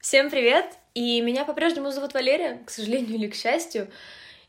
Всем 0.00 0.30
привет! 0.30 0.78
И 0.94 1.20
меня 1.22 1.44
по-прежнему 1.44 1.90
зовут 1.90 2.14
Валерия, 2.14 2.62
к 2.64 2.70
сожалению 2.70 3.16
или 3.16 3.26
к 3.26 3.34
счастью. 3.34 3.90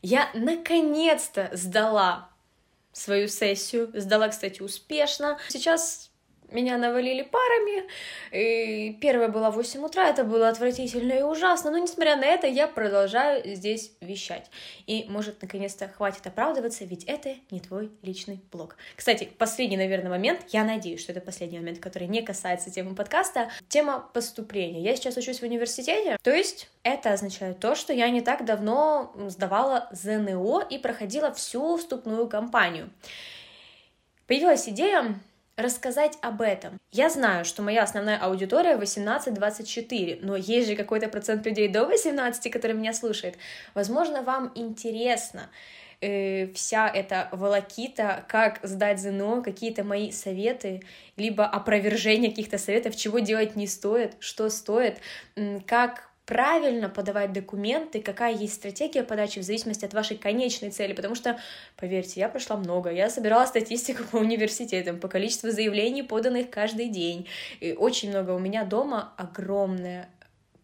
Я 0.00 0.30
наконец-то 0.32 1.50
сдала 1.52 2.30
свою 2.92 3.26
сессию. 3.26 3.90
Сдала, 3.92 4.28
кстати, 4.28 4.62
успешно. 4.62 5.38
Сейчас 5.48 6.09
меня 6.50 6.76
навалили 6.78 7.22
парами. 7.22 7.84
И 8.32 8.96
первая 9.00 9.28
была 9.28 9.50
в 9.50 9.54
8 9.54 9.84
утра, 9.84 10.08
это 10.08 10.24
было 10.24 10.48
отвратительно 10.48 11.12
и 11.12 11.22
ужасно, 11.22 11.70
но 11.70 11.78
несмотря 11.78 12.16
на 12.16 12.24
это, 12.24 12.46
я 12.46 12.66
продолжаю 12.66 13.54
здесь 13.54 13.92
вещать. 14.00 14.50
И, 14.86 15.06
может, 15.08 15.42
наконец-то 15.42 15.88
хватит 15.88 16.26
оправдываться, 16.26 16.84
ведь 16.84 17.04
это 17.04 17.34
не 17.50 17.60
твой 17.60 17.90
личный 18.02 18.40
блог. 18.52 18.76
Кстати, 18.96 19.28
последний, 19.38 19.76
наверное, 19.76 20.10
момент, 20.10 20.42
я 20.48 20.64
надеюсь, 20.64 21.00
что 21.00 21.12
это 21.12 21.20
последний 21.20 21.58
момент, 21.58 21.78
который 21.78 22.08
не 22.08 22.22
касается 22.22 22.70
темы 22.70 22.94
подкаста, 22.94 23.50
тема 23.68 24.08
поступления. 24.12 24.82
Я 24.82 24.96
сейчас 24.96 25.16
учусь 25.16 25.40
в 25.40 25.44
университете, 25.44 26.16
то 26.22 26.30
есть 26.30 26.68
это 26.82 27.12
означает 27.12 27.60
то, 27.60 27.74
что 27.74 27.92
я 27.92 28.08
не 28.10 28.20
так 28.20 28.44
давно 28.44 29.12
сдавала 29.28 29.88
ЗНО 29.92 30.66
и 30.68 30.78
проходила 30.78 31.32
всю 31.32 31.76
вступную 31.76 32.28
кампанию. 32.28 32.90
Появилась 34.26 34.68
идея 34.68 35.20
рассказать 35.62 36.18
об 36.22 36.40
этом. 36.42 36.78
Я 36.92 37.10
знаю, 37.10 37.44
что 37.44 37.62
моя 37.62 37.82
основная 37.82 38.18
аудитория 38.18 38.76
18-24, 38.76 40.18
но 40.22 40.36
есть 40.36 40.68
же 40.68 40.76
какой-то 40.76 41.08
процент 41.08 41.46
людей 41.46 41.68
до 41.68 41.86
18, 41.86 42.52
которые 42.52 42.76
меня 42.76 42.92
слушают. 42.92 43.36
Возможно, 43.74 44.22
вам 44.22 44.52
интересно 44.54 45.50
э, 46.00 46.52
вся 46.52 46.88
эта 46.88 47.28
волокита, 47.32 48.24
как 48.28 48.60
сдать 48.62 49.00
ЗНО, 49.00 49.42
какие-то 49.42 49.84
мои 49.84 50.10
советы, 50.12 50.82
либо 51.16 51.46
опровержение 51.46 52.30
каких-то 52.30 52.58
советов, 52.58 52.96
чего 52.96 53.18
делать 53.18 53.56
не 53.56 53.66
стоит, 53.66 54.16
что 54.20 54.50
стоит, 54.50 54.98
как 55.66 56.09
правильно 56.30 56.88
подавать 56.88 57.32
документы, 57.32 58.00
какая 58.00 58.32
есть 58.32 58.54
стратегия 58.54 59.02
подачи 59.02 59.40
в 59.40 59.42
зависимости 59.42 59.84
от 59.84 59.92
вашей 59.94 60.16
конечной 60.16 60.70
цели, 60.70 60.92
потому 60.92 61.16
что, 61.16 61.40
поверьте, 61.76 62.20
я 62.20 62.28
прошла 62.28 62.56
много, 62.56 62.88
я 62.88 63.10
собирала 63.10 63.46
статистику 63.46 64.04
по 64.04 64.18
университетам, 64.18 65.00
по 65.00 65.08
количеству 65.08 65.50
заявлений, 65.50 66.04
поданных 66.04 66.48
каждый 66.48 66.86
день, 66.88 67.26
и 67.58 67.72
очень 67.72 68.10
много 68.10 68.30
у 68.30 68.38
меня 68.38 68.62
дома 68.62 69.12
огромное 69.16 70.08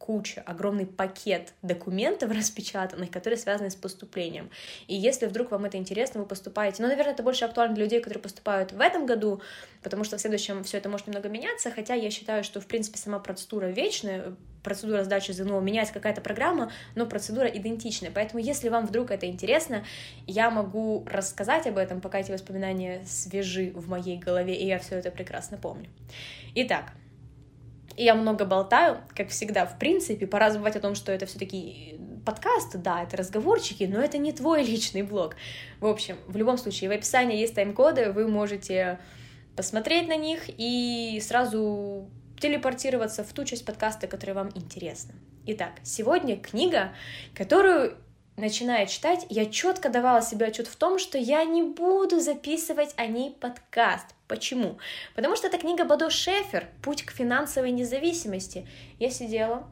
куча, 0.07 0.41
огромный 0.47 0.87
пакет 0.87 1.53
документов 1.63 2.31
распечатанных, 2.37 3.11
которые 3.11 3.39
связаны 3.39 3.71
с 3.71 3.75
поступлением. 3.75 4.51
И 4.87 4.95
если 4.95 5.27
вдруг 5.27 5.51
вам 5.51 5.65
это 5.65 5.79
интересно, 5.79 6.21
вы 6.21 6.27
поступаете, 6.27 6.83
ну, 6.83 6.89
наверное, 6.89 7.13
это 7.13 7.25
больше 7.25 7.45
актуально 7.45 7.75
для 7.75 7.85
людей, 7.85 8.01
которые 8.01 8.23
поступают 8.23 8.71
в 8.71 8.81
этом 8.81 9.05
году, 9.05 9.43
потому 9.83 10.05
что 10.05 10.17
в 10.17 10.21
следующем 10.21 10.63
все 10.63 10.79
это 10.79 10.89
может 10.89 11.09
немного 11.09 11.29
меняться, 11.29 11.73
хотя 11.73 11.95
я 11.95 12.11
считаю, 12.11 12.45
что, 12.45 12.61
в 12.61 12.67
принципе, 12.67 12.99
сама 12.99 13.19
процедура 13.19 13.67
вечная, 13.67 14.37
процедура 14.63 15.03
сдачи 15.03 15.33
ЗНО, 15.33 15.61
меняется 15.61 15.93
какая-то 15.93 16.21
программа, 16.21 16.71
но 16.95 17.07
процедура 17.07 17.49
идентичная. 17.49 18.13
Поэтому, 18.13 18.41
если 18.41 18.69
вам 18.69 18.87
вдруг 18.87 19.11
это 19.11 19.27
интересно, 19.27 19.85
я 20.27 20.51
могу 20.51 21.05
рассказать 21.11 21.67
об 21.67 21.79
этом, 21.79 22.01
пока 22.01 22.21
эти 22.21 22.31
воспоминания 22.31 23.05
свежи 23.07 23.73
в 23.75 23.89
моей 23.89 24.19
голове, 24.19 24.55
и 24.55 24.67
я 24.67 24.79
все 24.79 24.97
это 24.97 25.11
прекрасно 25.11 25.57
помню. 25.57 25.89
Итак, 26.55 26.93
я 27.97 28.15
много 28.15 28.45
болтаю, 28.45 28.99
как 29.15 29.29
всегда, 29.31 29.67
в 29.67 29.79
принципе, 29.79 30.27
пора 30.27 30.51
забывать 30.51 30.77
о 30.77 30.81
том, 30.81 30.95
что 30.95 31.13
это 31.13 31.27
все-таки 31.27 31.99
подкаст, 32.25 32.77
да, 32.77 33.03
это 33.03 33.17
разговорчики, 33.17 33.85
но 33.85 34.01
это 34.01 34.19
не 34.19 34.33
твой 34.33 34.63
личный 34.65 35.03
блог. 35.03 35.37
В 35.81 35.87
общем, 35.87 36.17
в 36.27 36.37
любом 36.37 36.59
случае, 36.59 36.91
в 36.91 36.93
описании 36.93 37.39
есть 37.39 37.55
тайм-коды, 37.55 38.13
вы 38.13 38.29
можете 38.29 38.99
посмотреть 39.57 40.09
на 40.09 40.17
них 40.17 40.43
и 40.49 41.19
сразу 41.23 42.11
телепортироваться 42.39 43.25
в 43.25 43.33
ту 43.33 43.45
часть 43.45 43.65
подкаста, 43.65 44.07
которая 44.07 44.37
вам 44.37 44.51
интересна. 44.55 45.15
Итак, 45.47 45.73
сегодня 45.83 46.37
книга, 46.37 46.93
которую 47.35 47.97
начиная 48.37 48.87
читать, 48.87 49.27
я 49.29 49.47
четко 49.47 49.89
давала 49.89 50.23
себе 50.23 50.47
отчет 50.47 50.67
в 50.67 50.77
том, 50.77 50.99
что 50.99 51.19
я 51.19 51.45
не 51.45 51.63
буду 51.63 52.21
записывать 52.21 52.95
о 52.97 53.07
ней 53.07 53.31
подкаст. 53.31 54.07
Почему? 54.29 54.79
Потому 55.15 55.37
что 55.37 55.47
это 55.47 55.59
книга 55.59 55.85
Бадо 55.85 56.11
Шефер 56.11 56.69
«Путь 56.83 57.05
к 57.05 57.13
финансовой 57.13 57.71
независимости». 57.71 58.67
Я 58.99 59.11
сидела, 59.11 59.67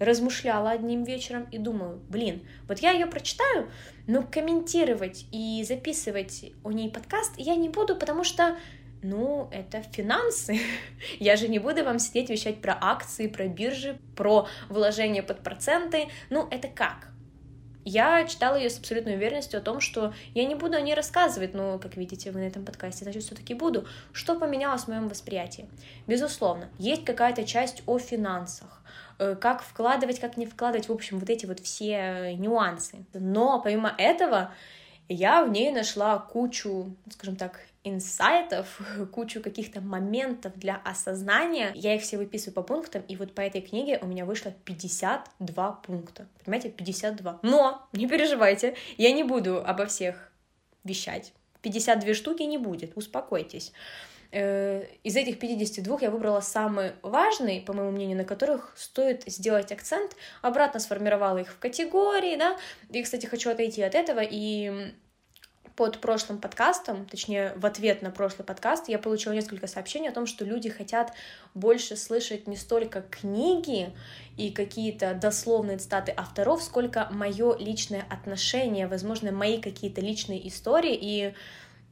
размышляла 0.00 0.70
одним 0.70 1.04
вечером 1.04 1.48
и 1.50 1.58
думаю, 1.58 2.00
блин, 2.08 2.46
вот 2.68 2.80
я 2.80 2.90
ее 2.90 3.06
прочитаю, 3.06 3.70
но 4.06 4.22
комментировать 4.22 5.26
и 5.32 5.64
записывать 5.66 6.52
о 6.64 6.72
ней 6.72 6.90
подкаст 6.90 7.32
я 7.36 7.54
не 7.54 7.68
буду, 7.68 7.96
потому 7.96 8.24
что 8.24 8.56
ну, 9.02 9.48
это 9.52 9.82
финансы. 9.82 10.58
Я 11.20 11.36
же 11.36 11.48
не 11.48 11.58
буду 11.58 11.84
вам 11.84 11.98
сидеть 11.98 12.30
вещать 12.30 12.62
про 12.62 12.74
акции, 12.80 13.26
про 13.26 13.48
биржи, 13.48 13.98
про 14.16 14.48
вложения 14.70 15.22
под 15.22 15.40
проценты. 15.40 16.08
Ну, 16.30 16.48
это 16.50 16.68
как? 16.68 17.13
Я 17.84 18.24
читала 18.26 18.56
ее 18.56 18.70
с 18.70 18.78
абсолютной 18.78 19.14
уверенностью 19.14 19.58
о 19.58 19.62
том, 19.62 19.80
что 19.80 20.14
я 20.34 20.44
не 20.44 20.54
буду 20.54 20.76
о 20.76 20.80
ней 20.80 20.94
рассказывать, 20.94 21.54
но, 21.54 21.78
как 21.78 21.96
видите, 21.96 22.30
вы 22.30 22.40
на 22.40 22.44
этом 22.44 22.64
подкасте, 22.64 23.04
значит, 23.04 23.22
все-таки 23.22 23.54
буду. 23.54 23.86
Что 24.12 24.38
поменялось 24.38 24.82
в 24.82 24.88
моем 24.88 25.08
восприятии? 25.08 25.68
Безусловно, 26.06 26.68
есть 26.78 27.04
какая-то 27.04 27.44
часть 27.44 27.82
о 27.86 27.98
финансах, 27.98 28.82
э, 29.18 29.36
как 29.36 29.62
вкладывать, 29.62 30.18
как 30.18 30.36
не 30.36 30.46
вкладывать, 30.46 30.88
в 30.88 30.92
общем, 30.92 31.18
вот 31.18 31.28
эти 31.28 31.46
вот 31.46 31.60
все 31.60 32.34
нюансы. 32.36 33.04
Но 33.12 33.60
помимо 33.60 33.94
этого, 33.98 34.52
я 35.08 35.44
в 35.44 35.50
ней 35.50 35.70
нашла 35.70 36.18
кучу, 36.18 36.94
скажем 37.10 37.36
так, 37.36 37.60
инсайтов, 37.84 38.80
кучу 39.12 39.40
каких-то 39.42 39.80
моментов 39.80 40.52
для 40.56 40.80
осознания. 40.84 41.72
Я 41.74 41.94
их 41.94 42.02
все 42.02 42.16
выписываю 42.16 42.54
по 42.54 42.62
пунктам, 42.62 43.02
и 43.06 43.16
вот 43.16 43.34
по 43.34 43.42
этой 43.42 43.60
книге 43.60 43.98
у 44.02 44.06
меня 44.06 44.24
вышло 44.24 44.52
52 44.64 45.72
пункта. 45.72 46.26
Понимаете, 46.44 46.70
52. 46.70 47.40
Но, 47.42 47.86
не 47.92 48.06
переживайте, 48.08 48.76
я 48.96 49.12
не 49.12 49.22
буду 49.22 49.64
обо 49.64 49.86
всех 49.86 50.32
вещать. 50.82 51.32
52 51.62 52.14
штуки 52.14 52.42
не 52.42 52.58
будет, 52.58 52.96
успокойтесь. 52.96 53.72
Э, 54.36 54.84
из 55.04 55.14
этих 55.14 55.38
52 55.38 55.98
я 56.00 56.10
выбрала 56.10 56.40
самый 56.40 56.92
важный, 57.02 57.60
по 57.60 57.72
моему 57.72 57.92
мнению, 57.92 58.16
на 58.16 58.24
которых 58.24 58.74
стоит 58.76 59.22
сделать 59.26 59.70
акцент, 59.70 60.16
обратно 60.42 60.80
сформировала 60.80 61.38
их 61.38 61.52
в 61.52 61.58
категории, 61.60 62.34
да, 62.34 62.56
и, 62.90 63.00
кстати, 63.04 63.26
хочу 63.26 63.50
отойти 63.50 63.80
от 63.82 63.94
этого. 63.94 64.20
И 64.28 64.92
под 65.76 66.00
прошлым 66.00 66.40
подкастом, 66.40 67.06
точнее, 67.06 67.52
в 67.54 67.64
ответ 67.64 68.02
на 68.02 68.10
прошлый 68.10 68.44
подкаст, 68.44 68.88
я 68.88 68.98
получила 68.98 69.32
несколько 69.32 69.68
сообщений 69.68 70.08
о 70.08 70.12
том, 70.12 70.26
что 70.26 70.44
люди 70.44 70.68
хотят 70.68 71.12
больше 71.54 71.96
слышать 71.96 72.48
не 72.48 72.56
столько 72.56 73.02
книги 73.02 73.92
и 74.36 74.50
какие-то 74.50 75.14
дословные 75.14 75.78
цитаты 75.78 76.12
авторов, 76.16 76.60
сколько 76.60 77.08
мое 77.12 77.56
личное 77.56 78.04
отношение, 78.10 78.88
возможно, 78.88 79.30
мои 79.30 79.60
какие-то 79.60 80.00
личные 80.00 80.48
истории. 80.48 80.98
И 81.00 81.34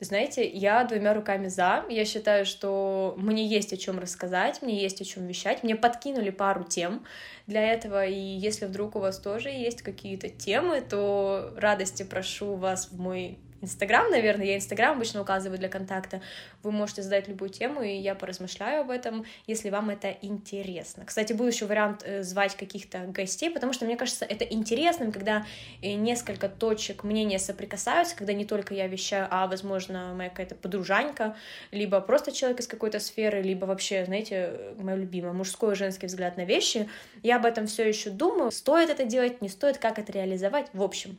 знаете, 0.04 0.48
я 0.48 0.84
двумя 0.84 1.14
руками 1.14 1.48
за. 1.48 1.84
Я 1.88 2.04
считаю, 2.04 2.44
что 2.44 3.14
мне 3.16 3.46
есть 3.46 3.72
о 3.72 3.76
чем 3.76 3.98
рассказать, 3.98 4.60
мне 4.62 4.80
есть 4.80 5.00
о 5.00 5.04
чем 5.04 5.26
вещать. 5.26 5.62
Мне 5.62 5.76
подкинули 5.76 6.30
пару 6.30 6.64
тем 6.64 7.04
для 7.46 7.72
этого, 7.72 8.04
и 8.06 8.18
если 8.18 8.66
вдруг 8.66 8.96
у 8.96 8.98
вас 8.98 9.18
тоже 9.18 9.50
есть 9.50 9.82
какие-то 9.82 10.28
темы, 10.28 10.80
то 10.80 11.54
радости 11.56 12.02
прошу 12.02 12.54
вас 12.54 12.88
в 12.90 13.00
мой 13.00 13.38
Инстаграм, 13.62 14.10
наверное, 14.10 14.46
я 14.46 14.56
Инстаграм 14.56 14.96
обычно 14.96 15.22
указываю 15.22 15.58
для 15.58 15.68
контакта. 15.68 16.20
Вы 16.64 16.72
можете 16.72 17.02
задать 17.02 17.28
любую 17.28 17.48
тему, 17.48 17.80
и 17.82 17.94
я 17.94 18.16
поразмышляю 18.16 18.80
об 18.80 18.90
этом, 18.90 19.24
если 19.46 19.70
вам 19.70 19.90
это 19.90 20.10
интересно. 20.20 21.04
Кстати, 21.06 21.32
был 21.32 21.46
еще 21.46 21.66
вариант 21.66 22.02
э, 22.04 22.24
звать 22.24 22.56
каких-то 22.56 23.06
гостей, 23.06 23.50
потому 23.50 23.72
что 23.72 23.84
мне 23.84 23.96
кажется 23.96 24.24
это 24.24 24.44
интересным, 24.44 25.12
когда 25.12 25.46
э, 25.80 25.92
несколько 25.92 26.48
точек 26.48 27.04
мнения 27.04 27.38
соприкасаются, 27.38 28.16
когда 28.16 28.32
не 28.32 28.44
только 28.44 28.74
я 28.74 28.88
вещаю, 28.88 29.28
а, 29.30 29.46
возможно, 29.46 30.12
моя 30.14 30.28
какая-то 30.28 30.56
подружанька, 30.56 31.36
либо 31.70 32.00
просто 32.00 32.32
человек 32.32 32.60
из 32.60 32.66
какой-то 32.66 32.98
сферы, 32.98 33.42
либо 33.42 33.64
вообще, 33.66 34.04
знаете, 34.04 34.74
мое 34.76 34.96
любимое, 34.96 35.32
мужской 35.32 35.74
и 35.74 35.76
женский 35.76 36.06
взгляд 36.06 36.36
на 36.36 36.44
вещи. 36.44 36.88
Я 37.22 37.36
об 37.36 37.46
этом 37.46 37.68
все 37.68 37.88
еще 37.88 38.10
думаю, 38.10 38.50
стоит 38.50 38.90
это 38.90 39.04
делать, 39.04 39.40
не 39.40 39.48
стоит, 39.48 39.78
как 39.78 40.00
это 40.00 40.10
реализовать. 40.10 40.66
В 40.72 40.82
общем, 40.82 41.16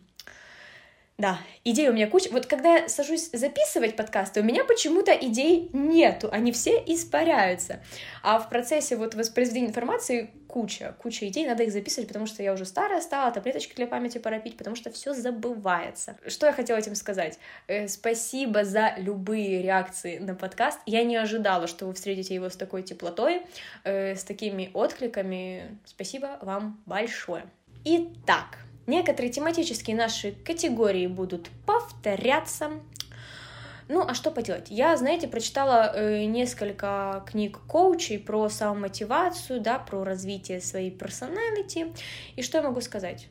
да, 1.18 1.38
идей 1.64 1.90
у 1.90 1.94
меня 1.94 2.08
куча. 2.10 2.30
Вот 2.32 2.48
когда 2.48 2.78
я 2.78 2.90
сажусь 2.90 3.30
записывать 3.32 3.96
подкасты, 3.96 4.42
у 4.42 4.44
меня 4.44 4.64
почему-то 4.64 5.12
идей 5.12 5.70
нету, 5.72 6.28
они 6.32 6.52
все 6.52 6.82
испаряются. 6.88 7.82
А 8.24 8.40
в 8.40 8.50
процессе 8.50 8.96
вот 8.96 9.14
воспроизведения 9.14 9.70
информации 9.70 10.32
куча, 10.48 10.96
куча 11.00 11.28
идей, 11.28 11.46
надо 11.46 11.64
их 11.64 11.72
записывать, 11.72 12.08
потому 12.08 12.26
что 12.26 12.42
я 12.42 12.52
уже 12.52 12.66
старая 12.66 13.00
стала, 13.00 13.32
таблеточки 13.32 13.76
для 13.76 13.86
памяти 13.86 14.18
пора 14.18 14.40
пить, 14.40 14.58
потому 14.58 14.76
что 14.76 14.90
все 14.90 15.14
забывается. 15.14 16.18
Что 16.28 16.48
я 16.48 16.52
хотела 16.54 16.78
этим 16.78 16.96
сказать? 16.96 17.38
Э, 17.68 17.88
спасибо 17.88 18.64
за 18.64 18.96
любые 18.98 19.62
реакции 19.62 20.18
на 20.18 20.34
подкаст. 20.34 20.80
Я 20.88 21.04
не 21.04 21.16
ожидала, 21.16 21.68
что 21.68 21.86
вы 21.86 21.94
встретите 21.94 22.34
его 22.34 22.50
с 22.50 22.56
такой 22.56 22.82
теплотой, 22.82 23.44
э, 23.84 24.16
с 24.16 24.24
такими 24.24 24.72
откликами. 24.74 25.78
Спасибо 25.86 26.40
вам 26.42 26.82
большое. 26.88 27.46
Итак, 27.86 28.58
Некоторые 28.86 29.32
тематические 29.32 29.96
наши 29.96 30.32
категории 30.32 31.08
будут 31.08 31.50
повторяться. 31.66 32.72
Ну, 33.88 34.06
а 34.08 34.14
что 34.14 34.32
поделать? 34.32 34.68
Я, 34.70 34.96
знаете, 34.98 35.28
прочитала 35.28 35.92
э, 35.94 36.26
несколько 36.26 37.24
книг 37.28 37.60
коучей 37.68 38.18
про 38.18 38.50
самомотивацию, 38.50 39.60
да, 39.60 39.78
про 39.80 40.04
развитие 40.04 40.62
своей 40.62 40.92
персоналити. 40.92 41.94
И 42.36 42.42
что 42.42 42.58
я 42.58 42.64
могу 42.64 42.82
сказать? 42.82 43.28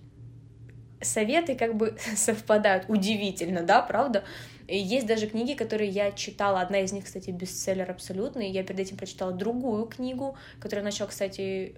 Советы 1.00 1.54
как 1.54 1.75
бы 1.75 1.96
совпадают. 2.16 2.84
Удивительно, 2.88 3.62
да, 3.62 3.82
правда? 3.82 4.25
Есть 4.69 5.06
даже 5.06 5.26
книги, 5.26 5.54
которые 5.54 5.90
я 5.90 6.12
читала. 6.12 6.60
Одна 6.60 6.81
из 6.81 6.93
них, 6.93 7.04
кстати, 7.04 7.31
бестселлер 7.31 7.90
абсолютный. 7.90 8.50
Я 8.50 8.62
перед 8.62 8.81
этим 8.81 8.96
прочитала 8.96 9.32
другую 9.32 9.87
книгу, 9.87 10.37
которую 10.60 10.84
начала, 10.84 11.08
кстати, 11.08 11.75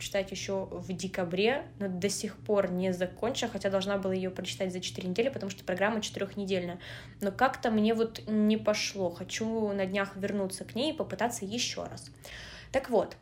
читать 0.00 0.30
еще 0.30 0.66
в 0.70 0.92
декабре, 0.92 1.66
но 1.78 1.88
до 1.88 2.08
сих 2.08 2.36
пор 2.36 2.70
не 2.70 2.92
закончила, 2.92 3.50
хотя 3.50 3.70
должна 3.70 3.98
была 3.98 4.14
ее 4.14 4.30
прочитать 4.30 4.72
за 4.72 4.80
4 4.80 5.08
недели, 5.08 5.28
потому 5.28 5.50
что 5.50 5.64
программа 5.64 6.00
четырехнедельная. 6.00 6.78
Но 7.20 7.32
как-то 7.32 7.70
мне 7.70 7.94
вот 7.94 8.22
не 8.26 8.56
пошло. 8.56 9.10
Хочу 9.10 9.72
на 9.72 9.86
днях 9.86 10.16
вернуться 10.16 10.64
к 10.64 10.74
ней 10.74 10.92
и 10.92 10.96
попытаться 10.96 11.44
еще 11.44 11.84
раз. 11.84 12.10
Так 12.72 12.90
вот, 12.90 13.16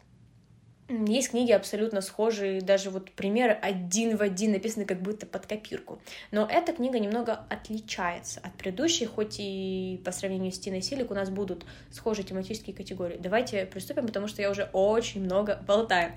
есть 0.88 1.30
книги 1.30 1.50
абсолютно 1.50 2.02
схожие, 2.02 2.60
даже 2.60 2.90
вот 2.90 3.10
примеры 3.12 3.52
один 3.52 4.16
в 4.16 4.22
один 4.22 4.52
написаны 4.52 4.84
как 4.84 5.00
будто 5.00 5.24
под 5.24 5.46
копирку. 5.46 5.98
Но 6.30 6.46
эта 6.46 6.72
книга 6.72 6.98
немного 6.98 7.44
отличается 7.48 8.40
от 8.40 8.52
предыдущей, 8.54 9.06
хоть 9.06 9.36
и 9.38 10.00
по 10.04 10.12
сравнению 10.12 10.52
с 10.52 10.58
Тиной 10.58 10.82
Силик 10.82 11.10
у 11.10 11.14
нас 11.14 11.30
будут 11.30 11.64
схожие 11.90 12.24
тематические 12.24 12.76
категории. 12.76 13.16
Давайте 13.18 13.64
приступим, 13.64 14.06
потому 14.06 14.28
что 14.28 14.42
я 14.42 14.50
уже 14.50 14.68
очень 14.72 15.24
много 15.24 15.62
болтаю. 15.66 16.12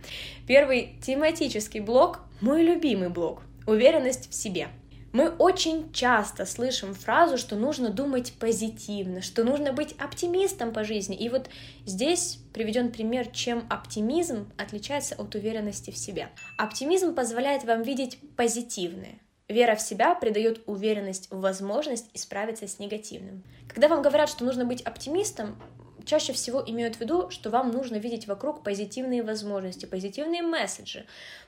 Первый 0.48 0.98
тематический 1.02 1.80
блок, 1.80 2.20
мой 2.42 2.64
любимый 2.64 3.10
блок, 3.10 3.44
уверенность 3.66 4.30
в 4.30 4.34
себе. 4.34 4.68
Мы 5.14 5.30
очень 5.30 5.92
часто 5.94 6.46
слышим 6.46 6.94
фразу, 6.94 7.38
что 7.38 7.56
нужно 7.56 7.90
думать 7.90 8.34
позитивно, 8.40 9.22
что 9.22 9.44
нужно 9.44 9.72
быть 9.72 9.94
оптимистом 9.94 10.74
по 10.74 10.84
жизни. 10.84 11.16
И 11.16 11.30
вот 11.30 11.50
здесь 11.86 12.40
приведен 12.54 12.92
пример, 12.92 13.28
чем 13.28 13.66
оптимизм 13.70 14.52
отличается 14.58 15.16
от 15.16 15.34
уверенности 15.36 15.92
в 15.92 15.98
себе. 15.98 16.30
Оптимизм 16.58 17.16
позволяет 17.16 17.64
вам 17.64 17.84
видеть 17.84 18.20
позитивное. 18.36 19.20
Вера 19.48 19.76
в 19.76 19.82
себя 19.82 20.14
придает 20.14 20.62
уверенность 20.66 21.32
в 21.32 21.40
возможность 21.40 22.10
исправиться 22.14 22.68
с 22.68 22.80
негативным. 22.80 23.44
Когда 23.70 23.88
вам 23.88 24.02
говорят, 24.02 24.30
что 24.30 24.44
нужно 24.44 24.66
быть 24.66 24.82
оптимистом, 24.82 25.58
чаще 26.06 26.34
всего 26.34 26.62
имеют 26.66 26.98
в 26.98 27.02
виду, 27.02 27.30
что 27.30 27.50
вам 27.50 27.72
нужно 27.72 27.96
видеть 27.96 28.28
вокруг 28.28 28.64
позитивные 28.64 29.24
возможности, 29.24 29.86
позитивные 29.86 30.42
месседжи. 30.42 31.06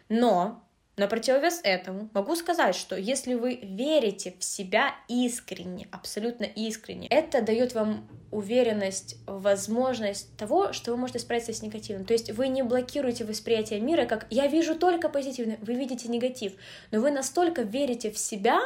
Но 0.07 0.63
на 0.99 1.07
противовес 1.07 1.61
этому 1.63 2.09
могу 2.13 2.35
сказать, 2.35 2.75
что 2.75 2.97
если 2.97 3.33
вы 3.33 3.55
верите 3.55 4.35
в 4.37 4.43
себя 4.43 4.95
искренне, 5.07 5.87
абсолютно 5.91 6.43
искренне, 6.43 7.07
это 7.07 7.41
дает 7.41 7.73
вам 7.73 8.05
уверенность, 8.31 9.15
возможность 9.25 10.35
того, 10.35 10.73
что 10.73 10.91
вы 10.91 10.97
можете 10.97 11.19
справиться 11.19 11.53
с 11.53 11.61
негативом. 11.61 12.03
То 12.03 12.11
есть 12.11 12.31
вы 12.31 12.49
не 12.49 12.63
блокируете 12.63 13.23
восприятие 13.23 13.79
мира, 13.79 14.05
как 14.05 14.27
«я 14.29 14.47
вижу 14.47 14.77
только 14.77 15.07
позитивное», 15.07 15.57
вы 15.61 15.75
видите 15.75 16.09
негатив, 16.09 16.53
но 16.91 16.99
вы 16.99 17.11
настолько 17.11 17.61
верите 17.61 18.11
в 18.11 18.17
себя, 18.17 18.59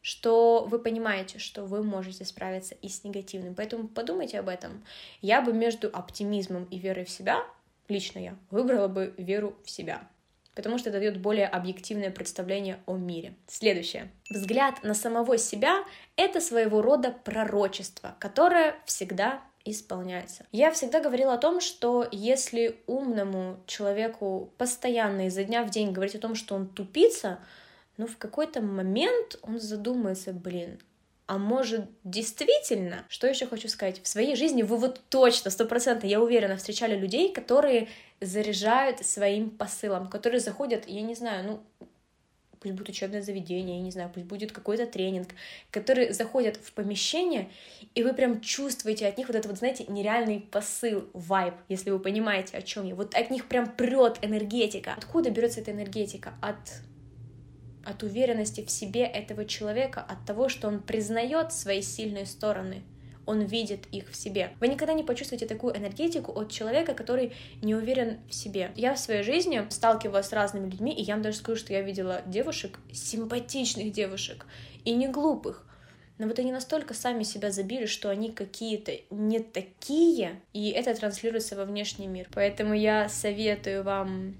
что 0.00 0.64
вы 0.70 0.78
понимаете, 0.78 1.40
что 1.40 1.64
вы 1.64 1.82
можете 1.82 2.24
справиться 2.24 2.76
и 2.76 2.88
с 2.88 3.02
негативным. 3.02 3.56
Поэтому 3.56 3.88
подумайте 3.88 4.38
об 4.38 4.48
этом. 4.48 4.84
Я 5.22 5.42
бы 5.42 5.52
между 5.52 5.88
оптимизмом 5.92 6.64
и 6.66 6.78
верой 6.78 7.04
в 7.04 7.10
себя, 7.10 7.44
лично 7.88 8.20
я, 8.20 8.36
выбрала 8.50 8.86
бы 8.86 9.12
веру 9.18 9.56
в 9.64 9.70
себя 9.70 10.08
потому 10.54 10.78
что 10.78 10.90
это 10.90 10.98
дает 10.98 11.20
более 11.20 11.46
объективное 11.46 12.10
представление 12.10 12.80
о 12.86 12.96
мире. 12.96 13.34
Следующее. 13.46 14.10
Взгляд 14.28 14.82
на 14.82 14.94
самого 14.94 15.38
себя— 15.38 15.84
это 16.16 16.40
своего 16.40 16.82
рода 16.82 17.10
пророчество, 17.10 18.16
которое 18.18 18.76
всегда 18.84 19.42
исполняется. 19.64 20.46
Я 20.52 20.70
всегда 20.70 21.00
говорила 21.00 21.34
о 21.34 21.38
том, 21.38 21.60
что 21.60 22.06
если 22.10 22.80
умному 22.86 23.60
человеку 23.66 24.52
постоянно 24.58 25.26
изо 25.26 25.44
дня 25.44 25.64
в 25.64 25.70
день 25.70 25.92
говорить 25.92 26.14
о 26.14 26.20
том, 26.20 26.34
что 26.34 26.54
он 26.54 26.68
тупица, 26.68 27.40
ну 27.96 28.06
в 28.06 28.16
какой-то 28.16 28.62
момент 28.62 29.38
он 29.42 29.60
задумается, 29.60 30.32
блин, 30.32 30.80
а 31.30 31.38
может 31.38 31.84
действительно, 32.02 33.04
что 33.08 33.28
еще 33.28 33.46
хочу 33.46 33.68
сказать, 33.68 34.02
в 34.02 34.08
своей 34.08 34.34
жизни 34.34 34.64
вы 34.64 34.76
вот 34.76 35.00
точно, 35.10 35.52
сто 35.52 35.64
процентов, 35.64 36.10
я 36.10 36.20
уверена, 36.20 36.56
встречали 36.56 36.98
людей, 36.98 37.32
которые 37.32 37.86
заряжают 38.20 39.06
своим 39.06 39.50
посылом, 39.50 40.08
которые 40.08 40.40
заходят, 40.40 40.88
я 40.88 41.02
не 41.02 41.14
знаю, 41.14 41.44
ну, 41.44 41.86
пусть 42.58 42.74
будет 42.74 42.88
учебное 42.88 43.22
заведение, 43.22 43.76
я 43.76 43.82
не 43.84 43.92
знаю, 43.92 44.10
пусть 44.12 44.26
будет 44.26 44.50
какой-то 44.50 44.86
тренинг, 44.86 45.28
которые 45.70 46.12
заходят 46.12 46.56
в 46.56 46.72
помещение, 46.72 47.48
и 47.94 48.02
вы 48.02 48.12
прям 48.12 48.40
чувствуете 48.40 49.06
от 49.06 49.16
них 49.16 49.28
вот 49.28 49.36
этот 49.36 49.52
вот, 49.52 49.58
знаете, 49.58 49.84
нереальный 49.86 50.40
посыл, 50.40 51.08
вайб, 51.12 51.54
если 51.68 51.90
вы 51.90 52.00
понимаете, 52.00 52.56
о 52.56 52.62
чем 52.62 52.86
я. 52.86 52.96
Вот 52.96 53.14
от 53.14 53.30
них 53.30 53.46
прям 53.46 53.70
прет 53.70 54.18
энергетика. 54.22 54.94
Откуда 54.96 55.30
берется 55.30 55.60
эта 55.60 55.70
энергетика? 55.70 56.34
От 56.42 56.58
от 57.84 58.02
уверенности 58.02 58.64
в 58.64 58.70
себе 58.70 59.04
этого 59.04 59.44
человека, 59.44 60.00
от 60.00 60.24
того, 60.26 60.48
что 60.48 60.68
он 60.68 60.80
признает 60.80 61.52
свои 61.52 61.82
сильные 61.82 62.26
стороны, 62.26 62.82
он 63.26 63.42
видит 63.42 63.86
их 63.92 64.10
в 64.10 64.16
себе. 64.16 64.50
Вы 64.60 64.68
никогда 64.68 64.92
не 64.92 65.04
почувствуете 65.04 65.46
такую 65.46 65.76
энергетику 65.76 66.32
от 66.32 66.50
человека, 66.50 66.94
который 66.94 67.32
не 67.62 67.74
уверен 67.74 68.18
в 68.28 68.34
себе. 68.34 68.72
Я 68.74 68.94
в 68.94 68.98
своей 68.98 69.22
жизни 69.22 69.64
сталкивалась 69.70 70.26
с 70.26 70.32
разными 70.32 70.68
людьми, 70.68 70.92
и 70.92 71.02
я 71.02 71.14
вам 71.14 71.22
даже 71.22 71.38
скажу, 71.38 71.58
что 71.58 71.72
я 71.72 71.82
видела 71.82 72.22
девушек, 72.26 72.78
симпатичных 72.92 73.92
девушек, 73.92 74.46
и 74.84 74.92
не 74.92 75.08
глупых, 75.08 75.66
но 76.20 76.26
вот 76.26 76.38
они 76.38 76.52
настолько 76.52 76.92
сами 76.92 77.22
себя 77.22 77.50
забили, 77.50 77.86
что 77.86 78.10
они 78.10 78.30
какие-то 78.30 78.92
не 79.08 79.40
такие, 79.40 80.42
и 80.52 80.68
это 80.68 80.94
транслируется 80.94 81.56
во 81.56 81.64
внешний 81.64 82.08
мир. 82.08 82.28
Поэтому 82.34 82.74
я 82.74 83.08
советую 83.08 83.82
вам 83.84 84.36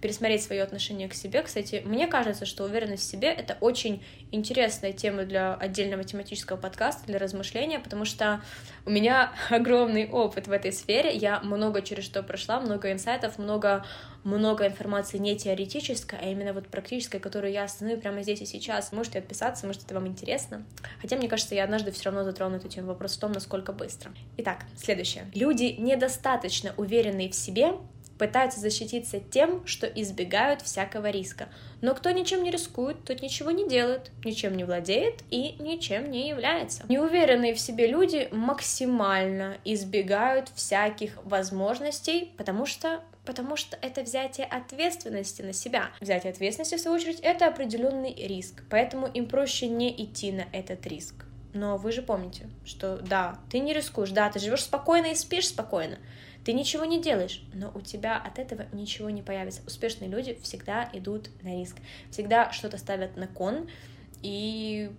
пересмотреть 0.00 0.42
свое 0.42 0.62
отношение 0.62 1.08
к 1.08 1.14
себе. 1.14 1.42
Кстати, 1.42 1.82
мне 1.84 2.06
кажется, 2.06 2.46
что 2.46 2.64
уверенность 2.64 3.02
в 3.02 3.10
себе— 3.10 3.28
это 3.28 3.56
очень 3.60 4.02
интересная 4.32 4.92
тема 4.92 5.24
для 5.24 5.54
отдельного 5.54 6.04
тематического 6.04 6.56
подкаста, 6.56 7.06
для 7.06 7.18
размышления, 7.18 7.78
потому 7.78 8.04
что 8.04 8.40
у 8.86 8.90
меня 8.90 9.32
огромный 9.50 10.08
опыт 10.08 10.46
в 10.46 10.52
этой 10.52 10.72
сфере, 10.72 11.14
я 11.14 11.40
много 11.40 11.82
через 11.82 12.04
что 12.04 12.22
прошла, 12.22 12.60
много 12.60 12.92
инсайтов, 12.92 13.38
много, 13.38 13.84
много 14.24 14.66
информации 14.66 15.18
не 15.18 15.36
теоретической, 15.36 16.18
а 16.20 16.26
именно 16.30 16.52
вот 16.52 16.68
практической, 16.68 17.18
которую 17.18 17.52
я 17.52 17.64
остановлю 17.64 18.00
прямо 18.00 18.22
здесь 18.22 18.40
и 18.40 18.46
сейчас. 18.46 18.92
Можете 18.92 19.18
отписаться, 19.18 19.66
может, 19.66 19.84
это 19.84 19.94
вам 19.94 20.06
интересно. 20.06 20.64
Хотя, 21.00 21.16
мне 21.16 21.28
кажется, 21.28 21.54
я 21.54 21.64
однажды 21.64 21.90
все 21.90 22.04
равно 22.04 22.24
затрону 22.24 22.56
эту 22.56 22.68
тему. 22.68 22.88
Вопрос 22.88 23.16
в 23.16 23.20
том, 23.20 23.32
насколько 23.32 23.72
быстро. 23.72 24.12
Итак, 24.38 24.64
следующее. 24.76 25.26
Люди 25.34 25.74
недостаточно 25.78 26.72
уверенные 26.76 27.28
в 27.28 27.34
себе 27.34 27.74
пытаются 28.20 28.60
защититься 28.60 29.18
тем, 29.18 29.66
что 29.66 29.86
избегают 29.86 30.60
всякого 30.60 31.08
риска. 31.08 31.48
Но 31.80 31.94
кто 31.94 32.10
ничем 32.10 32.42
не 32.42 32.50
рискует, 32.50 33.02
тот 33.02 33.22
ничего 33.22 33.50
не 33.50 33.66
делает, 33.66 34.12
ничем 34.26 34.58
не 34.58 34.64
владеет 34.64 35.22
и 35.30 35.56
ничем 35.58 36.10
не 36.10 36.28
является. 36.28 36.84
Неуверенные 36.90 37.54
в 37.54 37.58
себе 37.58 37.86
люди 37.86 38.28
максимально 38.30 39.56
избегают 39.64 40.50
всяких 40.54 41.16
возможностей, 41.24 42.32
потому 42.36 42.66
что 42.66 43.00
потому 43.24 43.56
что 43.56 43.78
это 43.80 44.02
взятие 44.02 44.46
ответственности 44.46 45.40
на 45.40 45.54
себя. 45.54 45.90
Взятие 46.00 46.32
ответственности, 46.32 46.74
в 46.74 46.80
свою 46.80 46.96
очередь, 46.96 47.20
это 47.20 47.46
определенный 47.46 48.12
риск, 48.14 48.62
поэтому 48.68 49.06
им 49.06 49.26
проще 49.26 49.68
не 49.68 49.90
идти 50.02 50.32
на 50.32 50.44
этот 50.52 50.86
риск. 50.86 51.24
Но 51.52 51.76
вы 51.76 51.92
же 51.92 52.02
помните, 52.02 52.48
что 52.64 52.98
да, 52.98 53.38
ты 53.50 53.60
не 53.60 53.72
рискуешь, 53.72 54.10
да, 54.10 54.30
ты 54.30 54.38
живешь 54.38 54.64
спокойно 54.64 55.06
и 55.06 55.14
спишь 55.14 55.48
спокойно, 55.48 55.98
ты 56.44 56.52
ничего 56.52 56.84
не 56.84 57.00
делаешь, 57.00 57.42
но 57.52 57.70
у 57.74 57.80
тебя 57.80 58.16
от 58.16 58.38
этого 58.38 58.66
ничего 58.72 59.10
не 59.10 59.22
появится. 59.22 59.62
Успешные 59.66 60.08
люди 60.10 60.38
всегда 60.42 60.88
идут 60.92 61.30
на 61.42 61.58
риск, 61.58 61.76
всегда 62.10 62.50
что-то 62.52 62.78
ставят 62.78 63.16
на 63.16 63.26
кон 63.26 63.68
и, 64.22 64.90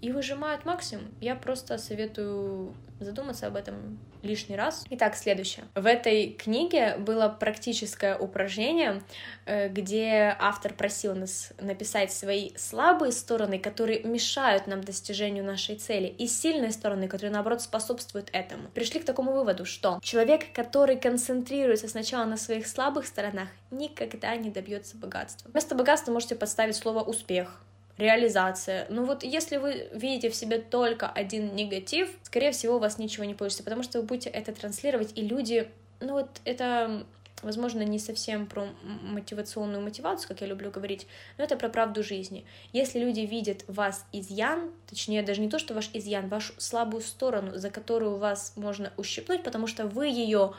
и 0.00 0.12
выжимают 0.12 0.64
максимум. 0.64 1.06
Я 1.20 1.34
просто 1.34 1.78
советую 1.78 2.74
задуматься 3.00 3.46
об 3.46 3.56
этом 3.56 3.98
лишний 4.22 4.56
раз. 4.56 4.84
Итак, 4.90 5.16
следующее. 5.16 5.64
В 5.74 5.86
этой 5.86 6.30
книге 6.30 6.96
было 6.98 7.28
практическое 7.28 8.16
упражнение, 8.16 9.02
э, 9.46 9.68
где 9.68 10.36
автор 10.38 10.74
просил 10.74 11.14
нас 11.14 11.52
написать 11.60 12.12
свои 12.12 12.50
слабые 12.56 13.12
стороны, 13.12 13.58
которые 13.58 14.02
мешают 14.02 14.66
нам 14.66 14.82
достижению 14.82 15.44
нашей 15.44 15.76
цели, 15.76 16.06
и 16.06 16.26
сильные 16.26 16.72
стороны, 16.72 17.08
которые, 17.08 17.32
наоборот, 17.32 17.62
способствуют 17.62 18.28
этому. 18.32 18.68
Пришли 18.68 19.00
к 19.00 19.04
такому 19.04 19.32
выводу, 19.32 19.64
что 19.64 19.98
человек, 20.02 20.52
который 20.52 20.96
концентрируется 20.96 21.88
сначала 21.88 22.24
на 22.24 22.36
своих 22.36 22.66
слабых 22.66 23.06
сторонах, 23.06 23.48
никогда 23.70 24.36
не 24.36 24.50
добьется 24.50 24.96
богатства. 24.96 25.50
Вместо 25.50 25.74
богатства 25.74 26.12
можете 26.12 26.34
подставить 26.34 26.76
слово 26.76 27.02
«успех», 27.02 27.62
реализация. 27.98 28.86
Ну 28.88 29.04
вот 29.04 29.22
если 29.24 29.56
вы 29.56 29.88
видите 29.92 30.30
в 30.30 30.34
себе 30.34 30.58
только 30.58 31.08
один 31.08 31.54
негатив, 31.54 32.08
скорее 32.22 32.52
всего, 32.52 32.76
у 32.76 32.78
вас 32.78 32.98
ничего 32.98 33.24
не 33.24 33.34
получится, 33.34 33.64
потому 33.64 33.82
что 33.82 34.00
вы 34.00 34.06
будете 34.06 34.30
это 34.30 34.52
транслировать, 34.52 35.12
и 35.16 35.22
люди, 35.22 35.68
ну 36.00 36.12
вот 36.12 36.40
это 36.44 37.04
возможно, 37.42 37.82
не 37.82 37.98
совсем 37.98 38.46
про 38.46 38.68
мотивационную 38.82 39.82
мотивацию, 39.82 40.28
как 40.28 40.40
я 40.40 40.46
люблю 40.46 40.70
говорить, 40.70 41.06
но 41.36 41.44
это 41.44 41.56
про 41.56 41.68
правду 41.68 42.02
жизни. 42.02 42.44
Если 42.72 42.98
люди 42.98 43.20
видят 43.20 43.64
вас 43.68 44.04
изъян, 44.12 44.72
точнее, 44.88 45.22
даже 45.22 45.40
не 45.40 45.48
то, 45.48 45.58
что 45.58 45.74
ваш 45.74 45.90
изъян, 45.92 46.28
вашу 46.28 46.52
слабую 46.58 47.02
сторону, 47.02 47.56
за 47.56 47.70
которую 47.70 48.16
вас 48.16 48.54
можно 48.56 48.92
ущипнуть, 48.96 49.42
потому 49.42 49.66
что 49.66 49.86
вы 49.86 50.08
ее 50.08 50.54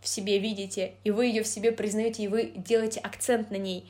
в 0.00 0.08
себе 0.08 0.38
видите, 0.38 0.94
и 1.04 1.10
вы 1.10 1.26
ее 1.26 1.42
в 1.42 1.46
себе 1.46 1.72
признаете, 1.72 2.24
и 2.24 2.28
вы 2.28 2.52
делаете 2.54 3.00
акцент 3.00 3.50
на 3.50 3.56
ней, 3.56 3.86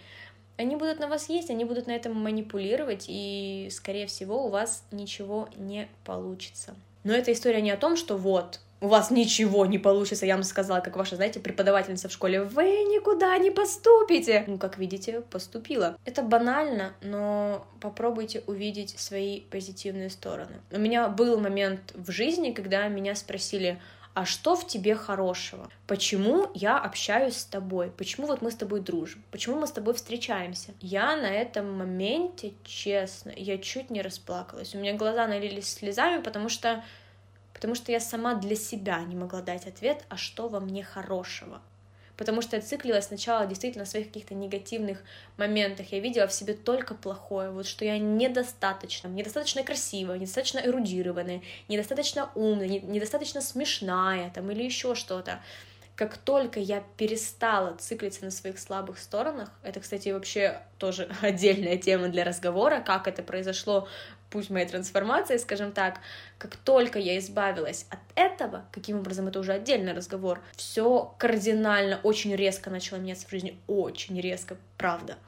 они 0.57 0.77
будут 0.77 1.01
на 1.01 1.09
вас 1.09 1.29
есть, 1.29 1.51
они 1.51 1.65
будут 1.65 1.87
на 1.87 1.93
этом 1.93 2.15
манипулировать, 2.17 3.07
и, 3.09 3.69
скорее 3.71 4.07
всего, 4.07 4.47
у 4.47 4.51
вас 4.51 4.85
ничего 4.91 5.49
не 5.57 5.89
получится. 6.05 6.75
Но 7.03 7.13
эта 7.13 7.33
история 7.33 7.61
не 7.61 7.71
о 7.71 7.77
том, 7.77 7.97
что 7.97 8.17
вот, 8.17 8.61
у 8.85 8.89
вас 8.89 9.11
ничего 9.11 9.65
не 9.65 9.79
получится, 9.79 10.27
я 10.27 10.35
вам 10.35 10.45
сказала, 10.45 10.81
как 10.81 10.97
ваша, 10.97 11.17
знаете, 11.17 11.41
преподавательница 11.41 12.09
в 12.09 12.13
школе, 12.13 12.43
вы 12.43 12.65
никуда 12.65 13.37
не 13.39 13.51
поступите. 13.51 14.45
Ну, 14.47 14.59
как 14.59 14.77
видите, 14.77 15.23
поступила. 15.23 15.97
Это 16.05 16.21
банально, 16.21 16.93
но 17.01 17.67
попробуйте 17.81 18.43
увидеть 18.47 18.99
свои 18.99 19.41
позитивные 19.41 20.11
стороны. 20.11 20.61
У 20.71 20.79
меня 20.79 21.09
был 21.09 21.41
момент 21.41 21.93
в 21.95 22.11
жизни, 22.11 22.53
когда 22.53 22.87
меня 22.89 23.15
спросили, 23.15 23.81
а 24.15 24.25
что 24.25 24.55
в 24.55 24.67
тебе 24.67 24.95
хорошего? 24.95 25.69
Почему 25.89 26.49
я 26.55 26.79
общаюсь 26.79 27.37
с 27.37 27.45
тобой? 27.45 27.91
Почему 27.91 28.29
вот 28.29 28.43
мы 28.43 28.53
с 28.53 28.55
тобой 28.55 28.81
дружим? 28.81 29.25
Почему 29.33 29.59
мы 29.59 29.67
с 29.67 29.73
тобой 29.73 29.95
встречаемся? 29.95 30.73
Я 30.81 31.17
на 31.17 31.27
этом 31.27 31.77
моменте, 31.77 32.55
честно, 32.63 33.33
я 33.37 33.59
чуть 33.59 33.91
не 33.91 34.03
расплакалась. 34.03 34.75
У 34.75 34.79
меня 34.79 34.95
глаза 34.95 35.27
налились 35.27 35.73
слезами, 35.73 36.23
потому 36.23 36.49
что 36.49 36.85
потому 37.53 37.75
что 37.75 37.93
я 37.93 38.01
сама 38.01 38.35
для 38.35 38.57
себя 38.57 39.01
не 39.01 39.17
могла 39.17 39.41
дать 39.41 39.67
ответ, 39.67 40.05
а 40.09 40.17
что 40.17 40.49
во 40.49 40.61
мне 40.61 40.85
хорошего. 40.85 41.61
Потому 42.17 42.43
что 42.43 42.57
я 42.57 42.63
циклилась 42.63 43.07
сначала 43.07 43.47
действительно 43.47 43.85
в 43.85 43.89
своих 43.89 44.09
каких-то 44.09 44.35
негативных 44.35 45.03
моментах. 45.37 45.93
Я 45.93 46.01
видела 46.01 46.27
в 46.27 46.33
себе 46.33 46.55
только 46.55 46.95
плохое, 46.95 47.51
вот 47.51 47.67
что 47.67 47.85
я 47.85 47.99
недостаточно, 47.99 49.09
недостаточно 49.09 49.63
красивая, 49.63 50.19
недостаточно 50.19 50.59
эрудированная, 50.59 51.43
недостаточно 51.69 52.31
умная, 52.35 52.69
недостаточно 52.69 53.41
смешная 53.41 54.31
там, 54.31 54.51
или 54.51 54.63
еще 54.63 54.95
что-то 54.95 55.41
как 55.97 56.17
только 56.19 56.59
я 56.59 56.83
перестала 56.97 57.77
циклиться 57.77 58.25
на 58.25 58.31
своих 58.31 58.59
слабых 58.59 58.99
сторонах, 58.99 59.51
это, 59.63 59.81
кстати, 59.81 60.09
вообще 60.09 60.61
тоже 60.79 61.09
отдельная 61.23 61.77
тема 61.77 62.09
для 62.09 62.25
разговора, 62.25 62.81
как 62.81 63.07
это 63.07 63.23
произошло, 63.23 63.89
путь 64.35 64.51
моей 64.51 64.67
трансформации, 64.67 65.37
скажем 65.37 65.71
так, 65.71 66.01
как 66.39 66.57
только 66.57 66.99
я 66.99 67.17
избавилась 67.19 67.87
от 67.89 68.01
этого, 68.17 68.65
каким 68.73 68.99
образом 68.99 69.29
это 69.29 69.39
уже 69.39 69.53
отдельный 69.53 69.93
разговор, 69.93 70.41
все 70.57 71.15
кардинально, 71.19 72.01
очень 72.03 72.35
резко 72.35 72.69
начало 72.69 72.99
меняться 72.99 73.29
в 73.29 73.31
жизни, 73.31 73.61
очень 73.69 74.21
резко, 74.21 74.57
правда. 74.77 75.19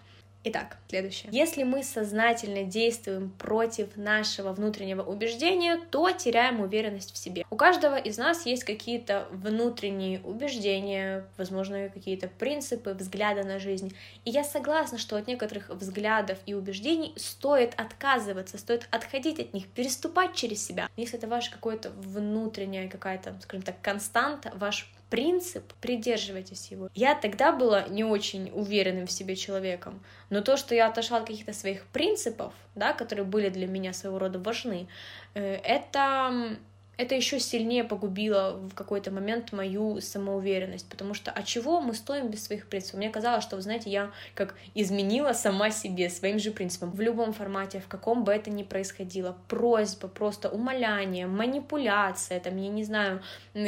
Итак, 0.49 0.77
следующее. 0.89 1.29
Если 1.33 1.65
мы 1.65 1.83
сознательно 1.83 2.63
действуем 2.63 3.31
против 3.31 3.97
нашего 3.97 4.53
внутреннего 4.53 5.03
убеждения, 5.03 5.81
то 5.91 6.13
теряем 6.13 6.61
уверенность 6.61 7.13
в 7.13 7.17
себе. 7.17 7.45
У 7.51 7.57
каждого 7.57 7.97
из 7.97 8.17
нас 8.17 8.47
есть 8.47 8.63
какие-то 8.63 9.27
внутренние 9.33 10.21
убеждения, 10.21 11.27
возможно, 11.37 11.89
какие-то 11.89 12.29
принципы, 12.29 12.93
взгляды 12.93 13.43
на 13.43 13.59
жизнь. 13.59 13.93
И 14.25 14.31
я 14.31 14.45
согласна, 14.45 14.99
что 14.99 15.17
от 15.17 15.27
некоторых 15.27 15.69
взглядов 15.71 16.39
и 16.47 16.55
убеждений 16.55 17.13
стоит 17.17 17.75
отказываться, 17.77 18.57
стоит 18.57 18.87
отходить 18.93 19.41
от 19.41 19.53
них, 19.53 19.67
переступать 19.67 20.37
через 20.37 20.65
себя. 20.65 20.89
Если 20.97 21.19
это 21.19 21.27
ваше 21.27 21.51
какое-то 21.51 21.91
внутренняя 21.91 22.89
какая-то, 22.89 23.35
скажем 23.43 23.63
так, 23.63 23.81
константа, 23.81 24.53
ваш 24.55 24.89
принцип, 25.11 25.73
придерживайтесь 25.81 26.71
его. 26.71 26.89
Я 26.95 27.15
тогда 27.15 27.53
была 27.53 27.87
не 27.89 28.05
очень 28.05 28.51
уверенным 28.53 29.07
в 29.07 29.13
себе 29.13 29.37
человеком, 29.37 30.03
но 30.31 30.41
то, 30.41 30.57
что 30.57 30.75
я 30.75 30.89
отошла 30.89 31.19
от 31.19 31.27
каких-то 31.27 31.53
своих 31.53 31.87
принципов, 31.87 32.53
да, 32.75 32.93
которые 32.93 33.25
были 33.25 33.49
для 33.49 33.67
меня 33.67 33.93
своего 33.93 34.19
рода 34.19 34.39
важны, 34.39 34.89
э, 35.35 35.55
это 35.63 36.57
это 36.97 37.15
еще 37.15 37.39
сильнее 37.39 37.85
погубило 37.85 38.53
в 38.53 38.75
какой-то 38.75 39.11
момент 39.11 39.53
мою 39.53 40.01
самоуверенность, 40.01 40.89
потому 40.89 41.15
что 41.15 41.31
а 41.31 41.43
чего 41.43 41.81
мы 41.81 41.95
стоим 41.95 42.29
без 42.29 42.45
своих 42.45 42.69
принципов? 42.69 42.99
Мне 42.99 43.11
казалось, 43.11 43.45
что, 43.45 43.57
вы 43.57 43.63
знаете, 43.63 43.91
я 43.91 44.11
как 44.35 44.55
изменила 44.75 45.33
сама 45.33 45.71
себе 45.71 46.09
своим 46.09 46.39
же 46.39 46.51
принципам 46.51 46.91
в 46.91 47.01
любом 47.01 47.33
формате, 47.33 47.81
в 47.81 47.89
каком 47.89 48.25
бы 48.25 48.33
это 48.33 48.51
ни 48.51 48.63
происходило. 48.63 49.37
Просьба, 49.49 50.09
просто 50.09 50.49
умоляние, 50.49 51.27
манипуляция, 51.27 52.41
там, 52.41 52.57
я 52.57 52.69
не 52.69 52.85
знаю, 52.85 53.23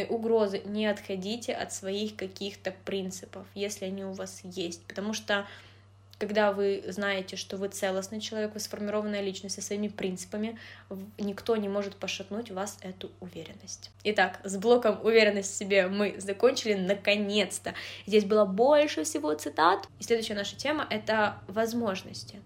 угрозы. 0.08 0.62
Не 0.64 0.86
отходите 0.86 1.52
от 1.52 1.72
своих 1.72 2.16
каких-то 2.16 2.74
принципов, 2.84 3.46
если 3.54 3.84
они 3.84 4.04
у 4.04 4.12
вас 4.12 4.40
есть, 4.44 4.82
потому 4.86 5.12
что 5.12 5.46
когда 6.18 6.52
вы 6.52 6.82
знаете, 6.88 7.36
что 7.36 7.56
вы 7.56 7.68
целостный 7.68 8.20
человек, 8.20 8.54
вы 8.54 8.60
сформированная 8.60 9.20
личность 9.20 9.54
со 9.54 9.62
своими 9.62 9.88
принципами, 9.88 10.58
никто 11.16 11.56
не 11.56 11.68
может 11.68 11.94
пошатнуть 11.96 12.50
вас 12.50 12.78
эту 12.82 13.10
уверенность. 13.20 13.90
Итак, 14.04 14.40
с 14.42 14.56
блоком 14.56 14.98
уверенность 15.04 15.52
в 15.52 15.56
себе 15.56 15.86
мы 15.86 16.16
закончили 16.18 16.74
наконец-то. 16.74 17.74
Здесь 18.06 18.24
было 18.24 18.44
больше 18.44 19.04
всего 19.04 19.32
цитат. 19.34 19.86
И 20.00 20.02
следующая 20.02 20.34
наша 20.34 20.56
тема— 20.56 20.86
это 20.90 21.38
возможности. 21.46 22.40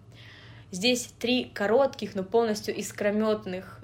Здесь 0.71 1.13
три 1.19 1.45
коротких, 1.45 2.15
но 2.15 2.23
полностью 2.23 2.75
искрометных 2.75 3.83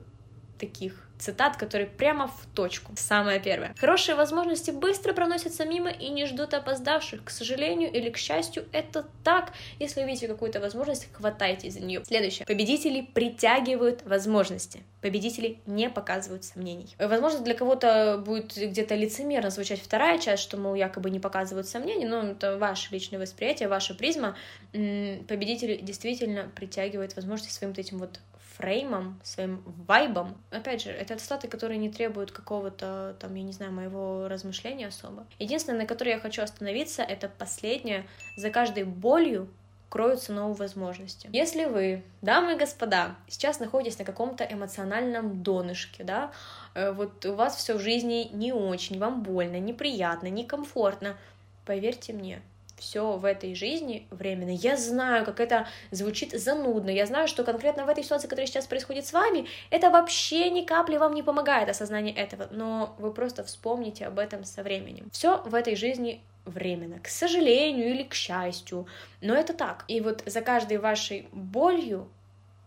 таких 0.60 1.09
цитат, 1.20 1.58
которые 1.58 1.88
прямо 1.88 2.28
в 2.28 2.46
точку. 2.56 2.94
Самое 2.96 3.40
первое. 3.40 3.76
Хорошие 3.78 4.16
возможности 4.16 4.72
быстро 4.72 5.14
проносятся 5.14 5.66
мимо 5.66 5.90
и 5.90 6.10
не 6.10 6.26
ждут 6.26 6.54
опоздавших. 6.54 7.26
К 7.26 7.30
сожалению 7.30 7.92
или 7.92 8.10
к 8.10 8.18
счастью, 8.18 8.66
это 8.72 9.06
так. 9.24 9.52
Если 9.80 10.02
увидите 10.02 10.28
какую-то 10.28 10.60
возможность, 10.60 11.10
хватайтесь 11.12 11.74
за 11.74 11.82
нее. 11.82 12.04
Следующее. 12.06 12.46
Победители 12.46 13.02
притягивают 13.02 14.04
возможности. 14.06 14.84
Победители 15.02 15.60
не 15.66 15.90
показывают 15.90 16.44
сомнений. 16.44 16.96
Возможно, 16.98 17.40
для 17.40 17.54
кого-то 17.54 18.22
будет 18.26 18.56
где-то 18.56 18.96
лицемерно 18.96 19.50
звучать 19.50 19.82
вторая 19.82 20.20
часть, 20.20 20.44
что, 20.44 20.58
мол, 20.58 20.76
якобы 20.76 21.10
не 21.10 21.20
показывают 21.20 21.68
сомнений, 21.68 22.06
но 22.06 22.24
это 22.24 22.58
ваше 22.58 22.92
личное 22.92 23.20
восприятие, 23.20 23.70
ваша 23.70 23.94
призма. 23.94 24.36
Победители 24.72 25.78
действительно 25.78 26.50
притягивают 26.56 27.16
возможности 27.16 27.54
своим 27.54 27.72
вот 27.72 27.80
этим 27.80 27.98
вот 27.98 28.20
фреймом, 28.60 29.20
своим 29.24 29.64
вайбом. 29.88 30.36
Опять 30.52 30.84
же, 30.84 30.92
это 30.92 31.18
статы, 31.18 31.48
которые 31.48 31.78
не 31.78 31.90
требуют 31.90 32.32
какого-то, 32.32 33.16
там, 33.20 33.34
я 33.36 33.44
не 33.44 33.54
знаю, 33.54 33.72
моего 33.72 34.28
размышления 34.28 34.88
особо. 34.88 35.26
Единственное, 35.40 35.80
на 35.80 35.86
которое 35.86 36.12
я 36.12 36.20
хочу 36.20 36.42
остановиться, 36.42 37.02
это 37.02 37.30
последнее. 37.30 38.06
За 38.36 38.50
каждой 38.50 38.84
болью 38.84 39.48
кроются 39.88 40.34
новые 40.34 40.58
возможности. 40.58 41.30
Если 41.32 41.66
вы, 41.66 42.04
дамы 42.22 42.54
и 42.54 42.58
господа, 42.58 43.16
сейчас 43.30 43.62
находитесь 43.62 43.98
на 43.98 44.06
каком-то 44.06 44.44
эмоциональном 44.44 45.42
донышке, 45.42 46.04
да, 46.04 46.32
э, 46.76 46.92
вот 46.92 47.26
у 47.26 47.36
вас 47.36 47.56
все 47.56 47.76
в 47.76 47.80
жизни 47.80 48.30
не 48.34 48.52
очень, 48.52 49.00
вам 49.00 49.24
больно, 49.24 49.58
неприятно, 49.60 50.28
некомфортно, 50.28 51.18
поверьте 51.66 52.14
мне, 52.14 52.42
все 52.80 53.18
в 53.18 53.26
этой 53.26 53.56
жизни 53.56 54.08
временно. 54.10 54.52
Я 54.52 54.78
знаю, 54.78 55.26
как 55.26 55.40
это 55.40 55.68
звучит 55.92 56.32
занудно. 56.32 56.90
Я 56.90 57.06
знаю, 57.06 57.28
что 57.28 57.44
конкретно 57.44 57.86
в 57.86 57.90
этой 57.90 58.04
ситуации, 58.04 58.28
которая 58.28 58.48
сейчас 58.48 58.68
происходит 58.68 59.06
с 59.06 59.14
вами, 59.14 59.48
это 59.70 59.90
вообще 59.90 60.50
ни 60.50 60.62
капли 60.62 60.98
вам 60.98 61.14
не 61.14 61.24
помогает 61.24 61.70
осознание 61.70 62.16
этого. 62.16 62.48
Но 62.52 62.96
вы 62.98 63.14
просто 63.14 63.44
вспомните 63.44 64.06
об 64.06 64.20
этом 64.20 64.44
со 64.44 64.64
временем. 64.64 65.10
Все 65.12 65.42
в 65.44 65.56
этой 65.56 65.76
жизни 65.76 66.22
временно, 66.46 67.00
к 67.00 67.08
сожалению 67.08 67.90
или 67.92 68.04
к 68.04 68.14
счастью, 68.14 68.88
но 69.22 69.36
это 69.36 69.54
так. 69.54 69.86
И 69.88 70.02
вот 70.02 70.24
за 70.26 70.42
каждой 70.42 70.78
вашей 70.78 71.28
болью 71.32 72.08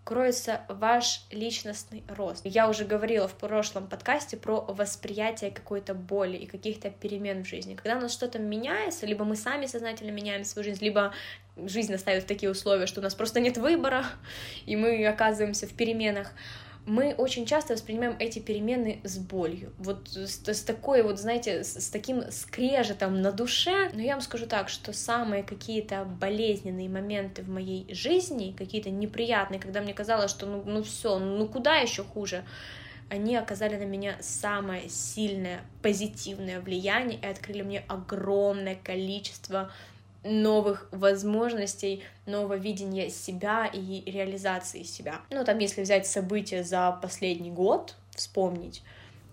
кроется 0.04 0.62
ваш 0.68 1.24
личностный 1.30 2.02
рост. 2.08 2.42
Я 2.44 2.68
уже 2.68 2.84
говорила 2.84 3.28
в 3.28 3.34
прошлом 3.34 3.86
подкасте 3.86 4.36
про 4.36 4.60
восприятие 4.60 5.50
какой-то 5.50 5.94
боли 5.94 6.36
и 6.36 6.46
каких-то 6.46 6.90
перемен 6.90 7.44
в 7.44 7.46
жизни. 7.46 7.74
Когда 7.74 7.96
у 7.96 8.00
нас 8.00 8.12
что-то 8.12 8.38
меняется, 8.38 9.06
либо 9.06 9.24
мы 9.24 9.36
сами 9.36 9.66
сознательно 9.66 10.10
меняем 10.10 10.44
свою 10.44 10.64
жизнь, 10.64 10.84
либо 10.84 11.12
жизнь 11.56 11.92
наставит 11.92 12.26
такие 12.26 12.50
условия, 12.50 12.86
что 12.86 13.00
у 13.00 13.02
нас 13.02 13.14
просто 13.14 13.38
нет 13.38 13.58
выбора, 13.58 14.04
и 14.66 14.74
мы 14.74 15.06
оказываемся 15.06 15.66
в 15.66 15.74
переменах, 15.74 16.32
мы 16.84 17.14
очень 17.14 17.46
часто 17.46 17.74
воспринимаем 17.74 18.16
эти 18.18 18.40
перемены 18.40 19.00
с 19.04 19.16
болью. 19.16 19.72
Вот 19.78 20.08
с, 20.08 20.42
с 20.44 20.62
такой 20.62 21.02
вот, 21.02 21.18
знаете, 21.18 21.62
с, 21.62 21.80
с 21.80 21.90
таким 21.90 22.30
скрежетом 22.32 23.22
на 23.22 23.30
душе. 23.30 23.90
Но 23.94 24.00
я 24.00 24.14
вам 24.14 24.20
скажу 24.20 24.46
так, 24.46 24.68
что 24.68 24.92
самые 24.92 25.44
какие-то 25.44 26.04
болезненные 26.04 26.88
моменты 26.88 27.42
в 27.42 27.48
моей 27.48 27.92
жизни, 27.94 28.54
какие-то 28.56 28.90
неприятные, 28.90 29.60
когда 29.60 29.80
мне 29.80 29.94
казалось, 29.94 30.30
что 30.30 30.46
ну, 30.46 30.62
ну 30.66 30.82
все, 30.82 31.18
ну 31.18 31.46
куда 31.46 31.76
еще 31.76 32.02
хуже, 32.02 32.44
они 33.10 33.36
оказали 33.36 33.76
на 33.76 33.84
меня 33.84 34.16
самое 34.20 34.88
сильное 34.88 35.60
позитивное 35.82 36.60
влияние 36.60 37.20
и 37.20 37.26
открыли 37.26 37.62
мне 37.62 37.84
огромное 37.86 38.74
количество 38.74 39.70
новых 40.24 40.88
возможностей, 40.92 42.04
нового 42.26 42.54
видения 42.54 43.10
себя 43.10 43.66
и 43.66 44.08
реализации 44.10 44.82
себя. 44.82 45.20
Ну, 45.30 45.44
там, 45.44 45.58
если 45.58 45.82
взять 45.82 46.06
события 46.06 46.62
за 46.62 46.98
последний 47.02 47.50
год, 47.50 47.96
вспомнить, 48.10 48.82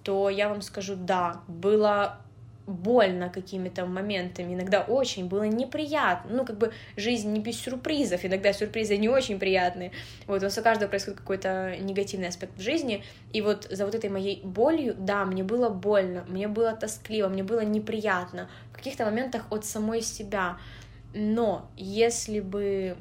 то 0.03 0.29
я 0.29 0.49
вам 0.49 0.61
скажу, 0.61 0.95
да, 0.95 1.41
было 1.47 2.19
больно 2.69 3.29
какими-то 3.29 3.85
моментами, 3.85 4.53
иногда 4.53 4.81
очень 4.81 5.27
было 5.27 5.43
неприятно. 5.43 6.35
Ну, 6.35 6.45
как 6.45 6.57
бы 6.57 6.71
жизнь 6.95 7.31
не 7.31 7.39
без 7.39 7.59
сюрпризов, 7.59 8.23
иногда 8.23 8.53
сюрпризы 8.53 8.95
не 8.97 9.09
очень 9.09 9.39
приятные. 9.39 9.91
Вот, 10.27 10.41
у 10.41 10.45
нас 10.45 10.57
у 10.57 10.61
каждого 10.61 10.87
происходит 10.87 11.19
какой-то 11.19 11.75
негативный 11.79 12.27
аспект 12.27 12.55
в 12.57 12.61
жизни, 12.61 13.03
и 13.33 13.41
вот 13.41 13.67
за 13.69 13.85
вот 13.85 13.95
этой 13.95 14.09
моей 14.09 14.41
болью, 14.43 14.95
да, 14.97 15.25
мне 15.25 15.43
было 15.43 15.69
больно, 15.69 16.25
мне 16.27 16.47
было 16.47 16.73
тоскливо, 16.73 17.27
мне 17.27 17.43
было 17.43 17.61
неприятно 17.61 18.49
в 18.71 18.75
каких-то 18.75 19.05
моментах 19.05 19.45
от 19.49 19.65
самой 19.65 20.01
себя. 20.01 20.57
Но 21.13 21.69
если 21.75 22.39
бы 22.39 22.97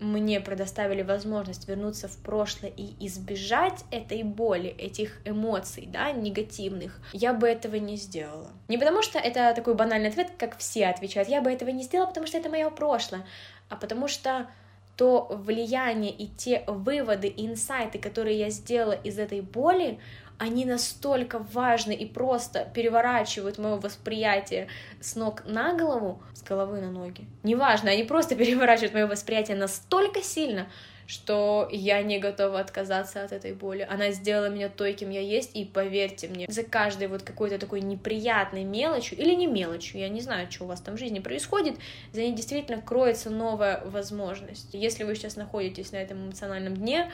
мне 0.00 0.40
предоставили 0.40 1.02
возможность 1.02 1.68
вернуться 1.68 2.08
в 2.08 2.16
прошлое 2.18 2.72
и 2.76 2.94
избежать 3.06 3.84
этой 3.90 4.22
боли, 4.22 4.68
этих 4.68 5.20
эмоций, 5.24 5.88
да, 5.90 6.12
негативных, 6.12 7.00
я 7.12 7.32
бы 7.32 7.48
этого 7.48 7.76
не 7.76 7.96
сделала. 7.96 8.50
Не 8.68 8.78
потому 8.78 9.02
что 9.02 9.18
это 9.18 9.52
такой 9.54 9.74
банальный 9.74 10.08
ответ, 10.08 10.32
как 10.38 10.58
все 10.58 10.86
отвечают, 10.86 11.28
я 11.28 11.40
бы 11.40 11.50
этого 11.50 11.70
не 11.70 11.82
сделала, 11.82 12.08
потому 12.08 12.26
что 12.26 12.38
это 12.38 12.48
мое 12.48 12.70
прошлое, 12.70 13.24
а 13.68 13.76
потому 13.76 14.08
что 14.08 14.48
то 14.96 15.26
влияние 15.30 16.12
и 16.12 16.28
те 16.28 16.62
выводы, 16.66 17.32
инсайты, 17.36 17.98
которые 17.98 18.38
я 18.38 18.50
сделала 18.50 18.92
из 18.92 19.18
этой 19.18 19.40
боли, 19.40 19.98
они 20.38 20.64
настолько 20.64 21.38
важны 21.38 21.92
и 21.92 22.06
просто 22.06 22.68
переворачивают 22.74 23.58
мое 23.58 23.76
восприятие 23.76 24.68
с 25.00 25.16
ног 25.16 25.44
на 25.46 25.74
голову, 25.74 26.22
с 26.34 26.42
головы 26.42 26.80
на 26.80 26.90
ноги. 26.90 27.26
Неважно, 27.42 27.90
они 27.90 28.04
просто 28.04 28.34
переворачивают 28.36 28.94
мое 28.94 29.06
восприятие 29.06 29.56
настолько 29.56 30.22
сильно, 30.22 30.66
что 31.06 31.68
я 31.70 32.02
не 32.02 32.18
готова 32.18 32.60
отказаться 32.60 33.22
от 33.22 33.32
этой 33.32 33.52
боли. 33.52 33.86
Она 33.88 34.10
сделала 34.10 34.48
меня 34.48 34.68
той, 34.68 34.94
кем 34.94 35.10
я 35.10 35.20
есть, 35.20 35.54
и 35.54 35.64
поверьте 35.64 36.28
мне, 36.28 36.46
за 36.48 36.62
каждой 36.62 37.08
вот 37.08 37.22
какой-то 37.22 37.58
такой 37.58 37.82
неприятной 37.82 38.64
мелочью, 38.64 39.18
или 39.18 39.34
не 39.34 39.46
мелочью, 39.46 40.00
я 40.00 40.08
не 40.08 40.20
знаю, 40.20 40.50
что 40.50 40.64
у 40.64 40.66
вас 40.66 40.80
там 40.80 40.96
в 40.96 40.98
жизни 40.98 41.18
происходит, 41.18 41.76
за 42.12 42.22
ней 42.22 42.32
действительно 42.32 42.80
кроется 42.80 43.30
новая 43.30 43.82
возможность. 43.84 44.72
Если 44.72 45.04
вы 45.04 45.14
сейчас 45.14 45.36
находитесь 45.36 45.92
на 45.92 45.96
этом 45.96 46.26
эмоциональном 46.26 46.74
дне, 46.74 47.10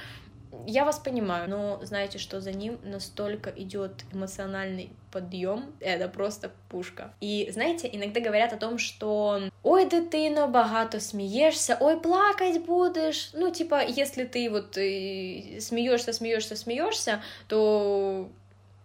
я 0.66 0.84
вас 0.84 0.98
понимаю, 0.98 1.48
но 1.48 1.80
знаете, 1.84 2.18
что 2.18 2.40
за 2.40 2.52
ним 2.52 2.78
настолько 2.82 3.50
идет 3.50 4.04
эмоциональный 4.12 4.90
подъем, 5.10 5.72
это 5.80 6.08
просто 6.08 6.52
пушка. 6.68 7.12
И 7.20 7.50
знаете, 7.52 7.88
иногда 7.92 8.20
говорят 8.20 8.52
о 8.52 8.56
том, 8.56 8.78
что 8.78 9.40
ой, 9.62 9.88
дитино, 9.88 10.46
багато 10.46 11.00
смеешься, 11.00 11.76
ой, 11.80 12.00
плакать 12.00 12.64
будешь. 12.64 13.30
Ну, 13.32 13.50
типа, 13.50 13.84
если 13.86 14.24
ты 14.24 14.48
вот 14.50 14.76
э, 14.76 15.60
смеешься, 15.60 16.12
смеешься, 16.12 16.56
смеешься, 16.56 17.22
то 17.48 18.30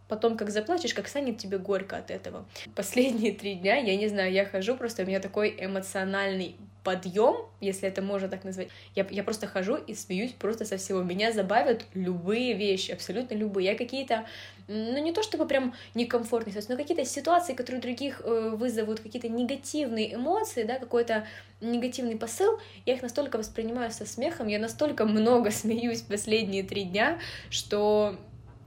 потом 0.08 0.38
как 0.38 0.50
заплачешь, 0.50 0.94
как 0.94 1.08
станет 1.08 1.38
тебе 1.38 1.58
горько 1.58 1.98
от 1.98 2.12
этого. 2.12 2.46
Последние 2.76 3.34
три 3.34 3.56
дня, 3.56 3.78
я 3.78 3.96
не 3.96 4.08
знаю, 4.08 4.32
я 4.32 4.46
хожу, 4.46 4.76
просто 4.76 5.04
у 5.04 5.06
меня 5.06 5.20
такой 5.20 5.56
эмоциональный 5.60 6.56
подъем, 6.86 7.48
если 7.62 7.90
это 7.90 8.04
можно 8.04 8.30
так 8.30 8.44
назвать. 8.44 8.70
Я, 8.96 9.06
я 9.10 9.24
просто 9.24 9.48
хожу 9.48 9.76
и 9.76 9.96
смеюсь 9.96 10.32
просто 10.34 10.66
со 10.66 10.78
всего. 10.78 11.02
Меня 11.02 11.32
забавят 11.32 11.84
любые 11.96 12.54
вещи, 12.54 12.92
абсолютно 12.92 13.34
любые. 13.34 13.72
Я 13.72 13.76
какие-то, 13.76 14.26
ну 14.68 15.04
не 15.04 15.12
то 15.12 15.24
чтобы 15.24 15.48
прям 15.48 15.74
некомфортные 15.96 16.56
но 16.70 16.78
какие-то 16.78 17.04
ситуации, 17.04 17.56
которые 17.56 17.82
других 17.82 18.22
э, 18.24 18.52
вызовут 18.54 19.00
какие-то 19.00 19.30
негативные 19.30 20.14
эмоции, 20.14 20.64
да, 20.64 20.78
какой-то 20.78 21.26
негативный 21.60 22.18
посыл, 22.18 22.60
я 22.86 22.94
их 22.94 23.02
настолько 23.02 23.38
воспринимаю 23.40 23.90
со 23.90 24.06
смехом, 24.06 24.48
я 24.48 24.60
настолько 24.60 25.06
много 25.06 25.50
смеюсь 25.52 26.02
последние 26.02 26.62
три 26.62 26.84
дня, 26.84 27.18
что 27.50 28.16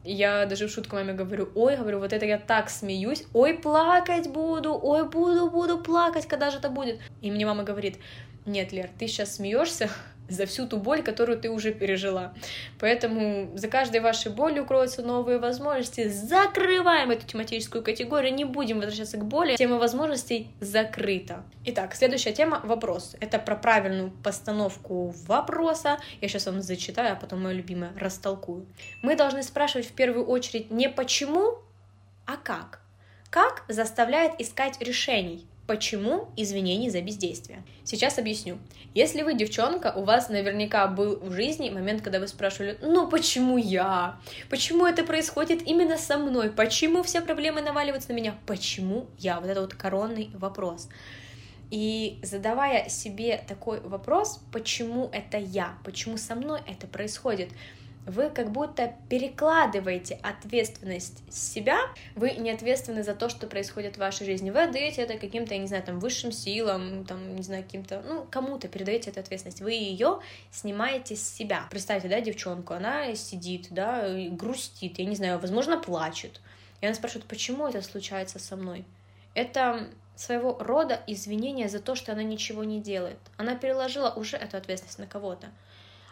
я 0.05 0.47
даже 0.47 0.69
в 0.69 0.71
шутку 0.71 0.97
маме 0.97 1.13
говорю, 1.13 1.51
ой, 1.55 1.77
говорю, 1.77 1.99
вот 1.99 2.13
это 2.13 2.25
я 2.25 2.39
так 2.39 2.71
смеюсь, 2.71 3.25
ой, 3.33 3.55
плакать 3.55 4.29
буду, 4.29 4.79
ой, 4.81 5.09
буду, 5.09 5.51
буду 5.51 5.79
плакать, 5.79 6.27
когда 6.27 6.51
же 6.51 6.59
это 6.59 6.71
будет? 6.71 7.01
И 7.21 7.31
мне 7.31 7.45
мама 7.47 7.65
говорит, 7.65 7.99
нет, 8.47 8.73
Лер, 8.73 8.89
ты 8.99 9.07
сейчас 9.07 9.37
смеешься, 9.37 9.91
за 10.29 10.47
всю 10.47 10.67
ту 10.67 10.79
боль, 10.79 11.03
которую 11.03 11.39
ты 11.39 11.51
уже 11.51 11.73
пережила. 11.73 12.35
Поэтому 12.79 13.57
за 13.57 13.69
каждой 13.69 14.01
вашей 14.01 14.33
болью 14.33 14.67
кроются 14.67 15.03
новые 15.03 15.39
возможности. 15.39 16.09
Закрываем 16.09 17.11
эту 17.11 17.27
тематическую 17.27 17.83
категорию, 17.83 18.35
не 18.35 18.45
будем 18.45 18.77
возвращаться 18.77 19.17
к 19.17 19.25
боли. 19.25 19.57
Тема 19.57 19.79
возможностей 19.79 20.49
закрыта. 20.61 21.45
Итак, 21.65 21.95
следующая 21.95 22.33
тема— 22.33 22.61
вопрос. 22.65 23.17
Это 23.21 23.39
про 23.39 23.57
правильную 23.57 24.11
постановку 24.23 25.15
вопроса. 25.27 25.99
Я 26.21 26.29
сейчас 26.29 26.47
вам 26.47 26.63
зачитаю, 26.63 27.13
а 27.13 27.17
потом, 27.17 27.43
мое 27.43 27.55
любимое, 27.55 27.93
растолкую. 27.97 28.67
Мы 29.03 29.17
должны 29.17 29.43
спрашивать 29.43 29.87
в 29.87 29.93
первую 29.93 30.27
очередь 30.27 30.71
не 30.71 30.89
почему, 30.89 31.59
а 32.27 32.37
как. 32.37 32.81
Как 33.31 33.65
заставляет 33.69 34.41
искать 34.41 34.81
решений? 34.81 35.47
Почему 35.69 36.31
извинений 36.35 36.89
за 36.89 37.03
бездействие? 37.03 37.63
Сейчас 37.85 38.19
объясню. 38.19 38.57
Если 38.95 39.21
вы 39.21 39.35
девчонка, 39.35 39.93
у 39.95 40.03
вас 40.03 40.31
наверняка 40.31 40.87
был 40.87 41.17
в 41.21 41.31
жизни 41.35 41.69
момент, 41.69 42.01
когда 42.01 42.21
вы 42.21 42.27
спрашивали, 42.27 42.79
ну 42.81 43.07
почему 43.07 43.59
я? 43.59 44.19
Почему 44.49 44.87
это 44.87 45.05
происходит 45.05 45.61
именно 45.69 45.99
со 45.99 46.17
мной? 46.17 46.51
Почему 46.51 47.03
все 47.03 47.21
проблемы 47.21 47.61
наваливаются 47.61 48.13
на 48.13 48.17
меня? 48.17 48.35
Почему 48.47 49.09
я? 49.19 49.41
Вот 49.41 49.51
это 49.51 49.61
вот 49.61 49.75
коронный 49.75 50.31
вопрос. 50.33 50.89
И 51.71 52.19
задавая 52.23 52.89
себе 52.89 53.39
такой 53.47 53.81
вопрос, 53.81 54.41
почему 54.51 55.11
это 55.13 55.37
я, 55.37 55.77
почему 55.85 56.17
со 56.17 56.35
мной 56.35 56.61
это 56.67 56.87
происходит, 56.87 57.51
вы 58.09 58.31
как 58.31 58.51
будто 58.51 58.95
перекладываете 59.09 60.19
ответственность 60.23 61.23
с 61.31 61.53
себя, 61.53 61.79
вы 62.17 62.33
не 62.33 62.51
ответственны 62.51 63.03
за 63.03 63.15
то, 63.15 63.29
что 63.29 63.47
происходит 63.47 63.97
в 63.97 63.99
вашей 63.99 64.25
жизни, 64.25 64.51
вы 64.51 64.63
отдаете 64.63 65.03
это 65.03 65.19
каким-то, 65.19 65.55
я 65.55 65.61
не 65.61 65.67
знаю, 65.67 65.83
там, 65.83 66.01
высшим 66.01 66.33
силам, 66.33 67.05
там, 67.05 67.37
не 67.37 67.43
знаю, 67.43 67.63
каким-то, 67.65 68.03
ну, 68.07 68.27
кому-то 68.31 68.67
передаете 68.67 69.11
эту 69.11 69.21
ответственность, 69.21 69.61
вы 69.61 69.73
ее 69.73 70.21
снимаете 70.51 71.17
с 71.17 71.23
себя. 71.23 71.67
Представьте, 71.71 72.09
да, 72.09 72.21
девчонку, 72.21 72.73
она 72.73 73.15
сидит, 73.15 73.69
да, 73.71 74.09
грустит, 74.31 74.99
я 74.99 75.05
не 75.05 75.15
знаю, 75.15 75.39
возможно, 75.39 75.79
плачет, 75.79 76.41
и 76.81 76.87
она 76.87 76.95
спрашивает, 76.95 77.27
почему 77.27 77.67
это 77.67 77.83
случается 77.83 78.39
со 78.39 78.57
мной? 78.57 78.85
Это 79.35 79.87
своего 80.17 80.57
рода 80.59 81.01
извинение 81.07 81.69
за 81.69 81.79
то, 81.79 81.95
что 81.95 82.13
она 82.13 82.23
ничего 82.23 82.65
не 82.65 82.81
делает. 82.81 83.19
Она 83.37 83.55
переложила 83.55 84.11
уже 84.11 84.37
эту 84.37 84.57
ответственность 84.57 84.99
на 84.99 85.07
кого-то. 85.07 85.49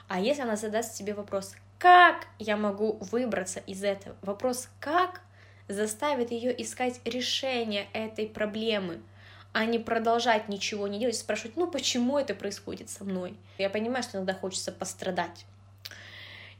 А 0.09 0.21
если 0.21 0.43
она 0.43 0.55
задаст 0.55 0.95
себе 0.95 1.15
вопрос, 1.15 1.55
как 1.79 2.27
я 2.39 2.57
могу 2.57 2.99
выбраться 3.01 3.61
из 3.61 3.85
этого? 3.85 4.17
Вопрос 4.23 4.69
«как» 4.81 5.21
заставит 5.69 6.31
ее 6.31 6.63
искать 6.63 7.01
решение 7.05 7.87
этой 7.93 8.27
проблемы, 8.27 9.01
а 9.53 9.65
не 9.65 9.79
продолжать 9.79 10.49
ничего 10.49 10.89
не 10.89 10.99
делать, 10.99 11.17
спрашивать, 11.17 11.57
ну 11.57 11.71
почему 11.71 12.19
это 12.19 12.35
происходит 12.35 12.89
со 12.89 13.05
мной? 13.05 13.37
Я 13.59 13.69
понимаю, 13.69 14.03
что 14.03 14.17
иногда 14.17 14.33
хочется 14.33 14.73
пострадать. 14.73 15.45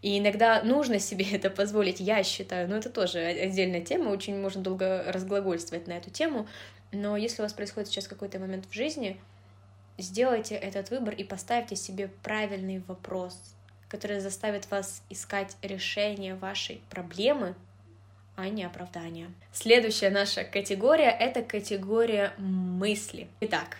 И 0.03 0.19
иногда 0.19 0.63
нужно 0.63 0.99
себе 0.99 1.25
это 1.33 1.49
позволить, 1.49 2.01
я 2.01 2.23
считаю, 2.23 2.69
но 2.69 2.77
это 2.77 2.91
тоже 2.91 3.21
отдельная 3.21 3.81
тема, 3.81 4.11
очень 4.11 4.39
можно 4.39 4.63
долго 4.63 5.05
разглагольствовать 5.11 5.87
на 5.87 5.93
эту 5.93 6.11
тему, 6.11 6.47
но 6.93 7.17
если 7.17 7.41
у 7.41 7.45
вас 7.45 7.55
происходит 7.55 7.89
сейчас 7.89 8.07
какой-то 8.07 8.39
момент 8.39 8.67
в 8.69 8.73
жизни, 8.75 9.19
сделайте 9.97 10.57
этот 10.57 10.91
выбор 10.91 11.15
и 11.15 11.25
поставьте 11.25 11.75
себе 11.75 12.09
правильный 12.23 12.83
вопрос— 12.87 13.41
которые 13.89 14.21
заставят 14.21 14.71
вас 14.71 15.03
искать 15.11 15.57
решение 15.63 16.35
вашей 16.35 16.81
проблемы, 16.91 17.55
а 18.37 18.49
не 18.49 18.65
оправдания. 18.65 19.31
Следующая 19.53 20.11
наша 20.11 20.45
категория— 20.45 21.11
это 21.21 21.43
категория 21.43 22.33
мысли. 22.39 23.29
Итак, 23.41 23.79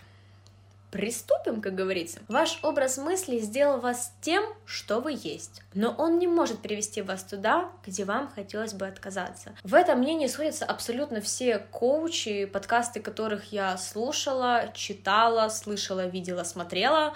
Приступим, 0.89 1.59
как 1.61 1.75
говорится. 1.75 2.21
Ваш 2.29 2.59
образ 2.63 2.97
мысли 2.97 3.39
сделал 3.39 3.81
вас 3.81 4.13
тем, 4.21 4.45
что 4.65 5.01
вы 5.01 5.19
есть, 5.21 5.61
но 5.73 5.91
он 5.91 6.17
не 6.17 6.27
может 6.27 6.59
привести 6.59 7.01
вас 7.01 7.23
туда, 7.23 7.69
где 7.85 8.05
вам 8.05 8.31
хотелось 8.33 8.73
бы 8.73 8.87
отказаться. 8.87 9.53
В 9.63 9.73
этом 9.73 9.99
мнении 9.99 10.27
сходятся 10.27 10.63
абсолютно 10.63 11.19
все 11.19 11.59
коучи, 11.59 12.45
подкасты 12.45 13.01
которых 13.01 13.51
я 13.51 13.77
слушала, 13.77 14.71
читала, 14.73 15.49
слышала, 15.49 16.07
видела, 16.07 16.43
смотрела. 16.43 17.13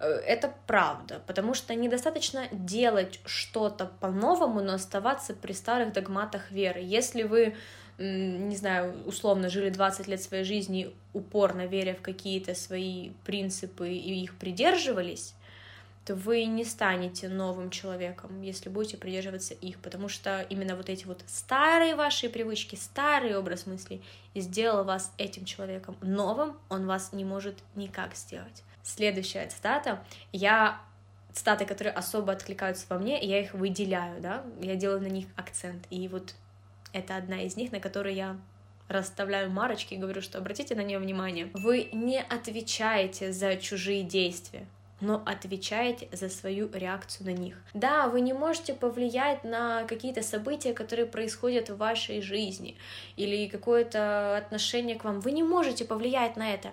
Э, 0.00 0.06
это 0.26 0.52
правда, 0.66 1.20
потому 1.26 1.54
что 1.54 1.74
недостаточно 1.74 2.48
делать 2.50 3.20
что-то 3.26 3.90
по-новому, 4.00 4.60
но 4.62 4.74
оставаться 4.74 5.34
при 5.34 5.52
старых 5.52 5.92
догматах 5.92 6.50
веры. 6.50 6.80
Если 6.80 7.22
вы, 7.22 7.54
не 7.98 8.56
знаю, 8.56 8.94
условно 9.04 9.50
жили 9.50 9.68
20 9.68 10.08
лет 10.08 10.22
своей 10.22 10.44
жизни, 10.44 10.92
упорно 11.12 11.66
веря 11.66 11.94
в 11.94 12.00
какие-то 12.00 12.54
свои 12.54 13.10
принципы 13.24 13.90
и 13.90 14.22
их 14.22 14.36
придерживались, 14.36 15.34
то 16.06 16.14
вы 16.14 16.46
не 16.46 16.64
станете 16.64 17.28
новым 17.28 17.68
человеком, 17.68 18.40
если 18.40 18.70
будете 18.70 18.96
придерживаться 18.96 19.52
их, 19.52 19.78
потому 19.80 20.08
что 20.08 20.40
именно 20.48 20.74
вот 20.74 20.88
эти 20.88 21.04
вот 21.04 21.22
старые 21.26 21.94
ваши 21.94 22.30
привычки, 22.30 22.74
старый 22.74 23.36
образ 23.36 23.66
мыслей 23.66 24.02
сделал 24.34 24.84
вас 24.84 25.12
этим 25.18 25.44
человеком. 25.44 25.98
Новым 26.00 26.56
он 26.70 26.86
вас 26.86 27.12
не 27.12 27.26
может 27.26 27.58
никак 27.74 28.16
сделать. 28.16 28.64
Следующая 28.82 29.46
цитата. 29.46 30.02
Я 30.32 30.80
цитаты, 31.32 31.64
которые 31.64 31.92
особо 31.92 32.32
откликаются 32.32 32.86
во 32.88 32.98
мне, 32.98 33.20
я 33.20 33.40
их 33.40 33.54
выделяю, 33.54 34.20
да, 34.20 34.44
я 34.60 34.76
делаю 34.76 35.00
на 35.00 35.06
них 35.06 35.26
акцент. 35.36 35.86
И 35.90 36.08
вот 36.08 36.34
это 36.92 37.16
одна 37.16 37.42
из 37.42 37.56
них, 37.56 37.72
на 37.72 37.80
которой 37.80 38.14
я 38.14 38.36
расставляю 38.88 39.50
марочки 39.50 39.94
и 39.94 39.98
говорю, 39.98 40.20
что 40.20 40.38
обратите 40.38 40.74
на 40.74 40.82
нее 40.82 40.98
внимание. 40.98 41.48
Вы 41.54 41.88
не 41.92 42.20
отвечаете 42.20 43.32
за 43.32 43.56
чужие 43.56 44.02
действия 44.02 44.66
но 45.00 45.22
отвечаете 45.24 46.08
за 46.12 46.28
свою 46.28 46.70
реакцию 46.72 47.26
на 47.28 47.32
них. 47.32 47.56
Да, 47.74 48.08
вы 48.08 48.20
не 48.20 48.32
можете 48.32 48.74
повлиять 48.74 49.44
на 49.44 49.84
какие-то 49.84 50.22
события, 50.22 50.72
которые 50.72 51.06
происходят 51.06 51.70
в 51.70 51.76
вашей 51.76 52.20
жизни, 52.20 52.76
или 53.16 53.48
какое-то 53.48 54.36
отношение 54.36 54.96
к 54.96 55.04
вам. 55.04 55.20
Вы 55.20 55.32
не 55.32 55.42
можете 55.42 55.84
повлиять 55.84 56.36
на 56.36 56.52
это, 56.52 56.70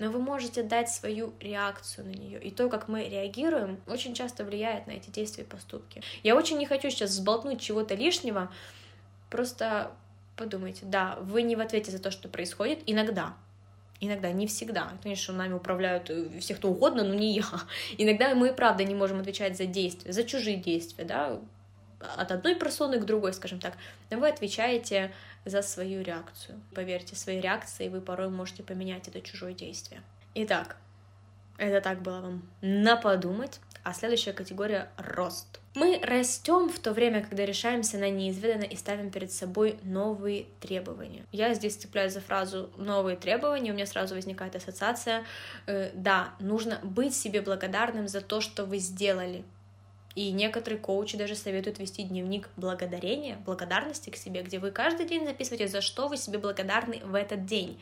но 0.00 0.10
вы 0.10 0.18
можете 0.18 0.64
дать 0.64 0.90
свою 0.90 1.32
реакцию 1.38 2.06
на 2.06 2.10
нее. 2.10 2.42
И 2.42 2.50
то, 2.50 2.68
как 2.68 2.88
мы 2.88 3.04
реагируем, 3.04 3.78
очень 3.86 4.14
часто 4.14 4.44
влияет 4.44 4.88
на 4.88 4.92
эти 4.92 5.10
действия 5.10 5.44
и 5.44 5.46
поступки. 5.46 6.02
Я 6.24 6.34
очень 6.34 6.58
не 6.58 6.66
хочу 6.66 6.90
сейчас 6.90 7.10
сболтнуть 7.10 7.60
чего-то 7.60 7.94
лишнего, 7.94 8.50
просто 9.28 9.92
подумайте, 10.36 10.80
да, 10.86 11.18
вы 11.20 11.42
не 11.42 11.54
в 11.54 11.60
ответе 11.60 11.90
за 11.92 12.00
то, 12.00 12.10
что 12.10 12.28
происходит, 12.28 12.80
иногда, 12.86 13.34
Иногда, 14.02 14.32
не 14.32 14.46
всегда. 14.46 14.92
Конечно, 15.02 15.34
нами 15.34 15.52
управляют 15.52 16.08
э, 16.08 16.30
все, 16.40 16.54
кто 16.54 16.70
угодно, 16.70 17.04
но 17.04 17.12
не 17.12 17.34
я. 17.34 17.44
Иногда 17.98 18.34
мы 18.34 18.48
и 18.48 18.52
правда 18.52 18.82
не 18.82 18.94
можем 18.94 19.20
отвечать 19.20 19.58
за 19.58 19.66
действия, 19.66 20.10
за 20.10 20.24
чужие 20.24 20.56
действия, 20.56 21.04
да, 21.04 21.38
от 22.16 22.32
одной 22.32 22.54
персоны 22.54 22.98
к 22.98 23.04
другой, 23.04 23.34
скажем 23.34 23.60
так. 23.60 23.74
Но 24.08 24.18
вы 24.18 24.28
отвечаете 24.28 25.12
за 25.44 25.62
свою 25.62 26.02
реакцию. 26.02 26.60
Поверьте, 26.74 27.16
своей 27.16 27.40
реакцией 27.40 27.88
вы 27.88 28.00
порой 28.00 28.28
можете 28.28 28.62
поменять 28.62 29.08
это 29.08 29.20
чужое 29.20 29.54
действие. 29.54 30.02
Итак, 30.34 30.76
это 31.58 31.80
так 31.80 32.02
было 32.02 32.20
вам 32.20 32.42
на 32.60 32.96
подумать. 32.96 33.60
А 33.82 33.94
следующая 33.94 34.32
категория— 34.32 34.90
рост. 34.98 35.58
Мы 35.74 36.00
растем 36.02 36.68
в 36.68 36.78
то 36.78 36.92
время, 36.92 37.24
когда 37.24 37.46
решаемся 37.46 37.96
на 37.96 38.10
неизведанное 38.10 38.66
и 38.66 38.76
ставим 38.76 39.10
перед 39.10 39.32
собой 39.32 39.78
новые 39.82 40.46
требования. 40.60 41.24
Я 41.32 41.54
здесь 41.54 41.76
цепляюсь 41.76 42.12
за 42.12 42.20
фразу 42.20 42.70
«новые 42.76 43.16
требования», 43.16 43.70
у 43.70 43.74
меня 43.74 43.86
сразу 43.86 44.14
возникает 44.14 44.54
ассоциация 44.56 45.24
э, 45.66 45.90
«да, 45.94 46.34
нужно 46.40 46.78
быть 46.82 47.14
себе 47.14 47.40
благодарным 47.40 48.08
за 48.08 48.20
то, 48.20 48.40
что 48.40 48.64
вы 48.64 48.78
сделали». 48.78 49.44
И 50.14 50.32
некоторые 50.32 50.80
коучи 50.80 51.16
даже 51.16 51.36
советуют 51.36 51.78
вести 51.78 52.02
дневник 52.02 52.48
благодарения, 52.56 53.36
благодарности 53.46 54.10
к 54.10 54.16
себе, 54.16 54.42
где 54.42 54.58
вы 54.58 54.72
каждый 54.72 55.06
день 55.06 55.24
записываете, 55.24 55.68
за 55.68 55.80
что 55.80 56.08
вы 56.08 56.16
себе 56.16 56.38
благодарны 56.38 57.00
в 57.04 57.14
этот 57.14 57.46
день. 57.46 57.80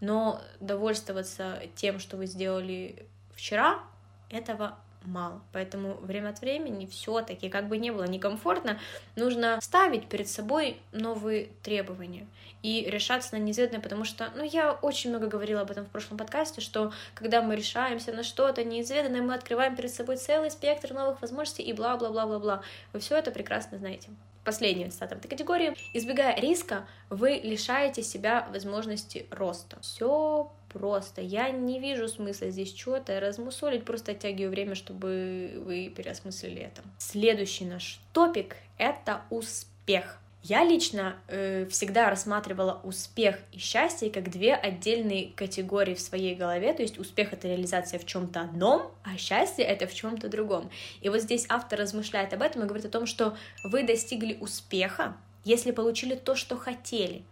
Но 0.00 0.40
довольствоваться 0.60 1.62
тем, 1.74 1.98
что 1.98 2.16
вы 2.16 2.26
сделали 2.26 3.06
вчера, 3.34 3.82
этого 4.28 4.78
мало. 5.04 5.40
Поэтому 5.52 5.94
время 5.94 6.30
от 6.30 6.40
времени 6.40 6.86
все-таки, 6.86 7.48
как 7.48 7.68
бы 7.68 7.78
не 7.78 7.90
было 7.90 8.04
некомфортно, 8.04 8.78
нужно 9.16 9.58
ставить 9.60 10.08
перед 10.08 10.28
собой 10.28 10.78
новые 10.92 11.48
требования 11.62 12.26
и 12.62 12.88
решаться 12.88 13.34
на 13.34 13.40
неизведанное, 13.40 13.80
потому 13.80 14.04
что, 14.04 14.30
ну, 14.36 14.44
я 14.44 14.72
очень 14.72 15.10
много 15.10 15.26
говорила 15.26 15.62
об 15.62 15.70
этом 15.70 15.84
в 15.84 15.88
прошлом 15.88 16.16
подкасте, 16.16 16.60
что 16.60 16.92
когда 17.14 17.42
мы 17.42 17.56
решаемся 17.56 18.12
на 18.12 18.22
что-то 18.22 18.64
неизведанное, 18.64 19.22
мы 19.22 19.34
открываем 19.34 19.76
перед 19.76 19.92
собой 19.92 20.16
целый 20.16 20.50
спектр 20.50 20.92
новых 20.92 21.20
возможностей 21.20 21.62
и 21.62 21.72
бла-бла-бла-бла-бла. 21.72 22.62
Вы 22.92 23.00
все 23.00 23.16
это 23.16 23.30
прекрасно 23.30 23.78
знаете. 23.78 24.10
Последняя 24.44 24.90
цитата 24.90 25.14
этой 25.14 25.28
категории. 25.28 25.76
Избегая 25.92 26.36
риска, 26.40 26.84
вы 27.10 27.40
лишаете 27.44 28.02
себя 28.02 28.48
возможности 28.52 29.26
роста. 29.30 29.78
Все 29.82 30.50
просто. 30.72 31.20
Я 31.20 31.50
не 31.50 31.80
вижу 31.80 32.08
смысла 32.08 32.50
здесь 32.50 32.76
что-то 32.76 33.20
размусолить, 33.20 33.84
просто 33.84 34.12
оттягиваю 34.12 34.50
время, 34.50 34.74
чтобы 34.74 35.62
вы 35.64 35.92
переосмыслили 35.94 36.62
это. 36.62 36.82
Следующий 36.98 37.64
наш 37.64 38.00
топик— 38.12 38.56
это 38.78 39.22
успех. 39.30 40.18
Я 40.44 40.64
лично 40.64 41.14
э, 41.28 41.66
всегда 41.70 42.10
рассматривала 42.10 42.80
успех 42.82 43.38
и 43.52 43.58
счастье 43.58 44.10
как 44.10 44.28
две 44.28 44.54
отдельные 44.56 45.30
категории 45.36 45.94
в 45.94 46.00
своей 46.00 46.34
голове. 46.34 46.72
То 46.72 46.82
есть 46.82 46.98
успех 46.98 47.32
это 47.32 47.46
реализация 47.46 48.00
в 48.00 48.06
чем-то 48.06 48.40
одном, 48.40 48.90
а 49.04 49.16
счастье 49.16 49.64
это 49.64 49.86
в 49.86 49.94
чем-то 49.94 50.28
другом. 50.28 50.68
И 51.00 51.08
вот 51.08 51.20
здесь 51.20 51.46
автор 51.48 51.78
размышляет 51.78 52.32
об 52.32 52.42
этом 52.42 52.62
и 52.62 52.66
говорит 52.66 52.86
о 52.86 52.88
том, 52.88 53.06
что 53.06 53.36
вы 53.62 53.84
достигли 53.84 54.36
успеха, 54.40 55.16
если 55.44 55.70
получили 55.70 56.16
то, 56.16 56.34
что 56.34 56.56
хотели 56.56 57.22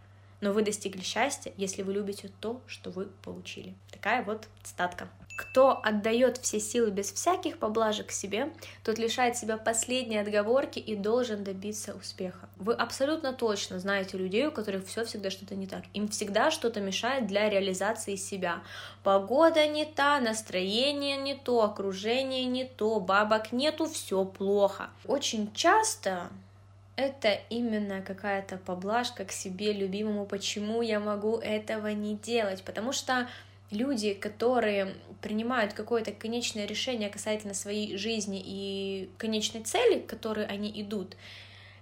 но 0.40 0.52
вы 0.52 0.62
достигли 0.62 1.02
счастья, 1.02 1.52
если 1.56 1.82
вы 1.82 1.92
любите 1.92 2.30
то, 2.40 2.60
что 2.66 2.90
вы 2.90 3.06
получили. 3.22 3.74
Такая 3.90 4.22
вот 4.22 4.48
статка. 4.62 5.08
Кто 5.40 5.80
отдает 5.82 6.36
все 6.36 6.60
силы 6.60 6.90
без 6.90 7.10
всяких 7.12 7.56
поблажек 7.58 8.10
себе, 8.10 8.52
тот 8.84 8.98
лишает 8.98 9.38
себя 9.38 9.56
последней 9.56 10.18
отговорки 10.18 10.78
и 10.78 10.94
должен 10.94 11.44
добиться 11.44 11.94
успеха. 11.94 12.50
Вы 12.56 12.74
абсолютно 12.74 13.32
точно 13.32 13.78
знаете 13.78 14.18
людей, 14.18 14.46
у 14.46 14.52
которых 14.52 14.86
все 14.86 15.06
всегда 15.06 15.30
что-то 15.30 15.54
не 15.54 15.66
так. 15.66 15.84
Им 15.94 16.08
всегда 16.08 16.50
что-то 16.50 16.82
мешает 16.82 17.26
для 17.26 17.48
реализации 17.48 18.16
себя. 18.16 18.62
Погода 19.02 19.66
не 19.66 19.86
та, 19.86 20.20
настроение 20.20 21.16
не 21.16 21.34
то, 21.34 21.62
окружение 21.62 22.44
не 22.44 22.66
то, 22.66 23.00
бабок 23.00 23.50
нету, 23.50 23.86
все 23.86 24.26
плохо. 24.26 24.90
Очень 25.06 25.54
часто 25.54 26.28
это 27.00 27.40
именно 27.50 28.02
какая-то 28.02 28.56
поблажка 28.58 29.24
к 29.24 29.32
себе 29.32 29.72
любимому, 29.72 30.26
почему 30.26 30.82
я 30.82 31.00
могу 31.00 31.38
этого 31.38 31.88
не 31.88 32.16
делать, 32.16 32.62
потому 32.62 32.92
что 32.92 33.28
люди, 33.70 34.14
которые 34.14 34.94
принимают 35.20 35.72
какое-то 35.72 36.12
конечное 36.12 36.66
решение 36.66 37.08
касательно 37.08 37.54
своей 37.54 37.96
жизни 37.96 38.42
и 38.44 39.10
конечной 39.18 39.62
цели, 39.62 40.00
к 40.00 40.06
которой 40.06 40.46
они 40.46 40.70
идут, 40.80 41.16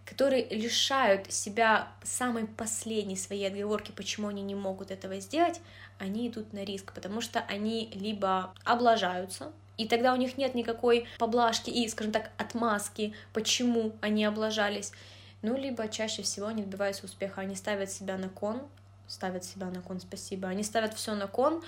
которые 0.05 0.47
лишают 0.49 1.33
себя 1.33 1.89
самой 2.03 2.47
последней 2.47 3.17
своей 3.17 3.47
отговорки, 3.49 3.93
почему 3.93 4.29
они 4.29 4.43
не 4.43 4.55
могут 4.55 4.91
этого 4.91 5.21
сделать, 5.21 5.61
они 5.99 6.29
идут 6.29 6.53
на 6.53 6.65
риск, 6.65 6.93
потому 6.95 7.21
что 7.21 7.41
они 7.41 7.91
либо 7.95 8.55
облажаются, 8.65 9.53
и 9.79 9.89
тогда 9.89 10.13
у 10.13 10.17
них 10.17 10.37
нет 10.37 10.55
никакой 10.55 11.07
поблажки 11.19 11.71
и, 11.71 11.89
скажем 11.89 12.13
так, 12.13 12.31
отмазки, 12.37 13.15
почему 13.33 13.93
они 14.03 14.25
облажались. 14.25 14.93
Ну, 15.41 15.57
либо 15.57 15.89
чаще 15.89 16.23
всего 16.23 16.49
они 16.49 16.63
добиваются 16.65 17.07
успеха, 17.07 17.41
они 17.41 17.55
ставят 17.55 17.91
себя 17.91 18.19
на 18.19 18.29
кон, 18.29 18.61
ставят 19.07 19.45
себя 19.45 19.69
на 19.69 19.81
кон, 19.81 20.01
спасибо, 20.01 20.49
они 20.49 20.65
ставят 20.65 20.95
все 20.95 21.15
на 21.15 21.29
кон 21.29 21.63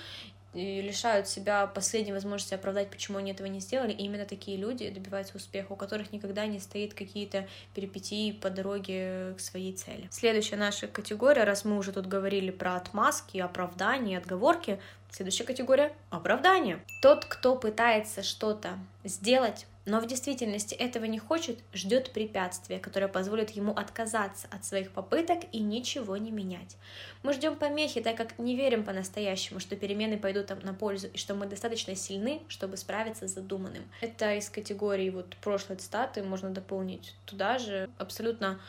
и 0.53 0.81
лишают 0.81 1.29
себя 1.29 1.65
последней 1.65 2.11
возможности 2.11 2.53
оправдать, 2.53 2.89
почему 2.89 3.17
они 3.17 3.31
этого 3.31 3.47
не 3.47 3.61
сделали. 3.61 3.93
И 3.93 4.03
именно 4.03 4.25
такие 4.25 4.57
люди 4.57 4.89
добиваются 4.89 5.37
успеха, 5.37 5.71
у 5.71 5.75
которых 5.75 6.11
никогда 6.11 6.45
не 6.45 6.59
стоит 6.59 6.93
какие-то 6.93 7.47
перипетии 7.73 8.33
по 8.33 8.49
дороге 8.49 9.33
к 9.37 9.39
своей 9.39 9.73
цели. 9.73 10.09
Следующая 10.11 10.57
наша 10.57 10.87
категория, 10.87 11.45
раз 11.45 11.63
мы 11.63 11.77
уже 11.77 11.93
тут 11.93 12.07
говорили 12.07 12.51
про 12.51 12.75
отмазки, 12.75 13.37
оправдания, 13.37 14.17
отговорки, 14.17 14.79
следующая 15.11 15.43
категория— 15.43 15.93
оправдание. 16.09 16.83
Тот, 17.01 17.25
кто 17.25 17.55
пытается 17.55 18.23
что-то 18.23 18.79
сделать, 19.03 19.67
но 19.85 19.99
в 19.99 20.05
действительности 20.05 20.75
этого 20.75 21.05
не 21.05 21.17
хочет, 21.17 21.59
ждет 21.73 22.11
препятствия, 22.11 22.79
которое 22.79 23.07
позволит 23.07 23.49
ему 23.51 23.71
отказаться 23.71 24.47
от 24.51 24.63
своих 24.63 24.91
попыток 24.91 25.39
и 25.51 25.59
ничего 25.59 26.17
не 26.17 26.31
менять. 26.31 26.77
Мы 27.23 27.33
ждем 27.33 27.55
помехи, 27.55 27.99
так 27.99 28.15
как 28.15 28.37
не 28.37 28.55
верим 28.55 28.83
по-настоящему, 28.83 29.59
что 29.59 29.75
перемены 29.75 30.17
пойдут 30.17 30.49
нам 30.49 30.59
на 30.59 30.73
пользу 30.73 31.07
и 31.07 31.17
что 31.17 31.33
мы 31.33 31.47
достаточно 31.47 31.95
сильны, 31.95 32.41
чтобы 32.47 32.77
справиться 32.77 33.27
с 33.27 33.33
задуманным. 33.33 33.83
Это 34.01 34.35
из 34.35 34.49
категории 34.49 35.09
вот 35.09 35.35
прошлой 35.37 35.77
цитаты, 35.77 36.21
можно 36.21 36.51
дополнить 36.51 37.15
туда 37.25 37.57
же. 37.57 37.89
Абсолютно 37.97 38.59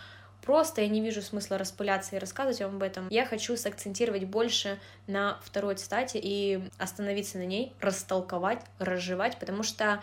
просто, 0.44 0.83
я 0.83 0.88
не 0.88 1.00
вижу 1.00 1.22
смысла 1.22 1.59
распыляться 1.59 2.16
и 2.16 2.18
рассказывать 2.18 2.61
вам 2.61 2.76
об 2.76 2.83
этом. 2.83 3.09
Я 3.09 3.24
хочу 3.24 3.57
сакцентировать 3.57 4.24
больше 4.24 4.78
на 5.07 5.38
второй 5.42 5.76
цитате 5.76 6.18
и 6.22 6.62
остановиться 6.78 7.38
на 7.38 7.46
ней, 7.46 7.72
растолковать, 7.81 8.61
разжевать, 8.78 9.38
потому 9.38 9.62
что 9.62 10.02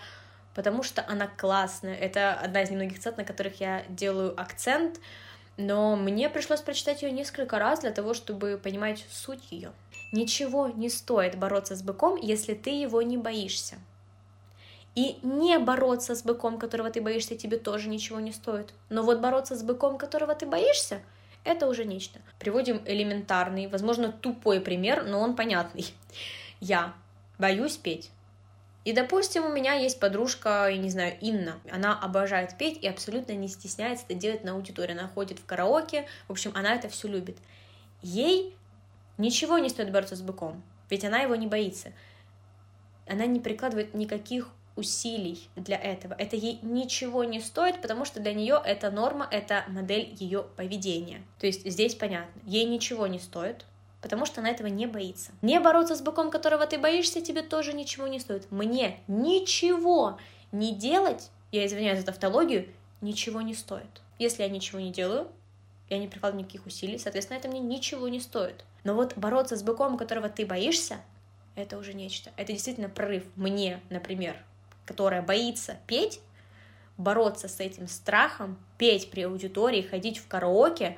потому 0.56 0.84
что 0.84 1.06
она 1.08 1.28
классная. 1.28 1.96
Это 1.96 2.34
одна 2.34 2.64
из 2.64 2.70
немногих 2.70 2.98
цитат, 2.98 3.18
на 3.18 3.24
которых 3.24 3.62
я 3.62 3.86
делаю 3.88 4.34
акцент, 4.40 5.00
но 5.58 5.96
мне 5.96 6.30
пришлось 6.30 6.62
прочитать 6.62 7.02
ее 7.02 7.12
несколько 7.12 7.60
раз 7.60 7.82
для 7.82 7.92
того, 7.92 8.14
чтобы 8.14 8.60
понимать 8.62 9.06
суть 9.10 9.52
ее. 9.52 9.72
Ничего 10.12 10.68
не 10.68 10.90
стоит 10.90 11.38
бороться 11.38 11.76
с 11.76 11.84
быком, 11.84 12.16
если 12.16 12.54
ты 12.56 12.72
его 12.72 13.02
не 13.02 13.18
боишься. 13.18 13.78
И 14.96 15.20
не 15.22 15.60
бороться 15.60 16.16
с 16.16 16.24
быком, 16.24 16.58
которого 16.58 16.90
ты 16.90 17.02
боишься, 17.02 17.36
тебе 17.36 17.58
тоже 17.58 17.90
ничего 17.90 18.20
не 18.20 18.32
стоит. 18.32 18.74
Но 18.90 19.04
вот 19.04 19.20
бороться 19.20 19.56
с 19.56 19.64
быком, 19.64 19.98
которого 19.98 20.36
ты 20.36 20.46
боишься, 20.46 21.02
это 21.44 21.68
уже 21.68 21.86
нечто. 21.86 22.20
Приводим 22.38 22.82
элементарный, 22.86 23.68
возможно, 23.68 24.12
тупой 24.12 24.60
пример, 24.60 25.06
но 25.06 25.20
он 25.20 25.36
понятный. 25.36 25.86
Я 26.60 26.94
боюсь 27.38 27.78
петь. 27.78 28.12
И, 28.86 28.94
допустим, 28.94 29.46
у 29.46 29.50
меня 29.50 29.74
есть 29.74 30.00
подружка, 30.00 30.68
я 30.70 30.78
не 30.78 30.90
знаю, 30.90 31.18
Инна. 31.22 31.60
Она 31.72 31.98
обожает 32.00 32.58
петь 32.58 32.82
и 32.82 32.88
абсолютно 32.88 33.34
не 33.34 33.48
стесняется 33.48 34.06
это 34.08 34.16
делать 34.16 34.44
на 34.44 34.54
аудитории. 34.54 34.94
Она 34.94 35.08
ходит 35.08 35.40
в 35.40 35.46
караоке, 35.46 36.08
в 36.28 36.32
общем, 36.32 36.52
она 36.56 36.74
это 36.74 36.90
все 36.90 37.08
любит. 37.08 37.38
Ей 38.02 38.56
ничего 39.18 39.58
не 39.58 39.70
стоит 39.70 39.92
бороться 39.92 40.16
с 40.16 40.22
быком, 40.22 40.64
ведь 40.90 41.04
она 41.04 41.20
его 41.20 41.36
не 41.36 41.48
боится. 41.48 41.92
Она 43.08 43.26
не 43.26 43.40
прикладывает 43.40 43.94
никаких 43.94 44.50
усилий 44.80 45.48
для 45.56 45.78
этого. 45.78 46.16
Это 46.18 46.36
ей 46.36 46.60
ничего 46.62 47.24
не 47.24 47.40
стоит, 47.42 47.82
потому 47.82 48.06
что 48.06 48.20
для 48.20 48.34
нее 48.34 48.60
это 48.64 48.90
норма, 48.90 49.28
это 49.30 49.66
модель 49.68 50.16
ее 50.20 50.44
поведения. 50.56 51.22
То 51.40 51.46
есть 51.46 51.70
здесь 51.70 51.96
понятно, 51.96 52.42
ей 52.46 52.66
ничего 52.66 53.06
не 53.08 53.20
стоит, 53.20 53.66
потому 54.02 54.26
что 54.26 54.42
она 54.42 54.50
этого 54.50 54.68
не 54.68 54.88
боится. 54.88 55.32
Не 55.42 55.60
бороться 55.60 55.96
с 55.96 56.02
быком, 56.02 56.32
которого 56.32 56.66
ты 56.66 56.78
боишься, 56.78 57.22
тебе 57.22 57.42
тоже 57.42 57.74
ничего 57.74 58.08
не 58.08 58.20
стоит. 58.20 58.50
Мне 58.52 59.00
ничего 59.08 60.18
не 60.52 60.74
делать, 60.74 61.30
я 61.52 61.66
извиняюсь 61.66 62.00
за 62.00 62.06
тавтологию, 62.06 62.70
ничего 63.02 63.42
не 63.42 63.54
стоит. 63.54 64.02
Если 64.18 64.44
я 64.44 64.50
ничего 64.50 64.80
не 64.80 64.92
делаю, 64.92 65.28
я 65.90 65.98
не 65.98 66.08
прикладываю 66.08 66.44
никаких 66.44 66.66
усилий, 66.66 66.98
соответственно, 66.98 67.38
это 67.38 67.48
мне 67.48 67.60
ничего 67.60 68.08
не 68.08 68.20
стоит. 68.20 68.64
Но 68.84 68.94
вот 68.94 69.18
бороться 69.18 69.56
с 69.56 69.64
быком, 69.64 69.98
которого 69.98 70.30
ты 70.30 70.46
боишься, 70.46 70.98
это 71.56 71.78
уже 71.78 71.94
нечто. 71.94 72.32
Это 72.38 72.54
действительно 72.54 72.90
прорыв 72.90 73.24
мне, 73.36 73.82
например, 73.90 74.36
которая 74.90 75.22
боится 75.22 75.78
петь, 75.86 76.20
бороться 76.98 77.48
с 77.48 77.60
этим 77.60 77.88
страхом, 77.88 78.58
петь 78.80 79.12
при 79.12 79.22
аудитории, 79.22 79.84
ходить 79.84 80.18
в 80.18 80.28
караоке, 80.28 80.98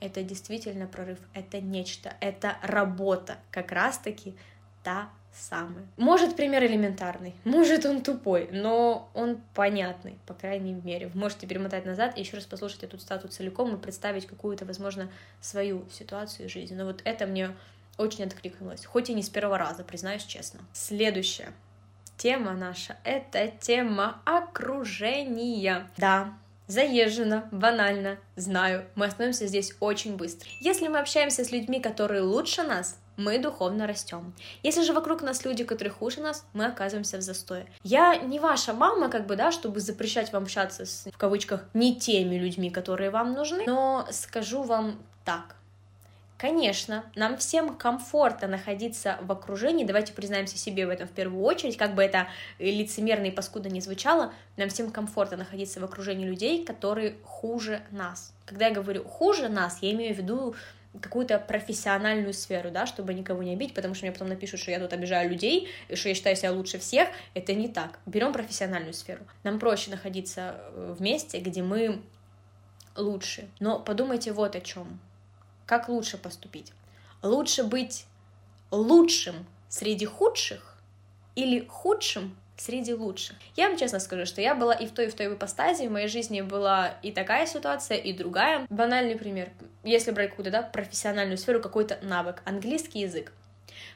это 0.00 0.22
действительно 0.22 0.86
прорыв, 0.86 1.18
это 1.34 1.60
нечто, 1.60 2.14
это 2.20 2.56
работа, 2.62 3.36
как 3.50 3.72
раз-таки 3.72 4.34
та 4.82 5.10
самая. 5.34 5.86
Может, 5.98 6.34
пример 6.34 6.64
элементарный, 6.64 7.34
может, 7.44 7.84
он 7.84 8.00
тупой, 8.02 8.48
но 8.50 9.10
он 9.12 9.38
понятный, 9.52 10.16
по 10.24 10.32
крайней 10.32 10.72
мере. 10.72 11.08
Вы 11.08 11.20
можете 11.20 11.46
перемотать 11.46 11.84
назад 11.84 12.16
и 12.16 12.20
еще 12.20 12.36
раз 12.36 12.46
послушать 12.46 12.84
эту 12.84 12.98
статую 12.98 13.30
целиком 13.30 13.76
и 13.76 13.78
представить 13.78 14.26
какую-то, 14.26 14.64
возможно, 14.64 15.10
свою 15.42 15.84
ситуацию 15.90 16.48
жизни. 16.48 16.74
Но 16.74 16.86
вот 16.86 17.02
это 17.04 17.26
мне 17.26 17.50
очень 17.98 18.24
откликнулось, 18.24 18.86
хоть 18.86 19.10
и 19.10 19.14
не 19.14 19.22
с 19.22 19.28
первого 19.28 19.58
раза, 19.58 19.84
признаюсь 19.84 20.24
честно. 20.24 20.60
Следующее. 20.72 21.52
Тема 22.16 22.52
наша— 22.52 22.96
это 23.04 23.48
тема 23.48 24.20
окружения. 24.24 25.88
Да, 25.96 26.34
Заезжено, 26.66 27.46
банально, 27.52 28.16
знаю, 28.36 28.86
мы 28.94 29.04
остановимся 29.04 29.46
здесь 29.46 29.74
очень 29.80 30.16
быстро. 30.16 30.48
Если 30.60 30.88
мы 30.88 30.98
общаемся 30.98 31.44
с 31.44 31.52
людьми, 31.52 31.78
которые 31.78 32.22
лучше 32.22 32.62
нас, 32.62 32.98
мы 33.18 33.38
духовно 33.38 33.86
растем. 33.86 34.32
Если 34.62 34.82
же 34.82 34.94
вокруг 34.94 35.20
нас 35.20 35.44
люди, 35.44 35.62
которые 35.64 35.92
хуже 35.92 36.20
нас, 36.20 36.46
мы 36.54 36.64
оказываемся 36.64 37.18
в 37.18 37.20
застое. 37.20 37.66
Я 37.82 38.16
не 38.16 38.40
ваша 38.40 38.72
мама, 38.72 39.10
как 39.10 39.26
бы, 39.26 39.36
да, 39.36 39.52
чтобы 39.52 39.80
запрещать 39.80 40.32
вам 40.32 40.44
общаться 40.44 40.86
с, 40.86 41.06
в 41.12 41.16
кавычках, 41.18 41.64
не 41.74 41.96
теми 41.96 42.36
людьми, 42.36 42.70
которые 42.70 43.10
вам 43.10 43.34
нужны, 43.34 43.64
но 43.66 44.08
скажу 44.10 44.62
вам 44.62 44.98
так. 45.24 45.56
Конечно, 46.44 47.06
нам 47.14 47.38
всем 47.38 47.74
комфортно 47.74 48.46
находиться 48.46 49.16
в 49.22 49.32
окружении, 49.32 49.86
давайте 49.86 50.12
признаемся 50.12 50.58
себе 50.58 50.86
в 50.86 50.90
этом 50.90 51.08
в 51.08 51.10
первую 51.10 51.42
очередь, 51.42 51.78
как 51.78 51.94
бы 51.94 52.02
это 52.02 52.28
лицемерно 52.58 53.24
и 53.24 53.30
паскудно 53.30 53.68
не 53.68 53.80
звучало, 53.80 54.30
нам 54.58 54.68
всем 54.68 54.90
комфортно 54.90 55.38
находиться 55.38 55.80
в 55.80 55.84
окружении 55.84 56.26
людей, 56.26 56.62
которые 56.62 57.14
хуже 57.24 57.80
нас. 57.90 58.34
Когда 58.44 58.66
я 58.66 58.74
говорю 58.74 59.04
хуже 59.04 59.48
нас, 59.48 59.78
я 59.80 59.90
имею 59.92 60.14
в 60.14 60.18
виду 60.18 60.54
какую-то 61.00 61.38
профессиональную 61.38 62.34
сферу, 62.34 62.70
да, 62.70 62.84
чтобы 62.84 63.14
никого 63.14 63.42
не 63.42 63.54
обидеть, 63.54 63.74
потому 63.74 63.94
что 63.94 64.04
мне 64.04 64.12
потом 64.12 64.28
напишут, 64.28 64.60
что 64.60 64.70
я 64.70 64.78
тут 64.78 64.92
обижаю 64.92 65.30
людей, 65.30 65.70
и 65.88 65.96
что 65.96 66.10
я 66.10 66.14
считаю 66.14 66.36
себя 66.36 66.52
лучше 66.52 66.78
всех. 66.78 67.08
Это 67.32 67.54
не 67.54 67.68
так. 67.68 67.98
Берем 68.04 68.34
профессиональную 68.34 68.92
сферу. 68.92 69.22
Нам 69.44 69.58
проще 69.58 69.90
находиться 69.90 70.56
э, 70.58 70.94
вместе, 70.98 71.40
где 71.40 71.62
мы 71.62 72.02
лучше. 72.96 73.48
Но 73.60 73.78
подумайте 73.78 74.30
вот 74.32 74.56
о 74.56 74.60
чем. 74.60 75.00
Как 75.66 75.88
лучше 75.88 76.18
поступить? 76.18 76.72
Лучше 77.22 77.64
быть 77.64 78.06
лучшим 78.70 79.46
среди 79.68 80.06
худших 80.06 80.76
или 81.34 81.66
худшим 81.66 82.36
среди 82.56 82.94
лучших. 82.94 83.36
Я 83.56 83.68
вам 83.68 83.76
честно 83.76 83.98
скажу, 83.98 84.26
что 84.26 84.40
я 84.40 84.54
была 84.54 84.74
и 84.74 84.86
в 84.86 84.92
той, 84.92 85.06
и 85.06 85.10
в 85.10 85.14
той 85.14 85.32
ипостази, 85.32 85.86
в 85.86 85.90
моей 85.90 86.08
жизни 86.08 86.40
была 86.40 86.94
и 87.02 87.10
такая 87.10 87.46
ситуация, 87.46 87.98
и 87.98 88.12
другая. 88.12 88.66
Банальный 88.70 89.16
пример. 89.16 89.50
Если 89.82 90.12
брать 90.12 90.30
какую-то, 90.30 90.50
да, 90.50 90.62
профессиональную 90.62 91.38
сферу, 91.38 91.60
какой-то 91.60 91.98
навык, 92.02 92.42
английский 92.44 93.00
язык. 93.00 93.32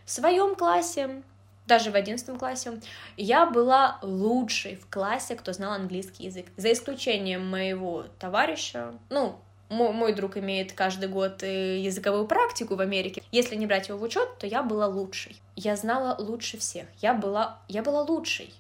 В 0.05 0.11
своем 0.11 0.57
классе, 0.57 1.23
даже 1.67 1.91
в 1.91 1.95
одиннадцатом 1.95 2.39
классе, 2.39 2.81
я 3.17 3.47
была 3.47 3.99
лучшей 4.03 4.77
в 4.77 4.91
классе, 4.91 5.37
кто 5.37 5.53
знал 5.53 5.73
английский 5.73 6.25
язык. 6.25 6.47
За 6.57 6.73
исключением 6.73 7.47
моего 7.47 8.07
товарища, 8.19 8.95
ну, 9.11 9.39
мой, 9.69 9.93
мой 9.93 10.13
друг 10.13 10.37
имеет 10.37 10.73
каждый 10.73 11.09
год 11.09 11.43
э, 11.43 11.79
языковую 11.81 12.27
практику 12.27 12.77
в 12.77 12.81
Америке. 12.81 13.23
Если 13.33 13.57
не 13.57 13.67
брать 13.67 13.89
его 13.89 13.99
в 13.99 14.03
учет, 14.03 14.39
то 14.39 14.47
я 14.47 14.63
была 14.63 14.87
лучшей. 14.87 15.37
Я 15.57 15.77
знала 15.77 16.17
лучше 16.19 16.59
всех. 16.59 16.87
Я 17.01 17.15
была, 17.15 17.59
я 17.69 17.83
была 17.83 18.03
лучшей. 18.03 18.53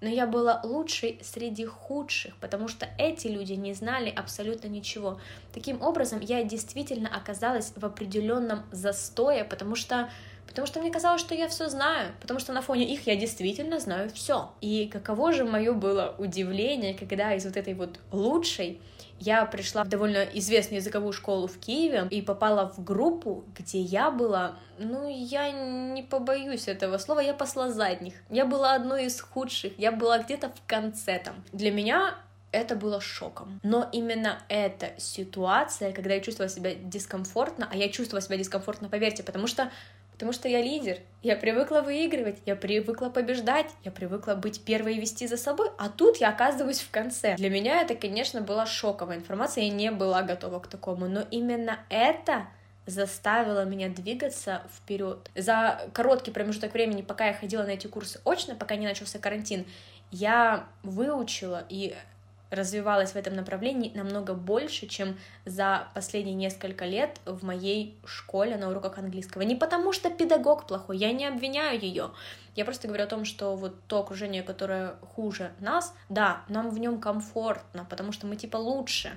Но 0.00 0.08
я 0.08 0.28
была 0.28 0.60
лучшей 0.62 1.18
среди 1.22 1.64
худших, 1.64 2.36
потому 2.36 2.68
что 2.68 2.88
эти 2.98 3.26
люди 3.26 3.54
не 3.54 3.74
знали 3.74 4.10
абсолютно 4.10 4.68
ничего. 4.68 5.20
Таким 5.52 5.82
образом, 5.82 6.20
я 6.20 6.44
действительно 6.44 7.08
оказалась 7.08 7.72
в 7.74 7.84
определенном 7.84 8.62
застое, 8.70 9.44
потому 9.44 9.74
что 9.74 10.08
Потому 10.46 10.66
что 10.66 10.80
мне 10.80 10.90
казалось, 10.90 11.20
что 11.20 11.34
я 11.34 11.46
все 11.46 11.68
знаю, 11.68 12.14
потому 12.22 12.40
что 12.40 12.54
на 12.54 12.62
фоне 12.62 12.90
их 12.90 13.06
я 13.06 13.16
действительно 13.16 13.78
знаю 13.80 14.10
все. 14.10 14.50
И 14.62 14.88
каково 14.90 15.32
же 15.32 15.44
мое 15.44 15.74
было 15.74 16.14
удивление, 16.16 16.94
когда 16.94 17.34
из 17.34 17.44
вот 17.44 17.58
этой 17.58 17.74
вот 17.74 18.00
лучшей 18.10 18.80
я 19.20 19.44
пришла 19.44 19.84
в 19.84 19.88
довольно 19.88 20.22
известную 20.24 20.80
языковую 20.80 21.12
школу 21.12 21.46
в 21.46 21.58
Киеве 21.58 22.06
и 22.10 22.22
попала 22.22 22.70
в 22.70 22.82
группу, 22.82 23.44
где 23.56 23.80
я 23.80 24.10
была, 24.10 24.56
ну, 24.78 25.08
я 25.08 25.50
не 25.50 26.02
побоюсь 26.02 26.68
этого 26.68 26.98
слова, 26.98 27.20
я 27.20 27.34
посла 27.34 27.70
задних. 27.70 28.14
Я 28.30 28.44
была 28.44 28.74
одной 28.74 29.06
из 29.06 29.20
худших, 29.20 29.78
я 29.78 29.92
была 29.92 30.18
где-то 30.18 30.48
в 30.48 30.66
конце 30.66 31.18
там. 31.18 31.34
Для 31.52 31.70
меня 31.70 32.14
это 32.50 32.76
было 32.76 33.00
шоком. 33.00 33.60
Но 33.62 33.88
именно 33.92 34.38
эта 34.48 34.92
ситуация, 34.98 35.92
когда 35.92 36.14
я 36.14 36.20
чувствовала 36.20 36.50
себя 36.50 36.74
дискомфортно, 36.74 37.68
а 37.70 37.76
я 37.76 37.88
чувствовала 37.88 38.22
себя 38.22 38.38
дискомфортно, 38.38 38.88
поверьте, 38.88 39.22
потому 39.22 39.46
что 39.46 39.70
Потому 40.18 40.32
что 40.32 40.48
я 40.48 40.60
лидер, 40.60 40.98
я 41.22 41.36
привыкла 41.36 41.80
выигрывать, 41.80 42.38
я 42.44 42.56
привыкла 42.56 43.08
побеждать, 43.08 43.70
я 43.84 43.92
привыкла 43.92 44.34
быть 44.34 44.64
первой 44.64 44.96
и 44.96 45.00
вести 45.00 45.28
за 45.28 45.36
собой, 45.36 45.70
а 45.78 45.88
тут 45.88 46.16
я 46.16 46.30
оказываюсь 46.30 46.80
в 46.80 46.90
конце. 46.90 47.36
Для 47.36 47.48
меня 47.48 47.82
это, 47.82 47.94
конечно, 47.94 48.40
была 48.40 48.66
шоковая 48.66 49.18
информация, 49.18 49.62
я 49.62 49.70
не 49.70 49.92
была 49.92 50.22
готова 50.22 50.58
к 50.58 50.66
такому, 50.66 51.06
но 51.06 51.24
именно 51.30 51.78
это 51.88 52.48
заставило 52.84 53.64
меня 53.64 53.90
двигаться 53.90 54.62
вперед. 54.76 55.30
За 55.36 55.88
короткий 55.92 56.32
промежуток 56.32 56.72
времени, 56.72 57.02
пока 57.02 57.26
я 57.26 57.32
ходила 57.32 57.62
на 57.62 57.70
эти 57.70 57.86
курсы 57.86 58.20
очно, 58.24 58.56
пока 58.56 58.74
не 58.74 58.88
начался 58.88 59.20
карантин, 59.20 59.66
я 60.10 60.66
выучила 60.82 61.64
и 61.68 61.94
развивалась 62.50 63.12
в 63.12 63.16
этом 63.16 63.34
направлении 63.34 63.92
намного 63.94 64.34
больше, 64.34 64.86
чем 64.86 65.18
за 65.44 65.88
последние 65.94 66.34
несколько 66.34 66.84
лет 66.84 67.20
в 67.24 67.44
моей 67.44 67.98
школе 68.04 68.56
на 68.56 68.70
уроках 68.70 68.98
английского. 68.98 69.42
Не 69.42 69.56
потому 69.56 69.92
что 69.92 70.10
педагог 70.10 70.66
плохой, 70.66 70.98
я 70.98 71.12
не 71.12 71.26
обвиняю 71.26 71.80
ее. 71.80 72.10
Я 72.56 72.64
просто 72.64 72.88
говорю 72.88 73.04
о 73.04 73.08
том, 73.08 73.24
что 73.24 73.54
вот 73.54 73.82
то 73.86 74.00
окружение, 74.00 74.42
которое 74.42 74.96
хуже 75.14 75.52
нас, 75.60 75.94
да, 76.08 76.42
нам 76.48 76.70
в 76.70 76.78
нем 76.78 77.00
комфортно, 77.00 77.86
потому 77.88 78.12
что 78.12 78.26
мы 78.26 78.36
типа 78.36 78.56
лучше 78.56 79.16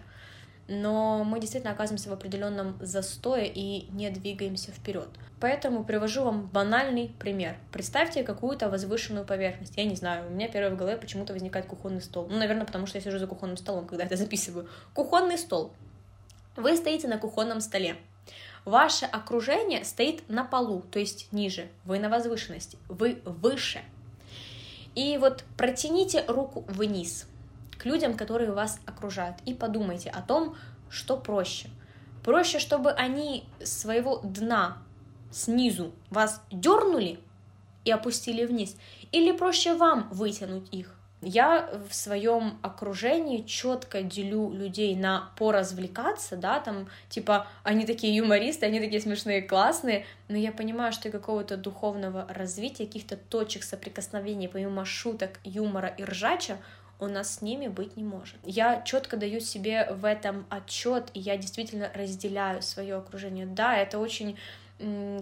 но 0.67 1.24
мы 1.24 1.39
действительно 1.39 1.74
оказываемся 1.74 2.10
в 2.10 2.13
определенном 2.13 2.78
застое 2.82 3.43
и 3.43 3.88
не 3.91 4.10
двигаемся 4.10 4.71
вперед. 4.71 5.10
Поэтому 5.39 5.84
привожу 5.84 6.24
вам 6.24 6.47
банальный 6.47 7.13
пример. 7.19 7.58
Представьте 7.71 8.24
какую-то 8.24 8.69
возвышенную 8.69 9.26
поверхность. 9.26 9.76
Я 9.76 9.86
не 9.86 9.95
знаю, 9.95 10.28
у 10.28 10.30
меня 10.30 10.47
первое 10.47 10.71
в 10.71 10.78
голове 10.78 10.97
почему-то 10.97 11.34
возникает 11.34 11.65
кухонный 11.65 12.02
стол. 12.02 12.28
Ну, 12.30 12.38
наверное, 12.38 12.65
потому 12.65 12.86
что 12.86 12.97
я 12.97 13.04
сижу 13.04 13.17
за 13.17 13.28
кухонным 13.28 13.58
столом, 13.58 13.86
когда 13.88 14.06
это 14.06 14.15
записываю. 14.15 14.69
Кухонный 14.93 15.38
стол. 15.38 15.74
Вы 16.56 16.78
стоите 16.78 17.08
на 17.08 17.17
кухонном 17.17 17.60
столе. 17.60 17.95
Ваше 18.63 19.06
окружение 19.06 19.84
стоит 19.84 20.30
на 20.30 20.43
полу, 20.43 20.84
то 20.91 21.00
есть 21.00 21.32
ниже. 21.32 21.67
Вы 21.84 22.00
на 22.00 22.10
возвышенности, 22.10 22.78
вы 22.88 23.21
выше. 23.26 23.82
И 24.93 25.17
вот 25.17 25.43
протяните 25.58 26.24
руку 26.28 26.65
вниз– 26.67 27.26
к 27.82 27.86
людям, 27.86 28.13
которые 28.13 28.52
вас 28.52 28.80
окружают, 28.86 29.38
и 29.46 29.56
подумайте 29.56 30.12
о 30.12 30.22
том, 30.22 30.56
что 30.88 31.17
проще. 31.17 31.67
Проще, 32.24 32.60
чтобы 32.60 32.91
они 32.91 33.46
своего 33.63 34.17
дна 34.24 34.78
снизу 35.32 35.91
вас 36.12 36.44
дернули 36.52 37.20
и 37.84 37.89
опустили 37.89 38.46
вниз, 38.46 38.78
или 39.12 39.32
проще 39.32 39.74
вам 39.74 40.10
вытянуть 40.12 40.72
их. 40.72 40.96
Я 41.24 41.72
в 41.89 41.94
своем 41.96 42.60
окружении 42.62 43.44
четко 43.44 44.04
делю 44.04 44.52
людей 44.52 44.96
на 44.96 45.32
поразвлекаться, 45.38 46.36
да, 46.36 46.60
там, 46.60 46.88
типа, 47.10 47.48
они 47.63 47.88
такие 47.88 48.15
юмористы, 48.15 48.67
они 48.67 48.80
такие 48.80 49.02
смешные, 49.02 49.41
классные, 49.41 50.06
но 50.30 50.38
я 50.38 50.52
понимаю, 50.52 50.91
что 50.94 51.10
какого-то 51.10 51.58
духовного 51.58 52.28
развития, 52.30 52.86
каких-то 52.86 53.17
точек 53.17 53.63
соприкосновения, 53.63 54.50
помимо 54.50 54.86
шуток, 54.86 55.39
юмора 55.44 55.88
и 55.89 56.04
ржача, 56.04 56.58
у 57.01 57.07
нас 57.07 57.35
с 57.35 57.41
ними 57.41 57.67
быть 57.67 57.97
не 57.97 58.03
может. 58.03 58.37
Я 58.43 58.81
четко 58.83 59.17
даю 59.17 59.39
себе 59.39 59.87
в 59.91 60.05
этом 60.05 60.45
отчет, 60.49 61.09
и 61.13 61.19
я 61.19 61.35
действительно 61.35 61.91
разделяю 61.93 62.61
свое 62.61 62.95
окружение. 62.95 63.45
Да, 63.45 63.75
это 63.75 63.99
очень 63.99 64.37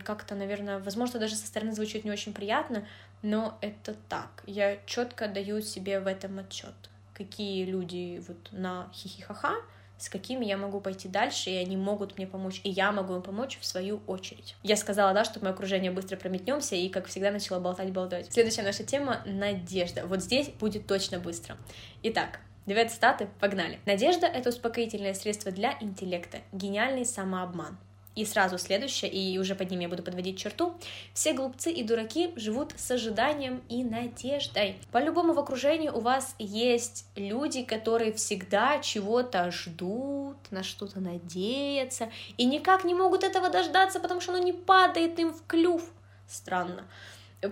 как-то, 0.03 0.35
наверное, 0.35 0.79
возможно, 0.79 1.19
даже 1.19 1.35
со 1.35 1.47
стороны 1.47 1.73
звучит 1.73 2.05
не 2.05 2.11
очень 2.11 2.33
приятно, 2.33 2.85
но 3.21 3.57
это 3.61 3.95
так. 4.07 4.43
Я 4.45 4.77
четко 4.85 5.27
даю 5.27 5.61
себе 5.61 5.99
в 5.99 6.07
этом 6.07 6.39
отчет, 6.39 6.73
какие 7.13 7.65
люди 7.65 8.21
вот 8.27 8.51
на 8.51 8.89
хихихаха, 8.93 9.55
с 9.99 10.09
какими 10.09 10.45
я 10.45 10.57
могу 10.57 10.79
пойти 10.81 11.07
дальше, 11.07 11.49
и 11.49 11.55
они 11.55 11.77
могут 11.77 12.17
мне 12.17 12.25
помочь, 12.25 12.61
и 12.63 12.69
я 12.69 12.91
могу 12.91 13.15
им 13.15 13.21
помочь 13.21 13.57
в 13.59 13.65
свою 13.65 14.01
очередь. 14.07 14.55
Я 14.63 14.75
сказала, 14.75 15.13
да, 15.13 15.25
чтобы 15.25 15.45
мое 15.45 15.53
окружение 15.53 15.91
быстро 15.91 16.15
прометнемся, 16.15 16.75
и, 16.75 16.89
как 16.89 17.07
всегда, 17.07 17.31
начала 17.31 17.59
болтать-болтать. 17.59 18.31
Следующая 18.31 18.63
наша 18.63 18.83
тема— 18.83 19.21
надежда. 19.25 20.05
Вот 20.05 20.21
здесь 20.21 20.49
будет 20.49 20.87
точно 20.87 21.19
быстро. 21.19 21.57
Итак, 22.03 22.39
Две 22.65 22.87
цитаты, 22.87 23.27
погнали. 23.39 23.79
Надежда— 23.87 24.27
это 24.27 24.49
успокоительное 24.49 25.15
средство 25.15 25.51
для 25.51 25.75
интеллекта, 25.81 26.37
гениальный 26.51 27.03
самообман. 27.03 27.79
И 28.19 28.25
сразу 28.25 28.57
следующее, 28.57 29.09
и 29.09 29.37
уже 29.37 29.55
под 29.55 29.71
ним 29.71 29.79
я 29.79 29.87
буду 29.87 30.03
подводить 30.03 30.37
черту. 30.37 30.75
Все 31.13 31.31
глупцы 31.31 31.71
и 31.71 31.85
дураки 31.85 32.33
живут 32.35 32.73
с 32.75 32.91
ожиданием 32.91 33.61
и 33.69 33.81
надеждой. 33.81 34.75
По-любому 34.91 35.31
в 35.31 35.39
окружении 35.39 35.87
у 35.87 36.01
вас 36.01 36.35
есть 36.37 37.05
люди, 37.15 37.63
которые 37.63 38.11
всегда 38.11 38.79
чего-то 38.79 39.51
ждут, 39.51 40.35
на 40.51 40.63
что-то 40.63 40.99
надеются, 40.99 42.09
и 42.35 42.43
никак 42.43 42.83
не 42.83 42.93
могут 42.93 43.23
этого 43.23 43.49
дождаться, 43.49 44.01
потому 44.01 44.19
что 44.19 44.33
оно 44.33 44.43
не 44.43 44.51
падает 44.51 45.17
им 45.17 45.31
в 45.31 45.47
клюв. 45.47 45.89
Странно. 46.27 46.89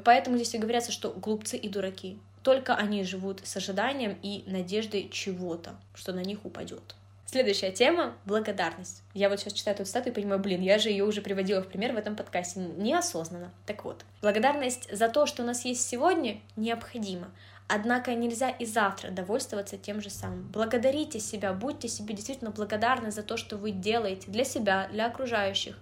Поэтому 0.04 0.36
здесь 0.36 0.54
и 0.54 0.58
говорится, 0.58 0.92
что 0.92 1.12
глупцы 1.12 1.56
и 1.56 1.70
дураки. 1.70 2.20
Только 2.44 2.76
они 2.76 3.06
живут 3.06 3.40
с 3.46 3.56
ожиданием 3.56 4.18
и 4.22 4.44
надеждой 4.48 5.08
чего-то, 5.14 5.78
что 5.96 6.12
на 6.12 6.26
них 6.26 6.44
упадет. 6.44 6.97
Следующая 7.30 7.74
тема— 7.74 8.16
благодарность. 8.26 9.04
Я 9.14 9.28
вот 9.28 9.42
сейчас 9.42 9.52
читаю 9.52 9.76
эту 9.76 9.84
цитату 9.84 10.08
и 10.08 10.12
понимаю, 10.14 10.40
блин, 10.40 10.62
я 10.62 10.80
же 10.80 10.88
ее 10.88 11.04
уже 11.04 11.22
приводила 11.22 11.62
в 11.62 11.68
пример 11.68 11.92
в 11.92 11.98
этом 11.98 12.16
подкасте, 12.16 12.62
неосознанно. 12.62 13.52
Так 13.66 13.84
вот, 13.84 14.06
благодарность 14.22 14.90
за 14.96 15.10
то, 15.10 15.26
что 15.26 15.44
у 15.44 15.46
нас 15.46 15.66
есть 15.66 15.86
сегодня, 15.86 16.40
необходима. 16.56 17.28
Однако 17.68 18.16
нельзя 18.16 18.50
и 18.50 18.66
завтра 18.66 19.12
довольствоваться 19.12 19.78
тем 19.78 20.00
же 20.00 20.10
самым. 20.10 20.48
Благодарите 20.54 21.20
себя, 21.20 21.52
будьте 21.52 21.90
себе 21.90 22.14
действительно 22.14 22.52
благодарны 22.52 23.12
за 23.12 23.24
то, 23.24 23.36
что 23.36 23.58
вы 23.58 23.72
делаете 23.72 24.32
для 24.32 24.46
себя, 24.46 24.88
для 24.90 25.08
окружающих. 25.08 25.78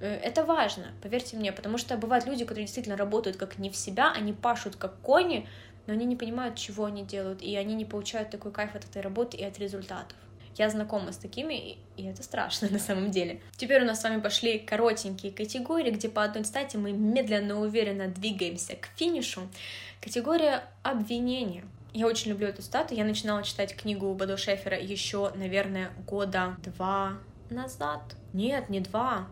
Э, 0.00 0.06
это 0.06 0.44
важно, 0.44 0.92
поверьте 1.02 1.36
мне, 1.36 1.50
потому 1.50 1.76
что 1.76 1.96
бывают 1.96 2.24
люди, 2.24 2.44
которые 2.44 2.66
действительно 2.66 2.96
работают 2.96 3.36
как 3.36 3.58
не 3.58 3.68
в 3.68 3.74
себя, 3.74 4.12
они 4.12 4.32
пашут 4.32 4.76
как 4.76 5.00
кони, 5.00 5.48
но 5.88 5.92
они 5.94 6.06
не 6.06 6.14
понимают, 6.14 6.54
чего 6.54 6.84
они 6.84 7.02
делают, 7.02 7.42
и 7.42 7.56
они 7.56 7.74
не 7.74 7.84
получают 7.84 8.30
такой 8.30 8.52
кайф 8.52 8.76
от 8.76 8.84
этой 8.84 9.02
работы 9.02 9.36
и 9.36 9.42
от 9.42 9.58
результатов. 9.58 10.16
Я 10.56 10.70
знакома 10.70 11.12
с 11.12 11.16
такими, 11.16 11.78
и 11.96 12.04
это 12.04 12.22
страшно 12.22 12.68
на 12.72 12.78
самом 12.78 13.10
деле. 13.10 13.40
Теперь 13.56 13.82
у 13.82 13.86
нас 13.86 14.00
с 14.00 14.04
вами 14.04 14.20
пошли 14.20 14.58
коротенькие 14.58 15.32
категории, 15.32 15.90
где 15.90 16.08
по 16.08 16.22
одной 16.22 16.44
стати 16.44 16.76
мы 16.76 16.92
медленно, 16.92 17.60
уверенно 17.60 18.08
двигаемся 18.08 18.76
к 18.76 18.88
финишу. 18.96 19.48
Категория 20.00 20.64
обвинения. 20.82 21.64
Я 21.92 22.06
очень 22.06 22.30
люблю 22.30 22.48
эту 22.48 22.62
стату. 22.62 22.94
Я 22.94 23.04
начинала 23.04 23.42
читать 23.42 23.76
книгу 23.76 24.12
Бадо 24.14 24.36
Шефера 24.36 24.78
еще, 24.78 25.32
наверное, 25.36 25.90
года 26.06 26.56
два 26.64 27.18
назад. 27.50 28.02
Нет, 28.32 28.68
не 28.68 28.80
два. 28.80 29.28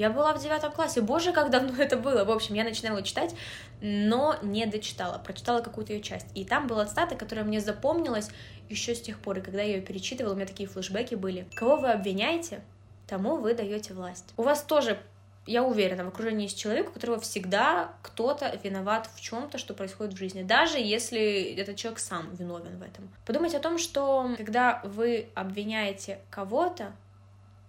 Я 0.00 0.08
была 0.08 0.32
в 0.32 0.42
девятом 0.42 0.72
классе. 0.72 1.02
Боже, 1.02 1.30
как 1.30 1.50
давно 1.50 1.74
это 1.76 1.98
было. 1.98 2.24
В 2.24 2.30
общем, 2.30 2.54
я 2.54 2.64
начинала 2.64 3.02
читать, 3.02 3.34
но 3.82 4.34
не 4.40 4.64
дочитала. 4.64 5.18
Прочитала 5.18 5.60
какую-то 5.60 5.92
ее 5.92 6.00
часть. 6.00 6.26
И 6.34 6.46
там 6.46 6.68
была 6.68 6.86
цитата, 6.86 7.16
которая 7.16 7.44
мне 7.44 7.60
запомнилась 7.60 8.30
еще 8.70 8.94
с 8.94 9.02
тех 9.02 9.18
пор, 9.18 9.36
и 9.36 9.40
когда 9.42 9.60
я 9.60 9.76
ее 9.76 9.82
перечитывала, 9.82 10.32
у 10.32 10.36
меня 10.36 10.46
такие 10.46 10.66
флешбеки 10.66 11.16
были. 11.16 11.46
Кого 11.54 11.76
вы 11.76 11.90
обвиняете, 11.90 12.62
тому 13.06 13.36
вы 13.36 13.52
даете 13.52 13.92
власть. 13.92 14.32
У 14.38 14.42
вас 14.42 14.62
тоже 14.62 14.98
я 15.44 15.62
уверена, 15.64 16.04
в 16.04 16.08
окружении 16.08 16.44
есть 16.44 16.58
человек, 16.58 16.88
у 16.88 16.92
которого 16.92 17.20
всегда 17.20 17.92
кто-то 18.00 18.58
виноват 18.64 19.06
в 19.14 19.20
чем-то, 19.20 19.58
что 19.58 19.74
происходит 19.74 20.14
в 20.14 20.16
жизни, 20.16 20.42
даже 20.42 20.78
если 20.78 21.54
этот 21.58 21.76
человек 21.76 21.98
сам 21.98 22.34
виновен 22.36 22.78
в 22.78 22.82
этом. 22.82 23.10
Подумайте 23.26 23.58
о 23.58 23.60
том, 23.60 23.76
что 23.76 24.30
когда 24.38 24.80
вы 24.82 25.28
обвиняете 25.34 26.20
кого-то, 26.30 26.92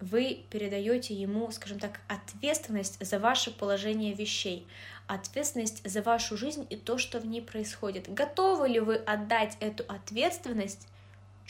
вы 0.01 0.43
передаете 0.49 1.13
ему, 1.13 1.51
скажем 1.51 1.79
так, 1.79 1.99
ответственность 2.07 3.03
за 3.05 3.19
ваше 3.19 3.51
положение 3.51 4.13
вещей, 4.13 4.67
ответственность 5.07 5.87
за 5.87 6.01
вашу 6.01 6.37
жизнь 6.37 6.65
и 6.69 6.75
то, 6.75 6.97
что 6.97 7.19
в 7.19 7.25
ней 7.25 7.41
происходит. 7.41 8.11
Готовы 8.13 8.67
ли 8.67 8.79
вы 8.79 8.95
отдать 8.95 9.57
эту 9.59 9.83
ответственность 9.87 10.87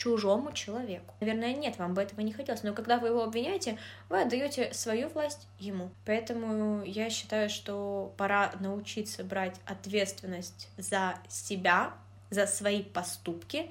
чужому 0.02 0.52
человеку. 0.52 1.14
Наверное, 1.20 1.54
нет, 1.54 1.78
вам 1.78 1.94
бы 1.94 2.02
этого 2.02 2.22
не 2.22 2.32
хотелось, 2.32 2.64
но 2.64 2.72
когда 2.72 2.98
вы 2.98 3.08
его 3.08 3.22
обвиняете, 3.22 3.78
вы 4.08 4.22
отдаете 4.22 4.72
свою 4.74 5.08
власть 5.08 5.46
ему. 5.60 5.90
Поэтому 6.04 6.82
я 6.84 7.08
считаю, 7.08 7.48
что 7.48 8.12
пора 8.16 8.52
научиться 8.58 9.22
брать 9.22 9.54
ответственность 9.64 10.68
за 10.76 11.14
себя, 11.28 11.94
за 12.30 12.46
свои 12.46 12.82
поступки 12.82 13.70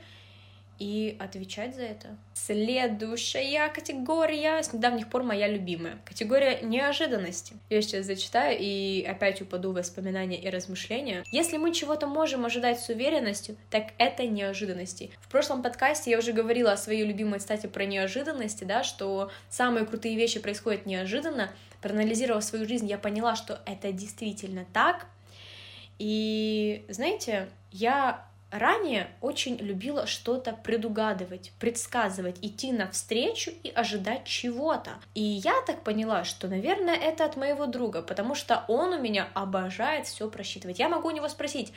и 0.82 1.16
отвечать 1.20 1.76
за 1.76 1.84
это. 1.84 2.18
Следующая 2.34 3.68
категория, 3.70 4.64
с 4.64 4.74
недавних 4.74 5.10
пор 5.10 5.22
моя 5.22 5.48
любимая. 5.48 6.00
Категория 6.06 6.60
неожиданности. 6.64 7.54
Я 7.70 7.84
сейчас 7.84 8.08
зачитаю 8.08 8.58
и 8.60 9.06
опять 9.08 9.44
упаду 9.44 9.74
в 9.74 9.76
воспоминания 9.76 10.42
и 10.42 10.50
размышления. 10.50 11.24
Если 11.32 11.58
мы 11.58 11.72
чего-то 11.72 12.08
можем 12.08 12.46
ожидать 12.46 12.80
с 12.80 12.90
уверенностью, 12.90 13.58
так 13.70 13.90
это 14.00 14.26
неожиданности. 14.26 15.12
В 15.22 15.30
прошлом 15.30 15.62
подкасте 15.62 16.10
я 16.10 16.18
уже 16.18 16.34
говорила 16.34 16.72
о 16.72 16.78
своей 16.78 17.06
любимой 17.06 17.40
стати 17.40 17.68
про 17.68 17.86
неожиданности, 17.86 18.64
да, 18.64 18.84
что 18.84 19.30
самые 19.52 19.86
крутые 19.86 20.16
вещи 20.16 20.40
происходят 20.40 20.88
неожиданно. 20.88 21.52
Проанализировав 21.84 22.44
свою 22.44 22.68
жизнь, 22.68 22.88
я 22.88 22.98
поняла, 22.98 23.36
что 23.36 23.62
это 23.68 23.92
действительно 23.92 24.66
так. 24.74 25.06
И 26.00 26.84
знаете, 26.90 27.50
я 27.72 28.26
ранее 28.52 29.10
очень 29.22 29.56
любила 29.58 30.06
что-то 30.06 30.54
предугадывать, 30.54 31.52
предсказывать, 31.60 32.38
идти 32.42 32.72
навстречу 32.72 33.52
и 33.64 33.70
ожидать 33.70 34.26
чего-то. 34.26 34.92
И 35.16 35.22
я 35.22 35.54
так 35.66 35.84
поняла, 35.84 36.24
что, 36.24 36.48
наверное, 36.48 36.96
это 36.96 37.26
от 37.26 37.38
моего 37.38 37.66
друга, 37.66 38.02
потому 38.02 38.36
что 38.36 38.66
он 38.68 38.94
у 38.94 39.02
меня 39.02 39.30
обожает 39.34 40.06
все 40.06 40.30
просчитывать. 40.30 40.80
Я 40.80 40.90
могу 40.90 41.08
у 41.08 41.12
него 41.12 41.30
спросить, 41.30 41.74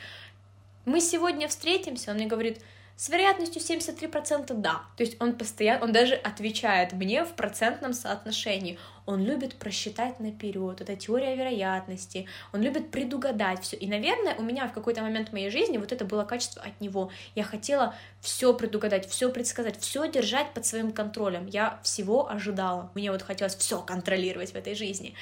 мы 0.85 1.01
сегодня 1.01 1.47
встретимся? 1.47 2.11
Он 2.11 2.17
мне 2.17 2.27
говорит, 2.27 2.61
с 2.97 3.09
вероятностью 3.09 3.61
73% 3.61 4.53
да. 4.53 4.83
То 4.95 5.03
есть 5.03 5.21
он 5.21 5.33
постоянно, 5.33 5.83
он 5.83 5.91
даже 5.91 6.15
отвечает 6.15 6.93
мне 6.93 7.25
в 7.25 7.33
процентном 7.33 7.93
соотношении. 7.93 8.79
Он 9.05 9.23
любит 9.23 9.55
просчитать 9.55 10.19
наперед, 10.19 10.81
это 10.81 10.95
теория 10.95 11.35
вероятности, 11.35 12.25
он 12.53 12.63
любит 12.63 12.89
предугадать 12.89 13.61
все. 13.61 13.75
И, 13.75 13.85
наверное, 13.85 14.33
у 14.35 14.41
меня 14.41 14.67
в 14.67 14.73
какой-то 14.73 15.01
момент 15.01 15.29
в 15.29 15.33
моей 15.33 15.51
жизни 15.51 15.77
вот 15.77 15.91
это 15.91 16.05
было 16.05 16.23
качество 16.23 16.63
от 16.63 16.81
него. 16.81 17.11
Я 17.35 17.43
хотела 17.43 17.93
все 18.21 18.53
предугадать, 18.53 19.07
все 19.07 19.29
предсказать, 19.29 19.79
все 19.79 20.09
держать 20.09 20.53
под 20.53 20.65
своим 20.65 20.91
контролем. 20.91 21.45
Я 21.45 21.79
всего 21.83 22.29
ожидала. 22.31 22.89
Мне 22.95 23.11
вот 23.11 23.21
хотелось 23.21 23.55
все 23.55 23.79
контролировать 23.81 24.53
в 24.53 24.55
этой 24.55 24.73
жизни. 24.73 25.13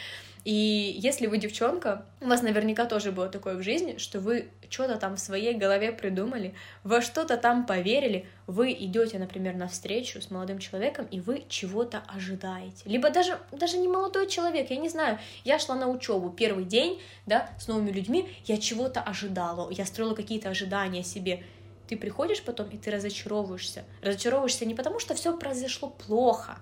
И 0.46 0.98
если 1.00 1.28
вы 1.28 1.38
девчонка, 1.38 2.06
у 2.20 2.28
вас 2.28 2.42
наверняка 2.42 2.86
тоже 2.86 3.12
было 3.14 3.30
такое 3.30 3.56
в 3.56 3.64
жизни, 3.64 3.98
что 3.98 4.20
вы 4.20 4.50
что-то 4.70 4.98
там 4.98 5.16
в 5.16 5.20
своей 5.20 5.54
голове 5.54 5.94
придумали, 5.94 6.54
во 6.84 7.02
что-то 7.02 7.38
там 7.38 7.66
поверили, 7.66 8.26
вы 8.46 8.74
идете, 8.74 9.20
например, 9.20 9.56
на 9.56 9.70
встречу 9.70 10.22
с 10.22 10.32
молодым 10.32 10.60
человеком, 10.60 11.08
и 11.12 11.22
вы 11.22 11.44
чего-то 11.48 12.04
ожидаете. 12.08 12.84
Либо 12.86 13.10
даже, 13.10 13.40
даже 13.52 13.78
не 13.78 13.88
молодой 13.88 14.28
человек, 14.28 14.70
я 14.70 14.78
не 14.78 14.90
знаю, 14.90 15.18
я 15.46 15.60
шла 15.60 15.76
на 15.76 15.88
учебу 15.88 16.30
первый 16.30 16.66
день, 16.66 17.02
да, 17.26 17.50
с 17.58 17.68
новыми 17.68 17.92
людьми, 17.92 18.30
я 18.46 18.58
чего-то 18.58 19.00
ожидала, 19.00 19.70
я 19.72 19.86
строила 19.86 20.14
какие-то 20.14 20.50
ожидания 20.50 21.04
себе. 21.04 21.44
Ты 21.88 21.96
приходишь 21.96 22.42
потом, 22.42 22.70
и 22.70 22.78
ты 22.78 22.92
разочаровываешься. 22.92 23.84
Разочаровываешься 24.02 24.66
не 24.66 24.74
потому, 24.74 25.00
что 25.00 25.16
все 25.16 25.38
произошло 25.38 25.90
плохо, 25.90 26.58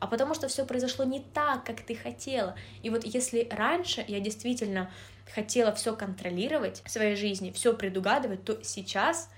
а 0.00 0.06
потому 0.06 0.34
что 0.34 0.48
все 0.48 0.64
произошло 0.64 1.04
не 1.04 1.20
так, 1.20 1.64
как 1.64 1.82
ты 1.82 1.94
хотела. 1.94 2.56
И 2.82 2.90
вот 2.90 3.04
если 3.04 3.46
раньше 3.50 4.04
я 4.08 4.20
действительно 4.20 4.90
хотела 5.34 5.72
все 5.72 5.94
контролировать 5.94 6.82
в 6.84 6.90
своей 6.90 7.14
жизни, 7.16 7.52
все 7.52 7.74
предугадывать, 7.74 8.44
то 8.44 8.58
сейчас 8.64 9.28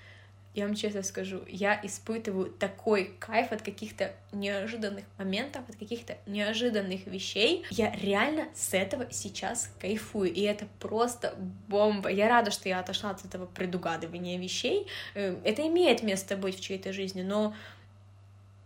я 0.53 0.67
вам 0.67 0.75
честно 0.75 1.01
скажу, 1.01 1.41
я 1.47 1.79
испытываю 1.81 2.45
такой 2.51 3.15
кайф 3.19 3.51
от 3.51 3.63
каких-то 3.63 4.13
неожиданных 4.31 5.03
моментов, 5.17 5.63
от 5.67 5.75
каких-то 5.75 6.17
неожиданных 6.27 7.07
вещей. 7.07 7.65
Я 7.71 7.91
реально 7.95 8.47
с 8.53 8.73
этого 8.75 9.07
сейчас 9.11 9.71
кайфую, 9.81 10.31
и 10.31 10.41
это 10.41 10.67
просто 10.79 11.33
бомба. 11.67 12.09
Я 12.09 12.29
рада, 12.29 12.51
что 12.51 12.69
я 12.69 12.79
отошла 12.79 13.09
от 13.11 13.25
этого 13.25 13.47
предугадывания 13.47 14.37
вещей. 14.37 14.87
Э, 15.15 15.35
это 15.43 15.67
имеет 15.67 16.03
место 16.03 16.37
быть 16.37 16.57
в 16.57 16.61
чьей-то 16.61 16.93
жизни, 16.93 17.23
но 17.23 17.55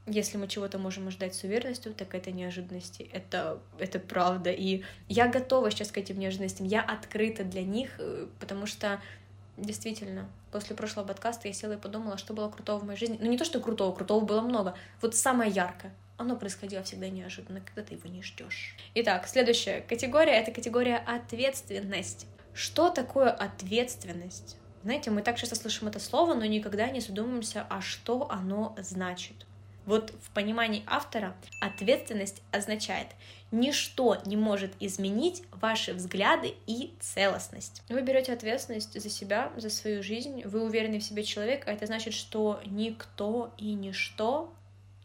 если 0.07 0.37
мы 0.37 0.47
чего-то 0.47 0.79
можем 0.79 1.07
ожидать 1.07 1.35
с 1.35 1.43
уверенностью, 1.43 1.93
так 1.93 2.15
это 2.15 2.31
неожиданности. 2.31 3.09
Это, 3.11 3.59
это 3.77 3.99
правда. 3.99 4.51
И 4.51 4.83
я 5.09 5.27
готова 5.27 5.69
сейчас 5.69 5.91
к 5.91 5.97
этим 5.97 6.17
неожиданностям. 6.17 6.65
Я 6.65 6.81
открыта 6.81 7.43
для 7.43 7.63
них, 7.63 7.91
э, 7.99 8.27
потому 8.39 8.65
что 8.65 9.01
действительно, 9.57 10.29
после 10.51 10.75
прошлого 10.75 11.07
подкаста 11.07 11.47
я 11.47 11.53
села 11.53 11.73
и 11.73 11.77
подумала, 11.77 12.17
что 12.17 12.33
было 12.33 12.49
крутого 12.49 12.79
в 12.79 12.85
моей 12.85 12.97
жизни. 12.97 13.17
Ну, 13.19 13.27
не 13.29 13.37
то, 13.37 13.43
что 13.43 13.59
крутого, 13.59 13.93
крутого 13.93 14.23
было 14.23 14.41
много. 14.41 14.75
Вот 15.01 15.15
самое 15.15 15.51
яркое. 15.51 15.93
Оно 16.15 16.35
происходило 16.35 16.83
всегда 16.83 17.09
неожиданно, 17.09 17.61
когда 17.61 17.83
ты 17.83 17.95
его 17.95 18.09
не 18.09 18.23
ждешь. 18.23 18.75
Итак, 18.95 19.27
следующая 19.27 19.81
категория— 19.81 20.31
это 20.39 20.51
категория 20.51 20.97
ответственность. 20.97 22.27
Что 22.53 22.89
такое 22.89 23.29
ответственность? 23.29 24.57
Знаете, 24.83 25.11
мы 25.11 25.21
так 25.21 25.37
часто 25.37 25.55
слышим 25.55 25.87
это 25.87 25.99
слово, 25.99 26.33
но 26.33 26.45
никогда 26.45 26.89
не 26.89 27.01
задумываемся, 27.01 27.67
а 27.69 27.81
что 27.81 28.31
оно 28.31 28.75
значит. 28.79 29.46
Вот 29.87 30.13
в 30.21 30.29
понимании 30.31 30.83
автора 30.85 31.33
ответственность 31.61 32.43
означает 32.51 33.07
ничто 33.51 34.17
не 34.25 34.35
может 34.35 34.73
изменить 34.81 35.43
ваши 35.51 35.93
взгляды 35.93 36.55
и 36.67 36.93
целостность. 36.99 37.81
Вы 37.87 38.01
берете 38.01 38.33
ответственность 38.33 39.01
за 39.01 39.09
себя, 39.09 39.51
за 39.55 39.69
свою 39.69 40.03
жизнь, 40.03 40.43
вы 40.43 40.61
уверенный 40.63 40.99
в 40.99 41.03
себе 41.03 41.23
человек, 41.23 41.67
а 41.67 41.71
это 41.71 41.85
значит, 41.85 42.13
что 42.13 42.59
никто 42.65 43.53
и 43.57 43.73
ничто 43.73 44.53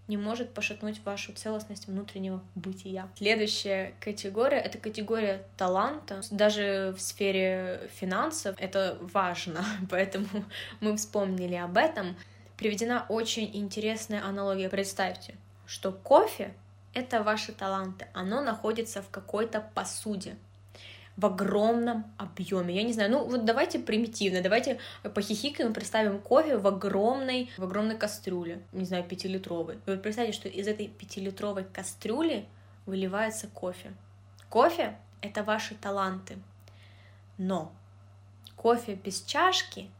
не 0.08 0.16
может 0.16 0.52
пошатнуть 0.52 1.00
вашу 1.04 1.32
целостность 1.32 1.86
внутреннего 1.86 2.42
бытия. 2.56 3.08
Следующая 3.16 3.94
категория— 4.00 4.58
это 4.58 4.78
категория 4.78 5.44
таланта. 5.56 6.22
Даже 6.32 6.92
в 6.98 7.00
сфере 7.00 7.88
финансов 7.94 8.56
это 8.58 8.98
важно, 9.00 9.64
поэтому 9.90 10.26
мы 10.80 10.96
вспомнили 10.96 11.54
об 11.54 11.76
этом. 11.76 12.16
Приведена 12.62 13.06
очень 13.08 13.50
интересная 13.54 14.24
аналогия. 14.24 14.68
Представьте, 14.68 15.34
что 15.66 15.90
кофе— 15.90 16.54
это 16.94 17.24
ваши 17.24 17.50
таланты. 17.50 18.06
Оно 18.14 18.40
находится 18.40 19.02
в 19.02 19.10
какой-то 19.10 19.68
посуде 19.74 20.36
в 21.16 21.26
огромном 21.26 22.04
объеме. 22.18 22.76
Я 22.76 22.84
не 22.84 22.92
знаю, 22.92 23.10
ну 23.10 23.24
вот 23.24 23.44
давайте 23.44 23.80
примитивно, 23.80 24.42
давайте 24.42 24.78
похихикаем, 25.02 25.74
представим 25.74 26.20
кофе 26.20 26.56
в 26.56 26.68
огромной, 26.68 27.50
в 27.58 27.64
огромной 27.64 27.98
кастрюле, 27.98 28.62
не 28.70 28.84
знаю, 28.84 29.02
пятилитровой. 29.02 29.78
И 29.84 29.90
вот 29.90 30.00
представьте, 30.00 30.32
что 30.32 30.48
из 30.48 30.68
этой 30.68 30.86
пятилитровой 30.86 31.64
кастрюли 31.64 32.46
выливается 32.86 33.48
кофе. 33.48 33.92
Кофе— 34.48 34.96
это 35.20 35.42
ваши 35.42 35.74
таланты. 35.74 36.38
Но 37.38 37.72
кофе 38.54 38.94
без 38.94 39.22
чашки 39.22 39.90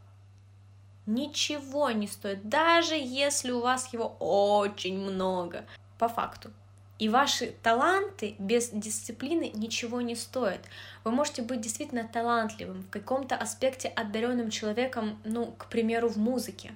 ничего 1.06 1.90
не 1.90 2.06
стоит, 2.06 2.48
даже 2.48 2.94
если 2.94 3.50
у 3.50 3.60
вас 3.60 3.92
его 3.92 4.16
очень 4.18 4.98
много. 4.98 5.64
По 5.98 6.08
факту, 6.08 6.50
и 6.98 7.08
ваши 7.08 7.54
таланты 7.62 8.34
без 8.38 8.70
дисциплины 8.70 9.50
ничего 9.54 10.00
не 10.00 10.14
стоят. 10.14 10.60
Вы 11.04 11.10
можете 11.10 11.42
быть 11.42 11.60
действительно 11.60 12.06
талантливым, 12.06 12.82
в 12.82 12.90
каком-то 12.90 13.36
аспекте 13.36 13.88
одаренным 13.88 14.50
человеком, 14.50 15.18
ну, 15.24 15.46
к 15.58 15.66
примеру, 15.66 16.08
в 16.08 16.16
музыке. 16.16 16.72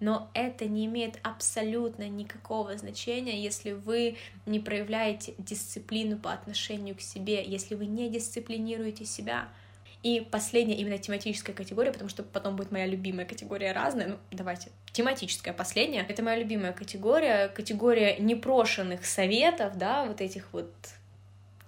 Но 0.00 0.30
это 0.34 0.64
не 0.64 0.86
имеет 0.86 1.20
абсолютно 1.22 2.08
никакого 2.08 2.76
значения, 2.76 3.40
если 3.40 3.70
вы 3.70 4.16
не 4.46 4.58
проявляете 4.58 5.34
дисциплину 5.38 6.18
по 6.18 6.32
отношению 6.32 6.96
к 6.96 7.00
себе, 7.00 7.44
если 7.44 7.76
вы 7.76 7.86
не 7.86 8.08
дисциплинируете 8.08 9.04
себя— 9.04 9.48
и 10.02 10.20
последняя 10.20 10.76
именно 10.76 10.98
тематическая 10.98 11.52
категория, 11.52 11.92
потому 11.92 12.10
что 12.10 12.22
потом 12.22 12.56
будет 12.56 12.72
моя 12.72 12.86
любимая 12.86 13.24
категория 13.24 13.72
разная. 13.72 14.08
Ну, 14.08 14.16
давайте. 14.32 14.70
Тематическая 14.92 15.52
последняя. 15.52 16.04
Это 16.08 16.22
моя 16.22 16.38
любимая 16.38 16.72
категория. 16.72 17.48
Категория 17.48 18.16
непрошенных 18.18 19.06
советов, 19.06 19.78
да, 19.78 20.04
вот 20.04 20.20
этих 20.20 20.52
вот 20.52 20.72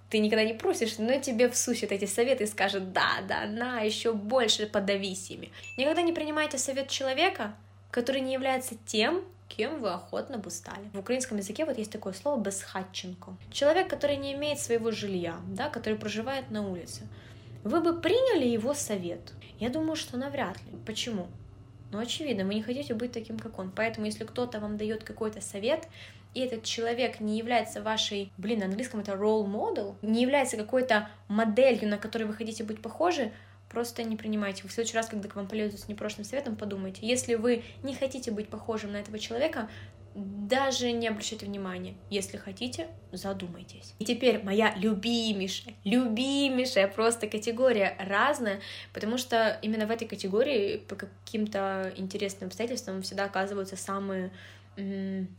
ты 0.09 0.19
никогда 0.19 0.43
не 0.43 0.53
просишь, 0.53 0.97
но 0.97 1.19
тебе 1.19 1.49
всучат 1.49 1.91
эти 1.91 2.05
советы 2.05 2.43
и 2.43 2.47
скажут, 2.47 2.93
да, 2.93 3.21
да, 3.27 3.45
на, 3.47 3.81
еще 3.81 4.13
больше 4.13 4.67
подавись 4.67 5.31
ими. 5.31 5.51
Никогда 5.77 6.01
не 6.01 6.13
принимайте 6.13 6.57
совет 6.57 6.89
человека, 6.89 7.55
который 7.89 8.21
не 8.21 8.33
является 8.33 8.75
тем, 8.85 9.23
кем 9.47 9.79
вы 9.79 9.89
охотно 9.89 10.37
бы 10.37 10.51
стали. 10.51 10.89
В 10.93 10.99
украинском 10.99 11.37
языке 11.37 11.65
вот 11.65 11.77
есть 11.77 11.91
такое 11.91 12.13
слово 12.13 12.39
«бесхатченко». 12.39 13.35
Человек, 13.51 13.89
который 13.89 14.17
не 14.17 14.33
имеет 14.33 14.59
своего 14.59 14.91
жилья, 14.91 15.37
да, 15.47 15.69
который 15.69 15.97
проживает 15.97 16.51
на 16.51 16.67
улице 16.67 17.07
вы 17.65 17.81
бы 17.81 17.99
приняли 17.99 18.47
его 18.47 18.73
совет? 18.75 19.33
Я 19.59 19.69
думаю, 19.69 19.95
что 19.95 20.17
навряд 20.17 20.57
ли. 20.67 20.77
Почему? 20.85 21.27
Ну, 21.91 21.97
очевидно, 21.97 22.45
вы 22.45 22.53
не 22.53 22.61
хотите 22.61 22.93
быть 22.93 23.11
таким, 23.11 23.39
как 23.39 23.57
он. 23.57 23.71
Поэтому, 23.71 24.05
если 24.05 24.23
кто-то 24.23 24.59
вам 24.59 24.77
дает 24.77 25.03
какой-то 25.03 25.41
совет, 25.41 25.87
и 26.35 26.41
этот 26.41 26.63
человек 26.63 27.19
не 27.19 27.39
является 27.39 27.81
вашей, 27.81 28.31
блин, 28.37 28.59
на 28.59 28.65
английском 28.65 28.99
это 28.99 29.13
role 29.13 29.47
model, 29.47 29.95
не 30.03 30.21
является 30.21 30.57
какой-то 30.57 31.09
моделью, 31.27 31.89
на 31.89 31.97
которой 31.97 32.25
вы 32.25 32.33
хотите 32.33 32.63
быть 32.63 32.81
похожи, 32.81 33.31
просто 33.69 34.03
не 34.03 34.15
принимайте. 34.15 34.67
В 34.67 34.71
следующий 34.71 34.97
раз, 34.97 35.07
когда 35.07 35.27
к 35.27 35.35
вам 35.35 35.47
полезут 35.47 35.79
с 35.79 35.87
непрошенным 35.87 36.25
советом, 36.25 36.55
подумайте. 36.55 36.99
Если 37.01 37.33
вы 37.33 37.63
не 37.81 37.95
хотите 37.95 38.29
быть 38.29 38.47
похожим 38.47 38.91
на 38.91 38.97
этого 38.97 39.17
человека, 39.17 39.69
даже 40.15 40.91
не 40.93 41.07
обращайте 41.09 41.45
внимания. 41.45 41.95
Если 42.09 42.37
хотите, 42.37 42.87
задумайтесь. 43.11 43.93
И 43.99 44.05
теперь 44.05 44.41
моя 44.41 44.73
любимейшая, 44.75 45.75
любимейшая 45.83 46.87
просто 46.87 47.27
категория 47.27 47.97
разная, 47.99 48.61
потому 48.93 49.17
что 49.17 49.59
именно 49.61 49.85
в 49.85 49.91
этой 49.91 50.07
категории 50.07 50.77
по 50.77 50.95
каким-то 50.95 51.91
интересным 51.97 52.47
обстоятельствам 52.47 53.01
всегда 53.01 53.25
оказываются 53.25 53.75
самые 53.75 54.31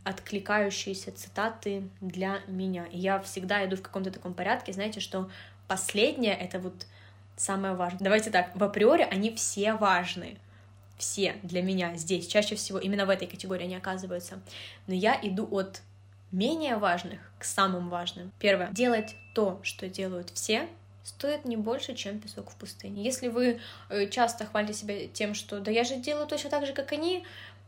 откликающиеся 0.03 1.11
цитаты 1.11 1.83
для 2.01 2.39
меня. 2.47 2.87
Я 2.91 3.19
всегда 3.19 3.65
иду 3.65 3.75
в 3.75 3.81
каком-то 3.81 4.11
таком 4.11 4.33
порядке, 4.33 4.73
знаете, 4.73 4.99
что 4.99 5.29
последнее— 5.67 6.35
это 6.39 6.59
вот 6.59 6.85
самое 7.35 7.75
важное. 7.75 7.99
Давайте 7.99 8.31
так, 8.31 8.55
в 8.55 8.63
априори 8.63 9.07
они 9.09 9.33
все 9.35 9.73
важны, 9.73 10.37
все 10.97 11.35
для 11.43 11.61
меня 11.61 11.95
здесь, 11.95 12.27
чаще 12.27 12.55
всего 12.55 12.79
именно 12.79 13.05
в 13.05 13.09
этой 13.09 13.27
категории 13.27 13.65
они 13.65 13.75
оказываются. 13.75 14.39
Но 14.87 14.93
я 14.93 15.17
иду 15.21 15.47
от 15.51 15.81
менее 16.31 16.77
важных 16.77 17.19
к 17.39 17.43
самым 17.43 17.89
важным. 17.89 18.31
Первое. 18.39 18.69
Делать 18.71 19.15
то, 19.33 19.59
что 19.63 19.87
делают 19.87 20.31
все, 20.33 20.67
стоит 21.03 21.45
не 21.45 21.55
больше, 21.55 21.95
чем 21.95 22.19
песок 22.19 22.49
в 22.49 22.55
пустыне. 22.55 23.03
Если 23.03 23.29
вы 23.29 23.59
э, 23.89 24.07
часто 24.09 24.45
хвалите 24.45 24.73
себя 24.73 25.07
тем, 25.07 25.33
что 25.33 25.59
да 25.59 25.71
я 25.71 25.83
же 25.83 25.95
делаю 25.95 26.27
точно 26.27 26.49
так 26.49 26.65
же, 26.65 26.73
как 26.73 26.91
они, 26.91 27.25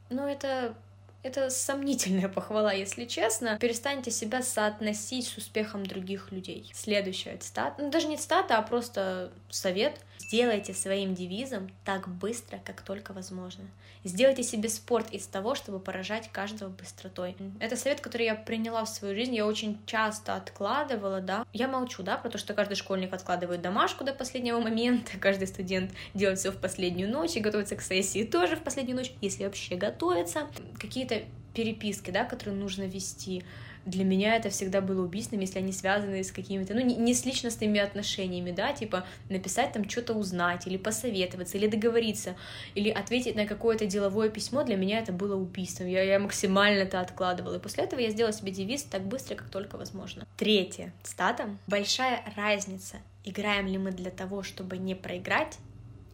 ну 0.09 0.27
это 0.27 0.75
это 1.21 1.49
сомнительная 1.49 2.29
похвала, 2.29 2.73
если 2.73 3.05
честно. 3.05 3.57
Перестаньте 3.59 4.11
себя 4.11 4.41
соотносить 4.41 5.27
с 5.27 5.37
успехом 5.37 5.85
других 5.85 6.31
людей. 6.31 6.69
Следующая 6.73 7.37
цитата, 7.37 7.81
ну 7.81 7.89
даже 7.89 8.07
не 8.07 8.17
цитата, 8.17 8.57
а 8.57 8.61
просто 8.61 9.31
совет. 9.49 9.99
Сделайте 10.29 10.75
своим 10.75 11.15
девизом 11.15 11.71
так 11.83 12.07
быстро, 12.07 12.59
как 12.63 12.81
только 12.81 13.13
возможно. 13.13 13.63
Сделайте 14.03 14.43
себе 14.43 14.69
спорт 14.69 15.09
из 15.09 15.25
того, 15.25 15.55
чтобы 15.55 15.79
поражать 15.79 16.31
каждого 16.31 16.69
быстротой. 16.69 17.35
Это 17.59 17.75
совет, 17.75 17.99
который 17.99 18.27
я 18.27 18.35
приняла 18.35 18.85
в 18.85 18.89
свою 18.89 19.15
жизнь. 19.15 19.33
Я 19.33 19.47
очень 19.47 19.79
часто 19.87 20.35
откладывала, 20.35 21.19
да. 21.19 21.47
Я 21.51 21.67
молчу, 21.67 22.03
да, 22.03 22.15
про 22.15 22.29
то, 22.29 22.37
что 22.37 22.53
каждый 22.53 22.75
школьник 22.75 23.11
откладывает 23.11 23.63
домашку 23.63 24.03
до 24.03 24.13
последнего 24.13 24.59
момента, 24.59 25.17
каждый 25.19 25.47
студент 25.47 25.93
делает 26.13 26.37
все 26.37 26.51
в 26.51 26.57
последнюю 26.57 27.09
ночь 27.09 27.35
и 27.35 27.39
готовится 27.39 27.75
к 27.75 27.81
сессии 27.81 28.23
тоже 28.23 28.55
в 28.55 28.61
последнюю 28.61 28.97
ночь, 28.97 29.11
если 29.21 29.45
вообще 29.45 29.77
готовится. 29.77 30.47
Какие-то 30.77 31.23
переписки, 31.55 32.11
да, 32.11 32.23
которые 32.23 32.55
нужно 32.55 32.83
вести 32.83 33.43
для 33.85 34.03
меня 34.03 34.35
это 34.35 34.49
всегда 34.49 34.81
было 34.81 35.03
убийством, 35.03 35.39
если 35.39 35.59
они 35.59 35.71
связаны 35.71 36.23
с 36.23 36.31
какими-то, 36.31 36.73
ну, 36.73 36.81
не, 36.81 37.13
с 37.13 37.25
личностными 37.25 37.79
отношениями, 37.79 38.51
да, 38.51 38.73
типа 38.73 39.05
написать 39.29 39.73
там 39.73 39.89
что-то 39.89 40.13
узнать, 40.13 40.67
или 40.67 40.77
посоветоваться, 40.77 41.57
или 41.57 41.67
договориться, 41.67 42.35
или 42.75 42.89
ответить 42.89 43.35
на 43.35 43.45
какое-то 43.45 43.85
деловое 43.85 44.29
письмо, 44.29 44.63
для 44.63 44.75
меня 44.75 44.99
это 44.99 45.11
было 45.11 45.35
убийством. 45.35 45.87
Я, 45.87 46.03
я 46.03 46.19
максимально 46.19 46.79
это 46.79 46.99
откладывала. 46.99 47.55
И 47.55 47.59
после 47.59 47.85
этого 47.85 47.99
я 47.99 48.09
сделала 48.11 48.33
себе 48.33 48.51
девиз 48.51 48.83
так 48.83 49.03
быстро, 49.03 49.35
как 49.35 49.49
только 49.49 49.77
возможно. 49.77 50.25
Третье. 50.37 50.93
Стата. 51.03 51.49
Большая 51.67 52.23
разница, 52.35 52.97
играем 53.23 53.67
ли 53.67 53.77
мы 53.77 53.91
для 53.91 54.11
того, 54.11 54.43
чтобы 54.43 54.77
не 54.77 54.95
проиграть, 54.95 55.57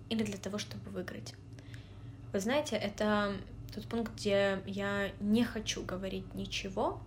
или 0.09 0.23
для 0.23 0.37
того, 0.37 0.57
чтобы 0.57 0.89
выиграть. 0.91 1.33
Вы 2.31 2.39
знаете, 2.39 2.75
это 2.75 3.33
тот 3.73 3.85
пункт, 3.87 4.13
где 4.15 4.59
я 4.65 5.11
не 5.19 5.43
хочу 5.43 5.83
говорить 5.83 6.33
ничего, 6.33 7.01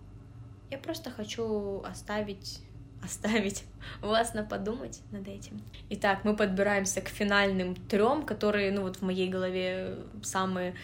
я 0.71 0.77
просто 0.77 1.09
хочу 1.11 1.81
оставить 1.83 2.59
оставить 3.03 3.63
вас 4.01 4.33
на 4.33 4.43
подумать 4.43 4.99
над 5.11 5.27
этим. 5.27 5.61
Итак, 5.89 6.25
мы 6.25 6.35
подбираемся 6.35 7.01
к 7.01 7.07
финальным 7.07 7.75
трем, 7.75 8.23
которые, 8.23 8.71
ну 8.71 8.81
вот 8.81 8.97
в 8.97 9.01
моей 9.01 9.29
голове 9.29 9.95
самые 10.21 10.75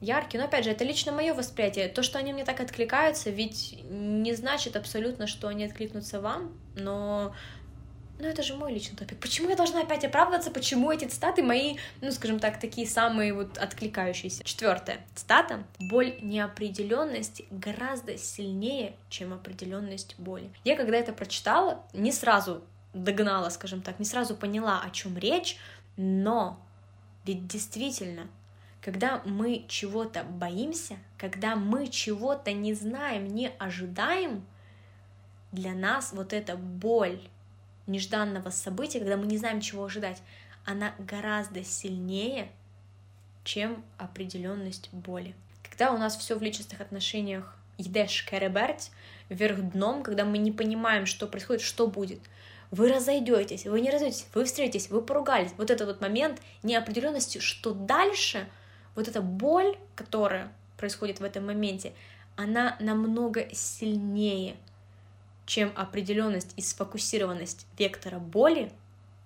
яркие. 0.00 0.40
Но 0.40 0.48
опять 0.48 0.64
же, 0.64 0.70
это 0.70 0.84
лично 0.84 1.12
мое 1.12 1.34
восприятие. 1.34 1.88
То, 1.88 2.02
что 2.02 2.18
они 2.18 2.32
мне 2.32 2.44
так 2.44 2.60
откликаются, 2.60 3.30
ведь 3.30 3.78
не 3.88 4.34
значит 4.34 4.76
абсолютно, 4.76 5.26
что 5.26 5.48
они 5.48 5.64
откликнутся 5.64 6.20
вам, 6.20 6.52
но 6.74 7.34
ну 8.22 8.28
это 8.28 8.44
же 8.44 8.54
мой 8.54 8.72
личный 8.72 8.96
топик. 8.96 9.18
Почему 9.18 9.50
я 9.50 9.56
должна 9.56 9.80
опять 9.80 10.04
оправдываться, 10.04 10.52
почему 10.52 10.92
эти 10.92 11.06
цитаты 11.06 11.42
мои, 11.42 11.76
ну, 12.00 12.12
скажем 12.12 12.38
так, 12.38 12.60
такие 12.60 12.86
самые 12.86 13.34
вот 13.34 13.58
откликающиеся? 13.58 14.44
Четвертое. 14.44 15.04
Цитата. 15.16 15.64
Боль 15.80 16.14
неопределенности 16.22 17.46
гораздо 17.50 18.16
сильнее, 18.16 18.94
чем 19.08 19.32
определенность 19.32 20.14
боли. 20.18 20.48
Я 20.62 20.76
когда 20.76 20.98
это 20.98 21.12
прочитала, 21.12 21.84
не 21.92 22.12
сразу 22.12 22.62
догнала, 22.94 23.50
скажем 23.50 23.82
так, 23.82 23.98
не 23.98 24.04
сразу 24.04 24.36
поняла, 24.36 24.82
о 24.82 24.90
чем 24.90 25.18
речь, 25.18 25.58
но 25.96 26.60
ведь 27.24 27.48
действительно, 27.48 28.28
когда 28.80 29.20
мы 29.24 29.64
чего-то 29.66 30.22
боимся, 30.22 30.96
когда 31.18 31.56
мы 31.56 31.88
чего-то 31.88 32.52
не 32.52 32.72
знаем, 32.72 33.26
не 33.26 33.48
ожидаем, 33.58 34.46
для 35.50 35.72
нас 35.72 36.12
вот 36.12 36.32
эта 36.32 36.56
боль 36.56 37.20
нежданного 37.86 38.50
события, 38.50 38.98
когда 38.98 39.16
мы 39.16 39.26
не 39.26 39.38
знаем, 39.38 39.60
чего 39.60 39.84
ожидать, 39.84 40.22
она 40.64 40.94
гораздо 40.98 41.64
сильнее, 41.64 42.50
чем 43.44 43.84
определенность 43.98 44.88
боли. 44.92 45.34
Когда 45.68 45.92
у 45.92 45.98
нас 45.98 46.16
все 46.16 46.36
в 46.36 46.42
личностных 46.42 46.80
отношениях 46.80 47.56
едешь 47.78 48.24
кереберть, 48.24 48.90
вверх 49.28 49.60
дном, 49.72 50.02
когда 50.02 50.24
мы 50.24 50.38
не 50.38 50.52
понимаем, 50.52 51.06
что 51.06 51.26
происходит, 51.26 51.62
что 51.62 51.86
будет. 51.86 52.20
Вы 52.70 52.88
разойдетесь, 52.88 53.66
вы 53.66 53.80
не 53.80 53.90
разойдетесь, 53.90 54.26
вы 54.34 54.44
встретитесь, 54.44 54.88
вы 54.90 55.02
поругались. 55.02 55.52
Вот 55.58 55.70
этот 55.70 55.88
вот 55.88 56.00
момент 56.00 56.40
неопределенности, 56.62 57.38
что 57.38 57.72
дальше, 57.72 58.48
вот 58.94 59.08
эта 59.08 59.20
боль, 59.20 59.76
которая 59.94 60.50
происходит 60.78 61.20
в 61.20 61.24
этом 61.24 61.46
моменте, 61.46 61.92
она 62.36 62.76
намного 62.80 63.46
сильнее, 63.52 64.56
чем 65.52 65.70
определенность 65.76 66.54
и 66.56 66.62
сфокусированность 66.62 67.66
вектора 67.78 68.18
боли 68.18 68.72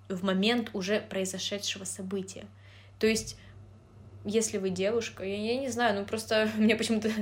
в 0.08 0.24
момент 0.24 0.70
уже 0.72 0.98
произошедшего 0.98 1.84
события. 1.84 2.46
То 2.98 3.06
есть 3.06 3.36
если 4.24 4.58
вы 4.58 4.70
девушка, 4.70 5.22
я, 5.22 5.36
я 5.36 5.56
не 5.56 5.68
знаю, 5.68 6.00
ну 6.00 6.04
просто 6.04 6.50
мне 6.56 6.74
почему-то 6.74 7.12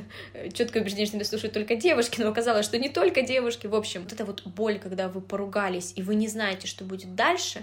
четкое 0.54 0.82
убеждение, 0.82 1.04
что 1.04 1.16
меня 1.16 1.26
слушают 1.26 1.52
только 1.52 1.76
девушки, 1.76 2.18
но 2.18 2.30
оказалось, 2.30 2.64
что 2.64 2.78
не 2.78 2.88
только 2.88 3.20
девушки. 3.20 3.66
В 3.66 3.74
общем, 3.74 4.04
вот 4.04 4.12
эта 4.14 4.24
вот 4.24 4.46
боль, 4.46 4.78
когда 4.78 5.10
вы 5.10 5.20
поругались, 5.20 5.92
и 5.96 6.02
вы 6.02 6.14
не 6.14 6.26
знаете, 6.26 6.66
что 6.66 6.84
будет 6.84 7.14
дальше, 7.14 7.62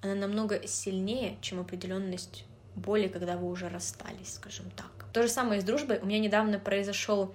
она 0.00 0.14
намного 0.14 0.66
сильнее, 0.66 1.36
чем 1.42 1.60
определенность 1.60 2.46
боли, 2.74 3.08
когда 3.08 3.36
вы 3.36 3.50
уже 3.50 3.68
расстались, 3.68 4.36
скажем 4.36 4.70
так. 4.70 5.04
То 5.12 5.22
же 5.22 5.28
самое 5.28 5.60
с 5.60 5.64
дружбой. 5.64 5.98
У 5.98 6.06
меня 6.06 6.18
недавно 6.18 6.58
произошел 6.58 7.34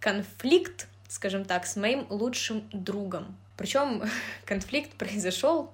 конфликт, 0.00 0.88
скажем 1.08 1.44
так, 1.44 1.66
с 1.66 1.76
моим 1.76 2.06
лучшим 2.10 2.68
другом. 2.72 3.36
Причем 3.56 4.02
конфликт 4.44 4.92
произошел 4.94 5.70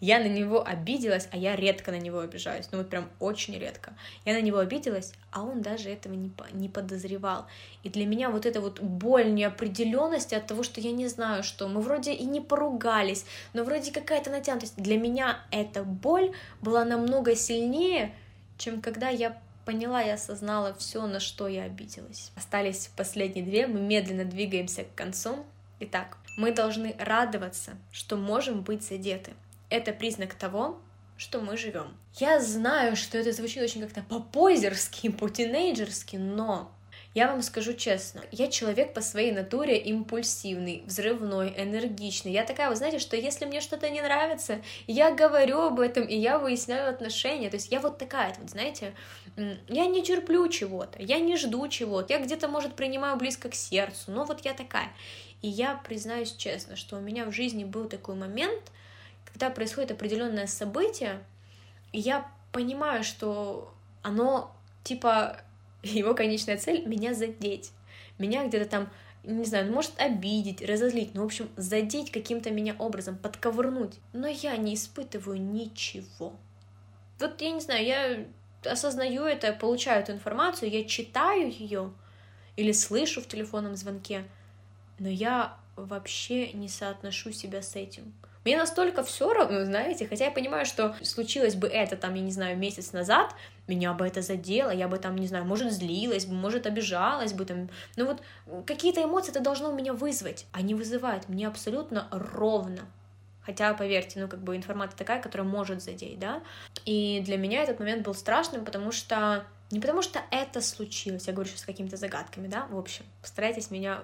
я 0.00 0.18
на 0.18 0.26
него 0.26 0.66
обиделась, 0.66 1.28
а 1.30 1.36
я 1.36 1.56
редко 1.56 1.92
на 1.92 1.98
него 1.98 2.20
обижаюсь, 2.20 2.68
ну 2.72 2.78
вот 2.78 2.90
прям 2.90 3.08
очень 3.20 3.58
редко. 3.58 3.92
Я 4.24 4.34
на 4.34 4.40
него 4.40 4.58
обиделась, 4.58 5.12
а 5.30 5.42
он 5.42 5.62
даже 5.62 5.90
этого 5.90 6.14
не, 6.14 6.32
не 6.52 6.68
подозревал. 6.68 7.46
И 7.82 7.88
для 7.88 8.06
меня 8.06 8.30
вот 8.30 8.46
эта 8.46 8.60
вот 8.60 8.80
боль 8.80 9.32
неопределенности 9.32 10.34
от 10.34 10.46
того, 10.46 10.62
что 10.62 10.80
я 10.80 10.92
не 10.92 11.06
знаю, 11.08 11.42
что 11.42 11.68
мы 11.68 11.80
вроде 11.80 12.12
и 12.12 12.24
не 12.24 12.40
поругались, 12.40 13.24
но 13.52 13.64
вроде 13.64 13.92
какая-то 13.92 14.30
натянутость. 14.30 14.76
Для 14.76 14.98
меня 14.98 15.38
эта 15.50 15.84
боль 15.84 16.32
была 16.60 16.84
намного 16.84 17.36
сильнее, 17.36 18.14
чем 18.58 18.80
когда 18.80 19.08
я 19.08 19.40
поняла 19.64 20.02
и 20.02 20.10
осознала 20.10 20.74
все, 20.74 21.06
на 21.06 21.20
что 21.20 21.48
я 21.48 21.64
обиделась. 21.64 22.32
Остались 22.36 22.90
последние 22.96 23.44
две, 23.44 23.66
мы 23.66 23.80
медленно 23.80 24.24
двигаемся 24.24 24.84
к 24.84 24.94
концу. 24.94 25.44
Итак, 25.80 26.18
мы 26.36 26.52
должны 26.52 26.94
радоваться, 26.98 27.72
что 27.92 28.16
можем 28.16 28.62
быть 28.62 28.82
задеты 28.82 29.32
это 29.72 29.92
признак 29.92 30.34
того, 30.34 30.78
что 31.16 31.40
мы 31.40 31.56
живем. 31.56 31.96
Я 32.16 32.40
знаю, 32.40 32.94
что 32.94 33.16
это 33.16 33.32
звучит 33.32 33.62
очень 33.62 33.80
как-то 33.80 34.02
по-позерски, 34.02 35.08
по-тинейджерски, 35.08 36.16
но 36.16 36.70
я 37.14 37.28
вам 37.28 37.42
скажу 37.42 37.74
честно, 37.74 38.22
я 38.30 38.48
человек 38.48 38.94
по 38.94 39.02
своей 39.02 39.32
натуре 39.32 39.76
импульсивный, 39.76 40.82
взрывной, 40.86 41.52
энергичный. 41.56 42.32
Я 42.32 42.44
такая, 42.44 42.70
вы 42.70 42.76
знаете, 42.76 42.98
что 42.98 43.16
если 43.16 43.44
мне 43.44 43.60
что-то 43.60 43.90
не 43.90 44.00
нравится, 44.00 44.62
я 44.86 45.14
говорю 45.14 45.60
об 45.60 45.80
этом, 45.80 46.04
и 46.04 46.16
я 46.16 46.38
выясняю 46.38 46.88
отношения. 46.88 47.50
То 47.50 47.56
есть 47.56 47.70
я 47.70 47.80
вот 47.80 47.98
такая, 47.98 48.34
вот 48.38 48.48
знаете, 48.48 48.94
я 49.68 49.86
не 49.86 50.02
терплю 50.02 50.48
чего-то, 50.48 51.02
я 51.02 51.18
не 51.20 51.36
жду 51.36 51.68
чего-то, 51.68 52.14
я 52.14 52.18
где-то, 52.18 52.48
может, 52.48 52.74
принимаю 52.76 53.16
близко 53.16 53.50
к 53.50 53.54
сердцу, 53.54 54.10
но 54.10 54.24
вот 54.24 54.44
я 54.44 54.54
такая. 54.54 54.90
И 55.42 55.48
я 55.48 55.80
признаюсь 55.84 56.32
честно, 56.32 56.76
что 56.76 56.96
у 56.96 57.00
меня 57.00 57.26
в 57.26 57.32
жизни 57.32 57.64
был 57.64 57.88
такой 57.88 58.14
момент, 58.14 58.62
когда 59.26 59.50
происходит 59.50 59.90
определенное 59.90 60.46
событие, 60.46 61.22
и 61.92 61.98
я 61.98 62.26
понимаю, 62.52 63.04
что 63.04 63.72
оно, 64.02 64.54
типа, 64.84 65.38
его 65.94 66.14
конечная 66.14 66.58
цель— 66.58 66.84
меня 66.86 67.14
задеть, 67.14 67.72
меня 68.18 68.46
где-то 68.46 68.68
там, 68.68 68.90
не 69.24 69.44
знаю, 69.44 69.72
может 69.72 69.92
обидеть, 70.00 70.62
разозлить, 70.62 71.14
ну, 71.14 71.22
в 71.22 71.26
общем, 71.26 71.48
задеть 71.56 72.10
каким-то 72.10 72.50
меня 72.50 72.74
образом, 72.78 73.16
подковырнуть, 73.16 73.94
но 74.12 74.26
я 74.26 74.56
не 74.56 74.74
испытываю 74.74 75.40
ничего. 75.40 76.34
Вот 77.18 77.40
я 77.40 77.50
не 77.50 77.60
знаю, 77.60 77.84
я 77.84 78.26
осознаю 78.64 79.24
это, 79.24 79.52
получаю 79.52 80.02
эту 80.02 80.12
информацию, 80.12 80.70
я 80.70 80.84
читаю 80.84 81.50
ее 81.50 81.92
или 82.56 82.72
слышу 82.72 83.20
в 83.20 83.28
телефонном 83.28 83.76
звонке, 83.76 84.24
но 84.98 85.08
я 85.08 85.56
вообще 85.76 86.52
не 86.52 86.68
соотношу 86.68 87.32
себя 87.32 87.62
с 87.62 87.76
этим. 87.76 88.12
Мне 88.44 88.56
настолько 88.56 89.04
все 89.04 89.32
равно, 89.32 89.64
знаете, 89.64 90.06
хотя 90.06 90.26
я 90.26 90.30
понимаю, 90.30 90.66
что 90.66 90.96
случилось 91.02 91.54
бы 91.54 91.68
это, 91.68 91.96
там, 91.96 92.14
я 92.14 92.22
не 92.22 92.32
знаю, 92.32 92.58
месяц 92.58 92.92
назад, 92.92 93.34
меня 93.68 93.92
бы 93.92 94.06
это 94.06 94.22
задело, 94.22 94.70
я 94.70 94.88
бы 94.88 94.98
там, 94.98 95.16
не 95.16 95.26
знаю, 95.28 95.44
может, 95.44 95.72
злилась 95.72 96.26
бы, 96.26 96.34
может, 96.34 96.66
обижалась 96.66 97.32
бы, 97.32 97.44
там, 97.44 97.70
ну 97.96 98.06
вот 98.06 98.22
какие-то 98.66 99.02
эмоции 99.02 99.30
это 99.30 99.40
должно 99.40 99.70
у 99.70 99.74
меня 99.74 99.92
вызвать, 99.92 100.46
они 100.52 100.74
вызывают 100.74 101.28
мне 101.28 101.46
абсолютно 101.46 102.08
ровно, 102.10 102.82
Хотя, 103.44 103.74
поверьте, 103.74 104.20
ну, 104.20 104.28
как 104.28 104.40
бы 104.40 104.56
информация 104.56 104.96
такая, 104.96 105.20
которая 105.20 105.46
может 105.46 105.82
задеть, 105.82 106.18
да. 106.18 106.42
И 106.84 107.20
для 107.24 107.36
меня 107.36 107.62
этот 107.62 107.80
момент 107.80 108.04
был 108.04 108.14
страшным, 108.14 108.64
потому 108.64 108.92
что... 108.92 109.44
Не 109.70 109.80
потому 109.80 110.02
что 110.02 110.20
это 110.30 110.60
случилось, 110.60 111.26
я 111.26 111.32
говорю 111.32 111.48
сейчас 111.48 111.62
с 111.62 111.64
какими-то 111.64 111.96
загадками, 111.96 112.46
да, 112.46 112.66
в 112.66 112.78
общем, 112.78 113.04
постарайтесь 113.22 113.70
меня 113.70 114.02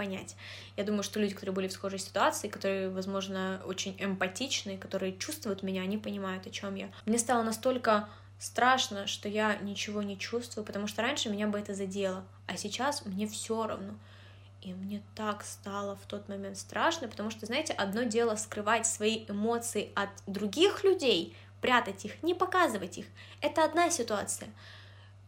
понять. 0.00 0.34
Я 0.78 0.84
думаю, 0.84 1.02
что 1.02 1.20
люди, 1.20 1.34
которые 1.34 1.54
были 1.54 1.68
в 1.68 1.72
схожей 1.72 1.98
ситуации, 1.98 2.48
которые, 2.48 2.88
возможно, 2.88 3.60
очень 3.66 3.94
эмпатичны, 3.98 4.78
которые 4.78 5.14
чувствуют 5.18 5.62
меня, 5.62 5.82
они 5.82 5.98
понимают, 5.98 6.46
о 6.46 6.50
чем 6.50 6.74
я. 6.74 6.90
Мне 7.04 7.18
стало 7.18 7.42
настолько 7.42 8.08
страшно, 8.38 9.06
что 9.06 9.28
я 9.28 9.56
ничего 9.56 10.02
не 10.02 10.16
чувствую, 10.18 10.64
потому 10.64 10.86
что 10.86 11.02
раньше 11.02 11.28
меня 11.28 11.48
бы 11.48 11.58
это 11.58 11.74
задело, 11.74 12.24
а 12.46 12.56
сейчас 12.56 13.04
мне 13.04 13.26
все 13.26 13.66
равно. 13.66 13.92
И 14.62 14.72
мне 14.72 15.02
так 15.14 15.44
стало 15.44 15.96
в 15.96 16.06
тот 16.06 16.30
момент 16.30 16.56
страшно, 16.56 17.06
потому 17.06 17.30
что, 17.30 17.44
знаете, 17.44 17.74
одно 17.74 18.04
дело 18.04 18.36
скрывать 18.36 18.86
свои 18.86 19.26
эмоции 19.28 19.90
от 19.94 20.08
других 20.26 20.82
людей, 20.82 21.36
прятать 21.60 22.06
их, 22.06 22.22
не 22.22 22.32
показывать 22.32 22.96
их. 22.96 23.06
Это 23.42 23.64
одна 23.64 23.90
ситуация. 23.90 24.48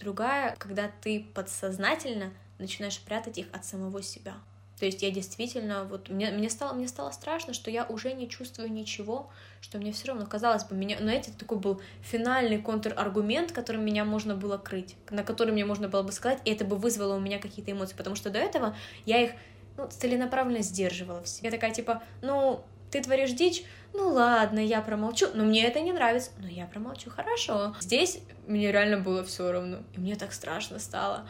Другая, 0.00 0.56
когда 0.56 0.90
ты 1.02 1.26
подсознательно 1.34 2.32
начинаешь 2.62 3.00
прятать 3.00 3.38
их 3.38 3.46
от 3.52 3.64
самого 3.64 4.02
себя. 4.02 4.34
То 4.78 4.86
есть 4.86 5.02
я 5.02 5.10
действительно, 5.10 5.84
вот 5.84 6.08
мне, 6.08 6.30
мне, 6.30 6.50
стало, 6.50 6.72
мне 6.72 6.88
стало 6.88 7.10
страшно, 7.12 7.54
что 7.54 7.70
я 7.70 7.84
уже 7.84 8.12
не 8.14 8.28
чувствую 8.28 8.72
ничего, 8.72 9.30
что 9.60 9.78
мне 9.78 9.92
все 9.92 10.08
равно, 10.08 10.26
казалось 10.26 10.64
бы, 10.64 10.74
меня, 10.74 10.96
но 10.98 11.06
ну, 11.06 11.12
это 11.12 11.32
такой 11.32 11.58
был 11.58 11.80
финальный 12.02 12.60
контраргумент, 12.60 13.52
которым 13.52 13.84
меня 13.84 14.04
можно 14.04 14.34
было 14.34 14.58
крыть, 14.58 14.96
на 15.10 15.22
который 15.22 15.52
мне 15.52 15.64
можно 15.64 15.88
было 15.88 16.02
бы 16.02 16.10
сказать, 16.10 16.40
и 16.44 16.50
это 16.50 16.64
бы 16.64 16.76
вызвало 16.76 17.14
у 17.14 17.20
меня 17.20 17.38
какие-то 17.38 17.70
эмоции, 17.70 17.94
потому 17.94 18.16
что 18.16 18.30
до 18.30 18.38
этого 18.38 18.76
я 19.06 19.22
их 19.22 19.30
ну, 19.76 19.88
целенаправленно 19.88 20.62
сдерживала 20.62 21.22
в. 21.22 21.42
Я 21.42 21.50
такая, 21.50 21.72
типа, 21.72 22.02
ну, 22.20 22.64
ты 22.90 23.02
творишь 23.02 23.32
дичь, 23.32 23.64
ну 23.94 24.08
ладно, 24.08 24.58
я 24.58 24.82
промолчу, 24.82 25.28
но 25.34 25.44
мне 25.44 25.66
это 25.66 25.80
не 25.80 25.92
нравится, 25.92 26.30
но 26.38 26.48
я 26.48 26.66
промолчу, 26.66 27.10
хорошо. 27.10 27.74
Здесь 27.80 28.20
мне 28.46 28.70
реально 28.70 28.98
было 28.98 29.24
все 29.24 29.50
равно, 29.50 29.78
и 29.94 30.00
мне 30.00 30.16
так 30.16 30.32
страшно 30.32 30.78
стало. 30.78 31.26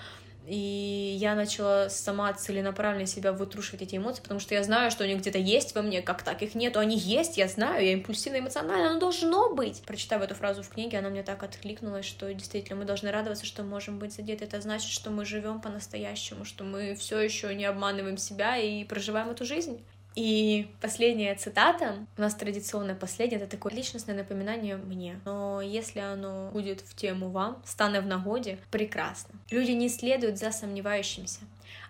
И 0.46 1.16
я 1.20 1.34
начала 1.34 1.88
сама 1.88 2.32
целенаправленно 2.32 3.06
себя 3.06 3.32
вытрушивать 3.32 3.82
эти 3.82 3.96
эмоции, 3.96 4.22
потому 4.22 4.40
что 4.40 4.54
я 4.54 4.62
знаю, 4.64 4.90
что 4.90 5.04
они 5.04 5.14
где-то 5.14 5.38
есть 5.38 5.74
во 5.74 5.82
мне, 5.82 6.02
как 6.02 6.22
так 6.22 6.42
их 6.42 6.54
нету, 6.54 6.80
они 6.80 6.98
есть, 6.98 7.36
я 7.36 7.46
знаю, 7.46 7.84
я 7.84 7.92
импульсивно, 7.92 8.38
эмоционально, 8.38 8.90
оно 8.90 8.98
должно 8.98 9.54
быть. 9.54 9.82
Прочитав 9.86 10.22
эту 10.22 10.34
фразу 10.34 10.62
в 10.62 10.68
книге, 10.68 10.98
она 10.98 11.10
мне 11.10 11.22
так 11.22 11.42
откликнулась, 11.42 12.06
что 12.06 12.32
действительно 12.34 12.80
мы 12.80 12.84
должны 12.84 13.10
радоваться, 13.12 13.46
что 13.46 13.62
можем 13.62 13.98
быть 13.98 14.12
задеты. 14.12 14.44
Это 14.44 14.60
значит, 14.60 14.90
что 14.90 15.10
мы 15.10 15.24
живем 15.24 15.60
по-настоящему, 15.60 16.44
что 16.44 16.64
мы 16.64 16.94
все 16.96 17.20
еще 17.20 17.54
не 17.54 17.64
обманываем 17.64 18.16
себя 18.16 18.56
и 18.56 18.84
проживаем 18.84 19.30
эту 19.30 19.44
жизнь. 19.44 19.80
И 20.14 20.68
последняя 20.80 21.34
цитата, 21.34 22.06
у 22.16 22.20
нас 22.20 22.34
традиционная 22.34 22.94
последняя, 22.94 23.38
это 23.38 23.46
такое 23.46 23.72
личностное 23.72 24.14
напоминание 24.14 24.76
мне. 24.76 25.20
Но 25.24 25.60
если 25.60 26.00
оно 26.00 26.50
будет 26.52 26.80
в 26.80 26.94
тему 26.94 27.30
вам, 27.30 27.62
станет 27.64 28.04
в 28.04 28.06
нагоде, 28.06 28.58
прекрасно. 28.70 29.34
Люди 29.50 29.70
не 29.72 29.88
следуют 29.88 30.38
за 30.38 30.52
сомневающимся, 30.52 31.40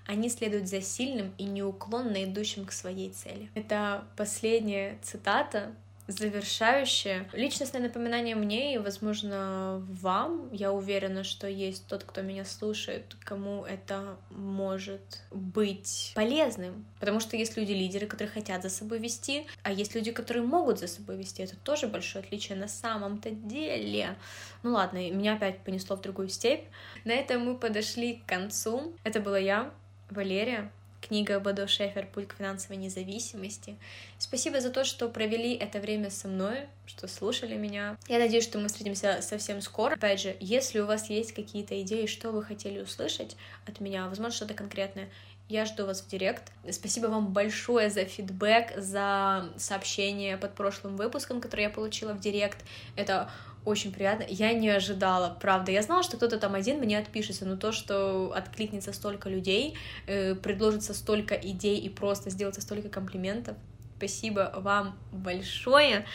они 0.06 0.28
следуют 0.28 0.68
за 0.68 0.80
сильным 0.80 1.32
и 1.38 1.44
неуклонно 1.44 2.24
идущим 2.24 2.64
к 2.64 2.72
своей 2.72 3.10
цели. 3.10 3.50
Это 3.54 4.04
последняя 4.16 4.98
цитата, 5.02 5.72
завершающее. 6.06 7.28
Личностное 7.32 7.80
напоминание 7.80 8.34
мне 8.34 8.74
и, 8.74 8.78
возможно, 8.78 9.84
вам. 9.88 10.52
Я 10.52 10.72
уверена, 10.72 11.24
что 11.24 11.46
есть 11.46 11.86
тот, 11.86 12.04
кто 12.04 12.22
меня 12.22 12.44
слушает, 12.44 13.16
кому 13.24 13.64
это 13.64 14.16
может 14.30 15.22
быть 15.30 16.12
полезным. 16.14 16.84
Потому 17.00 17.20
что 17.20 17.36
есть 17.36 17.56
люди-лидеры, 17.56 18.06
которые 18.06 18.32
хотят 18.32 18.62
за 18.62 18.68
собой 18.68 18.98
вести, 18.98 19.46
а 19.62 19.72
есть 19.72 19.94
люди, 19.94 20.10
которые 20.12 20.44
могут 20.44 20.78
за 20.78 20.88
собой 20.88 21.16
вести. 21.16 21.42
Это 21.42 21.56
тоже 21.56 21.86
большое 21.86 22.24
отличие 22.24 22.58
на 22.58 22.68
самом-то 22.68 23.30
деле. 23.30 24.16
Ну 24.62 24.72
ладно, 24.72 24.98
меня 25.10 25.34
опять 25.34 25.60
понесло 25.60 25.96
в 25.96 26.00
другую 26.00 26.28
степь. 26.28 26.64
На 27.04 27.12
этом 27.12 27.44
мы 27.44 27.56
подошли 27.56 28.16
к 28.16 28.26
концу. 28.26 28.94
Это 29.04 29.20
была 29.20 29.38
я, 29.38 29.72
Валерия. 30.10 30.70
Книга 31.12 31.40
Бодо 31.40 31.68
Шефер 31.68 32.06
«Путь 32.06 32.26
к 32.26 32.36
финансовой 32.38 32.78
независимости». 32.78 33.76
Спасибо 34.16 34.62
за 34.62 34.70
то, 34.70 34.82
что 34.82 35.10
провели 35.10 35.52
это 35.52 35.78
время 35.78 36.08
со 36.08 36.26
мной, 36.26 36.60
что 36.86 37.06
слушали 37.06 37.54
меня. 37.54 37.98
Я 38.08 38.18
надеюсь, 38.18 38.44
что 38.44 38.58
мы 38.58 38.68
встретимся 38.68 39.18
совсем 39.20 39.60
скоро. 39.60 39.92
Опять 39.92 40.22
же, 40.22 40.34
если 40.40 40.80
у 40.80 40.86
вас 40.86 41.10
есть 41.10 41.34
какие-то 41.34 41.78
идеи, 41.82 42.06
что 42.06 42.30
вы 42.30 42.42
хотели 42.42 42.80
услышать 42.80 43.36
от 43.66 43.78
меня, 43.80 44.08
возможно, 44.08 44.34
что-то 44.34 44.54
конкретное, 44.54 45.10
я 45.50 45.66
жду 45.66 45.84
вас 45.84 46.00
в 46.00 46.08
директ. 46.08 46.50
Спасибо 46.70 47.08
вам 47.08 47.34
большое 47.34 47.90
за 47.90 48.06
фидбэк, 48.06 48.78
за 48.78 49.50
сообщение 49.58 50.38
под 50.38 50.54
прошлым 50.54 50.96
выпуском, 50.96 51.42
которое 51.42 51.64
я 51.64 51.70
получила 51.70 52.14
в 52.14 52.20
директ. 52.20 52.64
Это 52.96 53.30
очень 53.64 53.92
приятно. 53.92 54.24
Я 54.28 54.52
не 54.52 54.68
ожидала, 54.68 55.36
правда. 55.40 55.72
Я 55.72 55.82
знала, 55.82 56.02
что 56.02 56.16
кто-то 56.16 56.38
там 56.38 56.54
один 56.54 56.78
мне 56.78 56.98
отпишется, 56.98 57.44
но 57.44 57.56
то, 57.56 57.72
что 57.72 58.32
откликнется 58.34 58.92
столько 58.92 59.28
людей, 59.28 59.76
э, 60.06 60.34
предложится 60.34 60.94
столько 60.94 61.34
идей 61.34 61.78
и 61.78 61.88
просто 61.88 62.30
сделается 62.30 62.60
столько 62.60 62.88
комплиментов. 62.88 63.56
Спасибо 63.98 64.52
вам 64.56 64.98
большое. 65.12 66.06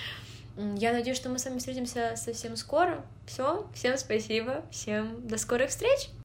Я 0.58 0.91
надеюсь, 0.91 1.18
что 1.18 1.30
мы 1.30 1.39
с 1.39 1.45
вами 1.45 1.60
встретимся 1.60 2.16
совсем 2.18 2.56
скоро. 2.58 3.06
Все, 3.28 3.68
всем 3.74 3.98
спасибо, 3.98 4.64
всем 4.72 5.28
до 5.28 5.38
скорых 5.38 5.70
встреч! 5.70 6.10